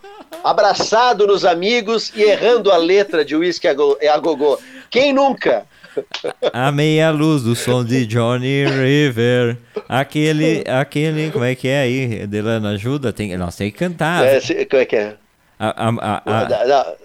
abraçado 0.45 1.27
nos 1.27 1.45
amigos 1.45 2.13
e 2.15 2.23
errando 2.23 2.71
a 2.71 2.77
letra 2.77 3.25
de 3.25 3.35
Whisky 3.35 3.67
a 3.67 4.19
Gogô. 4.19 4.59
Quem 4.91 5.13
nunca? 5.13 5.65
A 6.53 6.71
meia 6.71 7.11
luz 7.11 7.43
do 7.43 7.57
som 7.57 7.83
de 7.83 8.05
Johnny 8.05 8.67
River. 8.67 9.57
Aquele, 9.89 10.63
aquele, 10.69 11.31
como 11.31 11.43
é 11.43 11.55
que 11.55 11.69
é 11.69 11.81
aí? 11.81 12.27
Delano, 12.27 12.69
ajuda? 12.69 13.15
Tem, 13.15 13.35
nós 13.39 13.57
tem 13.57 13.71
que 13.71 13.79
cantar. 13.79 14.23
É, 14.23 14.39
como 14.67 14.83
é 14.83 14.85
que 14.85 14.95
é? 14.95 15.15
A, 15.59 15.89
a, 15.89 16.23
a, 16.27 16.81
a 16.81 16.97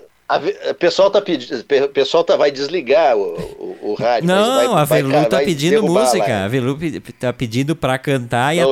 o 0.70 0.74
pessoal 0.76 1.10
tá 1.10 1.22
pedindo, 1.22 1.64
pessoal 1.94 2.24
tá, 2.24 2.36
vai 2.38 2.52
desligar 2.52 3.18
o, 3.18 3.22
o, 3.22 3.92
o 3.92 3.94
rádio. 3.96 4.28
Não, 4.28 4.74
vai, 4.74 4.82
a 4.82 4.86
Velu 4.86 5.10
vai, 5.10 5.26
tá 5.26 5.38
vai 5.38 5.46
pedindo 5.46 5.84
música. 5.84 6.46
A 6.46 6.48
Velu 6.48 6.78
tá 7.20 7.34
pedindo 7.34 7.76
para 7.76 7.98
cantar 7.98 8.56
e 8.56 8.60
a, 8.60 8.66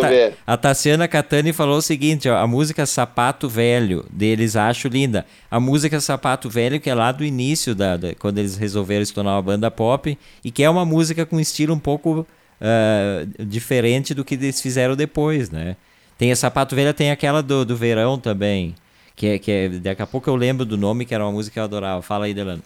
a 0.46 0.58
Tassiana 0.58 1.08
Catani 1.08 1.52
falou 1.52 1.78
o 1.78 1.82
seguinte: 1.82 2.30
ó, 2.30 2.38
a 2.38 2.48
música 2.48 2.86
Sapato 2.86 3.50
Velho 3.50 4.06
deles 4.12 4.56
acho 4.56 4.88
linda. 4.88 5.26
A 5.50 5.60
música 5.60 6.00
Sapato 6.00 6.50
Velho 6.50 6.80
que 6.80 6.90
é 6.90 6.94
lá 6.94 7.12
do 7.12 7.24
início 7.26 7.76
da, 7.76 7.98
da 7.98 8.14
quando 8.16 8.38
eles 8.38 8.56
resolveram 8.56 9.04
se 9.04 9.14
tornar 9.14 9.36
uma 9.36 9.42
banda 9.42 9.70
pop 9.70 10.18
e 10.44 10.52
que 10.52 10.64
é 10.64 10.70
uma 10.70 10.86
música 10.86 11.26
com 11.26 11.40
estilo 11.40 11.74
um 11.74 11.80
pouco 11.80 12.26
uh, 12.62 13.46
diferente 13.46 14.14
do 14.14 14.24
que 14.24 14.36
eles 14.36 14.62
fizeram 14.62 14.96
depois, 14.96 15.50
né? 15.50 15.76
Tem 16.18 16.32
a 16.32 16.36
Sapato 16.36 16.76
Velho, 16.76 16.94
tem 16.94 17.12
aquela 17.12 17.42
do, 17.42 17.64
do 17.66 17.76
verão 17.76 18.20
também. 18.20 18.76
Que 19.20 19.28
é, 19.28 19.38
que 19.38 19.52
é, 19.52 19.68
daqui 19.68 20.02
a 20.02 20.08
pouco 20.08 20.30
eu 20.30 20.36
lembro 20.38 20.66
do 20.66 20.78
nome, 20.78 21.06
que 21.06 21.14
era 21.14 21.26
uma 21.26 21.34
música 21.34 21.56
que 21.56 21.60
eu 21.60 21.64
adorava. 21.66 22.02
Fala 22.02 22.24
aí, 22.24 22.34
Delano. 22.34 22.64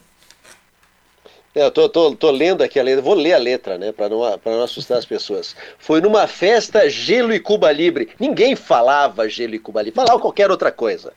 É, 1.56 1.66
eu 1.66 1.72
tô, 1.72 1.90
tô, 1.90 2.16
tô 2.16 2.30
lendo 2.30 2.62
aqui 2.62 2.80
a 2.80 2.84
letra, 2.84 3.02
vou 3.02 3.16
ler 3.16 3.34
a 3.34 3.40
letra, 3.40 3.76
né, 3.76 3.92
para 3.92 4.08
não, 4.08 4.20
não 4.20 4.62
assustar 4.62 5.00
as 5.00 5.06
pessoas. 5.06 5.56
Foi 5.80 6.00
numa 6.00 6.28
festa 6.28 6.88
Gelo 6.88 7.34
e 7.34 7.40
Cuba 7.40 7.72
Libre. 7.72 8.10
Ninguém 8.20 8.56
falava 8.56 9.28
Gelo 9.28 9.56
e 9.56 9.60
Cuba 9.60 9.82
Libre, 9.82 9.96
falava 9.96 10.20
qualquer 10.20 10.52
outra 10.52 10.72
coisa. 10.72 11.12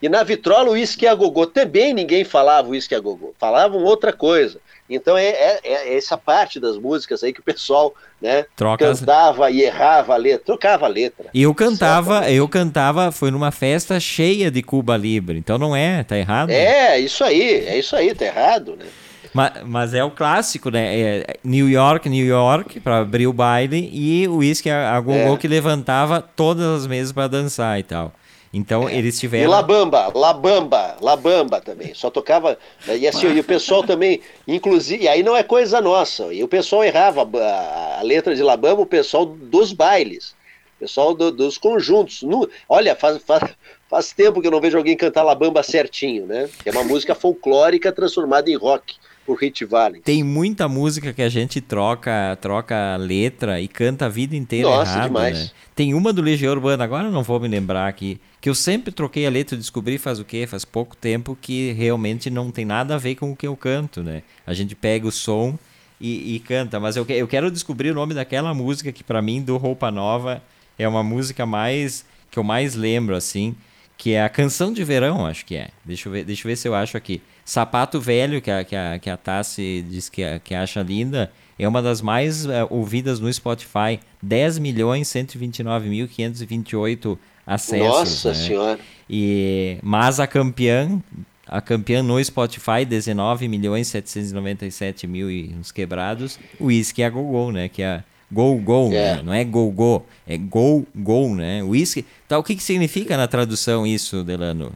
E 0.00 0.08
na 0.08 0.22
vitrola, 0.22 0.70
o 0.70 0.72
uísque 0.72 1.06
a 1.06 1.14
gogô. 1.14 1.46
Também 1.46 1.92
ninguém 1.92 2.24
falava 2.24 2.68
uísque 2.68 2.94
a 2.94 3.00
gogô. 3.00 3.34
Falavam 3.38 3.82
outra 3.82 4.12
coisa. 4.12 4.60
Então 4.88 5.18
é, 5.18 5.28
é, 5.28 5.60
é, 5.64 5.96
essa 5.96 6.16
parte 6.16 6.58
das 6.58 6.78
músicas 6.78 7.22
aí 7.22 7.32
que 7.32 7.40
o 7.40 7.42
pessoal 7.42 7.94
né, 8.22 8.46
Troca 8.56 8.86
cantava 8.86 9.50
e 9.50 9.60
errava 9.60 10.14
a 10.14 10.16
letra, 10.16 10.46
trocava 10.46 10.86
a 10.86 10.88
letra. 10.88 11.26
E 11.34 11.42
eu 11.42 11.54
cantava, 11.54 12.30
eu 12.30 12.48
cantava, 12.48 13.12
foi 13.12 13.30
numa 13.30 13.50
festa 13.50 14.00
cheia 14.00 14.50
de 14.50 14.62
Cuba 14.62 14.96
Libre, 14.96 15.36
então 15.36 15.58
não 15.58 15.76
é, 15.76 16.02
tá 16.02 16.16
errado? 16.16 16.50
É, 16.50 16.98
isso 16.98 17.22
aí, 17.22 17.66
é 17.66 17.78
isso 17.78 17.94
aí, 17.94 18.14
tá 18.14 18.24
errado, 18.24 18.76
né? 18.76 18.86
Mas, 19.34 19.52
mas 19.66 19.94
é 19.94 20.02
o 20.02 20.10
clássico, 20.10 20.70
né? 20.70 20.98
É 20.98 21.36
New 21.44 21.68
York, 21.68 22.08
New 22.08 22.26
York, 22.26 22.80
para 22.80 23.00
abrir 23.00 23.26
o 23.26 23.32
baile, 23.32 23.90
e 23.92 24.26
o 24.26 24.36
uísque 24.36 24.70
a, 24.70 24.96
a 24.96 25.00
gogô 25.00 25.34
é. 25.34 25.36
que 25.36 25.46
levantava 25.46 26.22
todas 26.22 26.64
as 26.64 26.86
mesas 26.86 27.12
para 27.12 27.28
dançar 27.28 27.78
e 27.78 27.82
tal. 27.82 28.12
Então 28.52 28.88
é. 28.88 28.96
eles 28.96 29.18
tiveram. 29.18 29.44
E 29.44 29.46
Labamba, 29.46 30.10
Labamba, 30.14 30.96
Labamba 31.00 31.60
também. 31.60 31.94
Só 31.94 32.10
tocava. 32.10 32.58
E 32.88 33.06
assim, 33.06 33.28
e 33.28 33.40
o 33.40 33.44
pessoal 33.44 33.82
também, 33.82 34.20
inclusive, 34.46 35.04
e 35.04 35.08
aí 35.08 35.22
não 35.22 35.36
é 35.36 35.42
coisa 35.42 35.80
nossa. 35.80 36.32
E 36.32 36.42
o 36.42 36.48
pessoal 36.48 36.84
errava 36.84 37.22
a, 37.22 37.98
a 38.00 38.02
letra 38.02 38.34
de 38.34 38.42
Labamba, 38.42 38.82
o 38.82 38.86
pessoal 38.86 39.26
dos 39.26 39.72
bailes, 39.72 40.34
o 40.76 40.80
pessoal 40.80 41.14
do, 41.14 41.30
dos 41.30 41.58
conjuntos. 41.58 42.22
No, 42.22 42.48
olha, 42.68 42.96
faz, 42.96 43.18
faz, 43.22 43.42
faz 43.88 44.12
tempo 44.12 44.40
que 44.40 44.46
eu 44.46 44.52
não 44.52 44.60
vejo 44.60 44.78
alguém 44.78 44.96
cantar 44.96 45.22
Labamba 45.22 45.62
certinho, 45.62 46.26
né? 46.26 46.48
Que 46.62 46.70
é 46.70 46.72
uma 46.72 46.84
música 46.84 47.14
folclórica 47.14 47.92
transformada 47.92 48.50
em 48.50 48.56
rock 48.56 48.96
por 49.28 49.38
Hit 49.38 49.62
Valley. 49.66 50.00
Tem 50.00 50.24
muita 50.24 50.66
música 50.66 51.12
que 51.12 51.20
a 51.20 51.28
gente 51.28 51.60
troca, 51.60 52.38
troca 52.40 52.96
letra 52.96 53.60
e 53.60 53.68
canta 53.68 54.06
a 54.06 54.08
vida 54.08 54.34
inteira 54.34 54.66
Nossa, 54.66 54.92
errado, 54.92 55.08
demais. 55.08 55.38
Né? 55.38 55.50
Tem 55.76 55.92
uma 55.92 56.14
do 56.14 56.22
Legião 56.22 56.50
Urbana, 56.54 56.82
agora 56.82 57.10
não 57.10 57.22
vou 57.22 57.38
me 57.38 57.46
lembrar 57.46 57.86
aqui, 57.88 58.18
que 58.40 58.48
eu 58.48 58.54
sempre 58.54 58.90
troquei 58.90 59.26
a 59.26 59.30
letra 59.30 59.54
e 59.54 59.58
descobri 59.58 59.98
faz 59.98 60.18
o 60.18 60.24
quê? 60.24 60.46
Faz 60.46 60.64
pouco 60.64 60.96
tempo 60.96 61.36
que 61.38 61.72
realmente 61.72 62.30
não 62.30 62.50
tem 62.50 62.64
nada 62.64 62.94
a 62.94 62.98
ver 62.98 63.16
com 63.16 63.30
o 63.30 63.36
que 63.36 63.46
eu 63.46 63.54
canto, 63.54 64.02
né? 64.02 64.22
A 64.46 64.54
gente 64.54 64.74
pega 64.74 65.06
o 65.06 65.12
som 65.12 65.58
e, 66.00 66.36
e 66.36 66.40
canta, 66.40 66.80
mas 66.80 66.96
eu, 66.96 67.04
eu 67.06 67.28
quero 67.28 67.50
descobrir 67.50 67.90
o 67.90 67.94
nome 67.94 68.14
daquela 68.14 68.54
música 68.54 68.90
que 68.90 69.04
para 69.04 69.20
mim 69.20 69.42
do 69.42 69.58
Roupa 69.58 69.90
Nova 69.90 70.42
é 70.78 70.88
uma 70.88 71.02
música 71.02 71.44
mais 71.44 72.06
que 72.30 72.38
eu 72.38 72.44
mais 72.44 72.74
lembro 72.74 73.14
assim, 73.14 73.54
que 73.98 74.12
é 74.12 74.22
a 74.22 74.28
Canção 74.28 74.72
de 74.72 74.84
Verão, 74.84 75.26
acho 75.26 75.44
que 75.44 75.56
é. 75.56 75.70
Deixa 75.84 76.08
eu 76.08 76.12
ver, 76.12 76.24
deixa 76.24 76.46
eu 76.46 76.48
ver 76.48 76.56
se 76.56 76.68
eu 76.68 76.74
acho 76.74 76.96
aqui. 76.96 77.20
Sapato 77.44 78.00
Velho, 78.00 78.40
que 78.40 78.48
a, 78.48 78.62
que 78.62 78.76
a, 78.76 78.96
que 78.96 79.10
a 79.10 79.16
Tassi 79.16 79.84
diz 79.90 80.08
que, 80.08 80.22
que 80.44 80.54
acha 80.54 80.80
linda, 80.82 81.32
é 81.58 81.66
uma 81.66 81.82
das 81.82 82.00
mais 82.00 82.46
uh, 82.46 82.68
ouvidas 82.70 83.18
no 83.18 83.32
Spotify. 83.32 83.98
10 84.22 84.60
milhões 84.60 85.08
129.528 85.08 87.18
acessos. 87.44 87.88
Nossa 87.88 88.28
né? 88.28 88.34
Senhora! 88.34 88.78
E, 89.10 89.78
mas 89.82 90.20
a 90.20 90.28
campeã, 90.28 91.02
a 91.44 91.60
campeã 91.60 92.00
no 92.00 92.22
Spotify, 92.22 92.84
19 92.88 93.48
milhões 93.48 93.88
797 93.88 95.08
mil 95.08 95.28
e 95.28 95.52
uns 95.58 95.72
quebrados, 95.72 96.38
o 96.60 96.66
Whisky 96.66 97.02
é 97.02 97.06
a 97.06 97.10
Gogol, 97.10 97.50
né? 97.50 97.68
Que 97.68 97.82
é 97.82 98.04
Go 98.30 98.56
Go, 98.56 98.88
é. 98.92 99.16
Né? 99.16 99.22
não 99.22 99.32
é 99.32 99.44
Go 99.44 99.70
Go, 99.70 100.04
é 100.26 100.36
Go 100.36 100.86
Go, 100.94 101.34
né? 101.34 101.62
Whisky. 101.62 102.04
Tá, 102.26 102.38
o 102.38 102.42
que, 102.42 102.54
que 102.54 102.62
significa 102.62 103.16
na 103.16 103.26
tradução 103.26 103.86
isso, 103.86 104.22
Delano? 104.22 104.72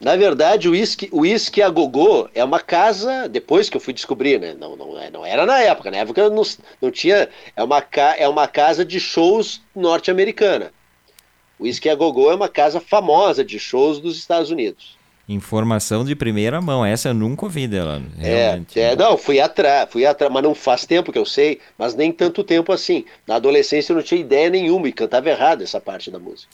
Na 0.00 0.16
verdade, 0.16 0.68
o 0.68 0.72
uísque, 0.72 1.08
o 1.12 1.20
uísque 1.20 1.62
a 1.62 1.70
gogô 1.70 2.28
é 2.34 2.44
uma 2.44 2.60
casa, 2.60 3.28
depois 3.28 3.70
que 3.70 3.76
eu 3.76 3.80
fui 3.80 3.94
descobrir, 3.94 4.38
né? 4.38 4.54
Não, 4.58 4.76
não, 4.76 5.00
é, 5.00 5.10
não 5.10 5.24
era 5.24 5.46
na 5.46 5.60
época, 5.60 5.90
na 5.90 5.98
época 5.98 6.28
não, 6.28 6.42
não 6.82 6.90
tinha. 6.90 7.28
É 7.56 7.62
uma, 7.62 7.82
é 8.18 8.28
uma 8.28 8.46
casa 8.46 8.84
de 8.84 8.98
shows 9.00 9.62
norte-americana. 9.74 10.72
O 11.58 11.62
uísque 11.62 11.88
a 11.88 11.94
gogô 11.94 12.30
é 12.30 12.34
uma 12.34 12.48
casa 12.48 12.80
famosa 12.80 13.44
de 13.44 13.58
shows 13.58 14.00
dos 14.00 14.18
Estados 14.18 14.50
Unidos. 14.50 14.98
Informação 15.26 16.04
de 16.04 16.14
primeira 16.14 16.60
mão, 16.60 16.84
essa 16.84 17.08
eu 17.08 17.14
nunca 17.14 17.46
ouvi 17.46 17.66
dela. 17.66 18.02
Realmente. 18.18 18.78
É, 18.78 18.92
é 18.92 18.96
não, 18.96 19.16
fui 19.16 19.40
atrás, 19.40 19.88
fui 19.90 20.04
atrás, 20.04 20.30
mas 20.32 20.42
não 20.42 20.54
faz 20.54 20.84
tempo 20.84 21.10
que 21.10 21.18
eu 21.18 21.24
sei, 21.24 21.60
mas 21.78 21.94
nem 21.94 22.12
tanto 22.12 22.44
tempo 22.44 22.70
assim. 22.72 23.06
Na 23.26 23.36
adolescência 23.36 23.92
eu 23.92 23.96
não 23.96 24.02
tinha 24.02 24.20
ideia 24.20 24.50
nenhuma 24.50 24.86
e 24.86 24.92
cantava 24.92 25.30
errado 25.30 25.62
essa 25.62 25.80
parte 25.80 26.10
da 26.10 26.18
música. 26.18 26.50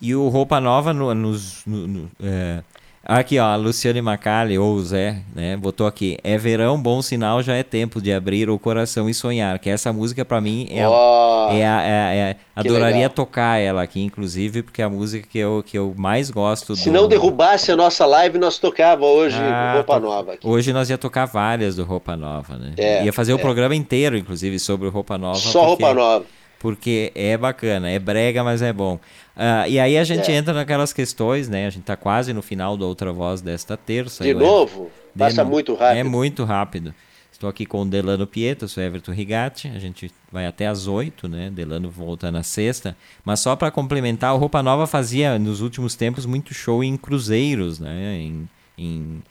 E 0.00 0.14
o 0.14 0.28
Roupa 0.28 0.60
Nova 0.60 0.92
no, 0.92 1.14
nos, 1.14 1.64
no, 1.64 1.86
no, 1.86 2.10
é, 2.22 2.62
Aqui, 3.04 3.36
ó, 3.36 3.46
a 3.46 3.56
Luciane 3.56 4.00
Macali, 4.00 4.56
ou 4.56 4.74
o 4.74 4.84
Zé, 4.84 5.22
né, 5.34 5.56
botou 5.56 5.88
aqui. 5.88 6.16
É 6.22 6.38
verão, 6.38 6.80
bom 6.80 7.02
sinal, 7.02 7.42
já 7.42 7.54
é 7.54 7.64
tempo 7.64 8.00
de 8.00 8.12
abrir 8.12 8.48
o 8.48 8.56
coração 8.60 9.08
e 9.08 9.14
sonhar. 9.14 9.58
Que 9.58 9.68
essa 9.70 9.92
música, 9.92 10.24
para 10.24 10.40
mim, 10.40 10.68
é, 10.70 10.88
oh, 10.88 11.48
é, 11.50 11.66
a, 11.66 11.82
é, 11.82 12.18
é 12.18 12.36
adoraria 12.54 12.96
legal. 12.96 13.10
tocar 13.10 13.58
ela 13.58 13.82
aqui, 13.82 14.00
inclusive, 14.00 14.62
porque 14.62 14.80
é 14.80 14.84
a 14.84 14.88
música 14.88 15.26
que 15.28 15.38
eu, 15.38 15.64
que 15.66 15.76
eu 15.76 15.92
mais 15.96 16.30
gosto. 16.30 16.76
Se 16.76 16.90
do... 16.90 16.92
não 16.92 17.08
derrubasse 17.08 17.72
a 17.72 17.76
nossa 17.76 18.06
live, 18.06 18.38
nós 18.38 18.58
tocava 18.58 19.04
hoje 19.04 19.36
ah, 19.36 19.74
Roupa. 19.74 19.98
Nova. 19.98 20.34
Aqui. 20.34 20.46
Hoje 20.46 20.72
nós 20.72 20.88
ia 20.88 20.96
tocar 20.96 21.24
várias 21.24 21.74
do 21.74 21.82
Roupa 21.82 22.16
Nova, 22.16 22.56
né? 22.56 22.74
É, 22.76 23.04
ia 23.04 23.12
fazer 23.12 23.32
o 23.32 23.38
é. 23.38 23.40
programa 23.40 23.74
inteiro, 23.74 24.16
inclusive, 24.16 24.60
sobre 24.60 24.88
Roupa 24.88 25.18
Nova. 25.18 25.38
Só 25.38 25.66
porque... 25.66 25.82
Roupa 25.82 25.94
Nova 25.94 26.24
porque 26.62 27.10
é 27.16 27.36
bacana, 27.36 27.90
é 27.90 27.98
brega, 27.98 28.44
mas 28.44 28.62
é 28.62 28.72
bom. 28.72 29.00
Uh, 29.36 29.68
e 29.68 29.80
aí 29.80 29.96
a 29.96 30.04
gente 30.04 30.30
é. 30.30 30.36
entra 30.36 30.52
naquelas 30.52 30.92
questões, 30.92 31.48
né? 31.48 31.66
A 31.66 31.70
gente 31.70 31.82
está 31.82 31.96
quase 31.96 32.32
no 32.32 32.42
final 32.42 32.76
da 32.76 32.84
outra 32.84 33.12
voz 33.12 33.40
desta 33.40 33.76
terça. 33.76 34.22
De 34.22 34.34
novo? 34.34 34.90
De 35.14 35.18
Passa 35.18 35.42
no... 35.42 35.50
muito 35.50 35.74
rápido. 35.74 35.98
É 35.98 36.04
muito 36.04 36.44
rápido. 36.44 36.94
Estou 37.42 37.48
aqui 37.50 37.66
com 37.66 37.82
o 37.82 37.84
Delano 37.84 38.24
Pietro, 38.24 38.68
sou 38.68 38.82
Everton 38.82 39.10
Rigatti. 39.10 39.68
A 39.74 39.78
gente 39.78 40.12
vai 40.30 40.46
até 40.46 40.68
às 40.68 40.86
oito, 40.86 41.26
né? 41.28 41.50
Delano 41.50 41.90
volta 41.90 42.30
na 42.30 42.42
sexta. 42.42 42.96
Mas 43.24 43.40
só 43.40 43.56
para 43.56 43.70
complementar, 43.70 44.32
o 44.34 44.38
Roupa 44.38 44.62
Nova 44.62 44.86
fazia 44.86 45.38
nos 45.38 45.60
últimos 45.60 45.96
tempos 45.96 46.24
muito 46.24 46.54
show 46.54 46.84
em 46.84 46.96
cruzeiros, 46.96 47.80
né? 47.80 48.16
Em, 48.16 48.48
em, 48.78 49.22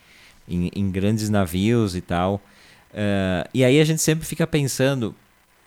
em, 0.49 0.71
em 0.75 0.91
grandes 0.91 1.29
navios 1.29 1.95
e 1.95 2.01
tal. 2.01 2.41
Uh, 2.91 3.47
e 3.53 3.63
aí 3.63 3.79
a 3.79 3.85
gente 3.85 4.01
sempre 4.01 4.25
fica 4.25 4.45
pensando, 4.45 5.15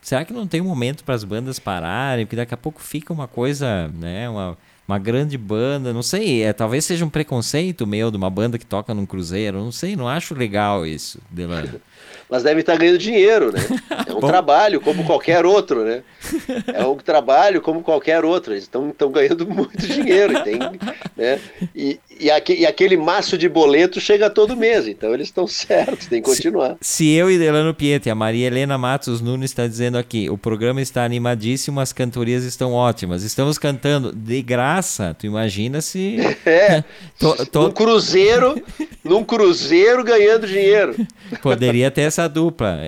será 0.04 0.24
que 0.24 0.32
não 0.32 0.46
tem 0.46 0.60
um 0.60 0.66
momento 0.66 1.02
para 1.02 1.14
as 1.14 1.24
bandas 1.24 1.58
pararem? 1.58 2.26
Porque 2.26 2.36
daqui 2.36 2.52
a 2.52 2.58
pouco 2.58 2.80
fica 2.80 3.12
uma 3.12 3.26
coisa, 3.26 3.88
né? 3.88 4.28
Uma, 4.28 4.56
uma 4.86 4.98
grande 4.98 5.38
banda, 5.38 5.92
não 5.94 6.02
sei, 6.02 6.42
é, 6.42 6.52
talvez 6.52 6.84
seja 6.84 7.04
um 7.04 7.08
preconceito 7.08 7.86
meu 7.86 8.10
de 8.10 8.16
uma 8.16 8.28
banda 8.28 8.58
que 8.58 8.66
toca 8.66 8.92
num 8.92 9.06
cruzeiro, 9.06 9.58
não 9.58 9.72
sei, 9.72 9.96
não 9.96 10.06
acho 10.06 10.34
legal 10.34 10.86
isso, 10.86 11.18
Delano. 11.30 11.80
Mas 12.28 12.42
deve 12.42 12.60
estar 12.60 12.76
ganhando 12.76 12.98
dinheiro, 12.98 13.52
né? 13.52 13.60
É 14.06 14.12
um 14.12 14.20
trabalho, 14.20 14.80
como 14.80 15.04
qualquer 15.04 15.44
outro, 15.46 15.84
né? 15.84 16.02
É 16.72 16.84
um 16.84 16.96
trabalho 16.96 17.60
como 17.60 17.82
qualquer 17.82 18.24
outro. 18.24 18.52
Eles 18.52 18.64
estão 18.64 19.10
ganhando 19.10 19.46
muito 19.48 19.86
dinheiro. 19.86 20.42
Tem, 20.42 20.58
né? 21.16 21.40
e, 21.74 21.98
e, 22.18 22.30
aqui, 22.30 22.54
e, 22.54 22.66
aquele 22.66 22.96
maço 22.96 23.36
de 23.38 23.48
boleto 23.48 24.00
chega 24.00 24.28
todo 24.28 24.56
mês. 24.56 24.86
Então 24.86 25.12
eles 25.12 25.28
estão 25.28 25.46
certos, 25.46 26.06
tem 26.06 26.22
que 26.22 26.28
continuar. 26.28 26.76
Se, 26.80 26.96
se 26.96 27.12
eu 27.12 27.30
e 27.30 27.38
Delano 27.38 27.74
Pietri, 27.74 28.10
a 28.10 28.14
Maria 28.14 28.46
Helena 28.46 28.76
Matos 28.76 29.20
Nunes 29.20 29.50
está 29.50 29.66
dizendo 29.66 29.96
aqui, 29.96 30.28
o 30.28 30.36
programa 30.36 30.80
está 30.80 31.04
animadíssimo, 31.04 31.80
as 31.80 31.92
cantorias 31.92 32.44
estão 32.44 32.72
ótimas. 32.72 33.22
Estamos 33.22 33.58
cantando 33.58 34.12
de 34.12 34.42
graça. 34.42 35.14
Tu 35.18 35.26
imagina 35.26 35.80
se. 35.80 36.16
É. 36.44 36.84
tô, 37.18 37.34
tô... 37.46 37.62
Num 37.64 37.72
cruzeiro, 37.72 38.62
num 39.02 39.24
cruzeiro 39.24 40.04
ganhando 40.04 40.46
dinheiro. 40.46 40.94
Poderia 41.42 41.90
ter 41.94 42.02
essa 42.02 42.28
dupla. 42.28 42.80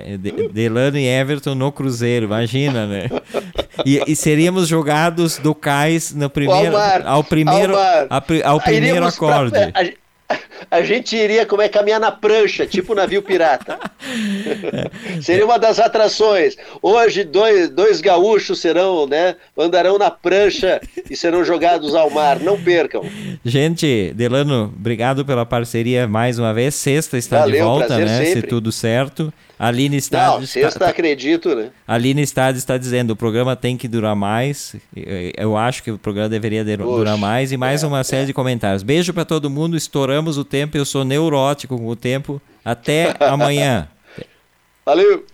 Delano 0.51 0.97
e 0.97 1.07
Everton 1.07 1.55
no 1.55 1.71
cruzeiro, 1.71 2.25
imagina, 2.25 2.85
né? 2.85 3.09
E, 3.85 4.01
e 4.07 4.15
seríamos 4.15 4.67
jogados 4.67 5.37
do 5.37 5.55
cais 5.55 6.13
no 6.13 6.29
primeiro, 6.29 6.75
ao, 6.75 6.81
mar, 6.81 7.01
ao 7.05 7.23
primeiro, 7.23 7.75
ao, 7.77 8.23
ao 8.43 8.61
primeiro 8.61 9.05
acorde. 9.05 9.51
Pra, 9.51 9.71
a, 9.73 10.06
a, 10.69 10.81
gente 10.81 11.15
iria 11.15 11.45
como 11.45 11.61
é 11.61 11.69
caminhar 11.69 11.99
na 11.99 12.11
prancha, 12.11 12.65
tipo 12.65 12.93
navio 12.93 13.21
pirata. 13.21 13.79
Seria 15.21 15.45
uma 15.45 15.57
das 15.57 15.79
atrações. 15.79 16.57
Hoje 16.81 17.23
dois, 17.23 17.69
dois 17.69 18.01
gaúchos 18.01 18.59
serão, 18.59 19.07
né, 19.07 19.35
andarão 19.57 19.97
na 19.97 20.11
prancha 20.11 20.81
e 21.09 21.15
serão 21.15 21.43
jogados 21.43 21.95
ao 21.95 22.09
mar. 22.09 22.39
Não 22.39 22.61
percam. 22.61 23.03
Gente, 23.43 24.13
Delano, 24.15 24.73
obrigado 24.77 25.25
pela 25.25 25.45
parceria 25.45 26.07
mais 26.07 26.37
uma 26.37 26.53
vez. 26.53 26.75
Sexta 26.75 27.17
está 27.17 27.39
Valeu, 27.39 27.55
de 27.55 27.61
volta, 27.61 27.97
né? 27.97 28.25
Sempre. 28.25 28.41
Se 28.41 28.47
tudo 28.47 28.71
certo. 28.71 29.33
Aline 29.59 29.97
Stade. 29.97 30.39
Não, 30.39 30.45
sexta 30.45 30.67
está, 30.67 30.89
acredito, 30.89 31.55
né? 31.55 31.71
Aline 31.87 32.21
Stade 32.21 32.57
está 32.57 32.77
dizendo: 32.77 33.11
o 33.11 33.15
programa 33.15 33.55
tem 33.55 33.75
que 33.75 33.87
durar 33.87 34.15
mais. 34.15 34.75
Eu 35.35 35.57
acho 35.57 35.81
que 35.83 35.91
o 35.91 35.97
programa 35.97 36.29
deveria 36.29 36.63
durar 36.63 37.17
mais. 37.17 37.51
E 37.51 37.57
mais 37.57 37.83
é, 37.83 37.87
uma 37.87 38.03
série 38.03 38.23
é. 38.23 38.25
de 38.25 38.33
comentários. 38.33 38.83
Beijo 38.83 39.13
para 39.13 39.25
todo 39.25 39.49
mundo. 39.49 39.75
Estouramos 39.75 40.37
o 40.37 40.43
tempo. 40.43 40.77
Eu 40.77 40.85
sou 40.85 41.03
neurótico 41.03 41.77
com 41.77 41.87
o 41.87 41.95
tempo. 41.95 42.41
Até 42.63 43.15
amanhã. 43.21 43.87
Valeu! 44.85 45.25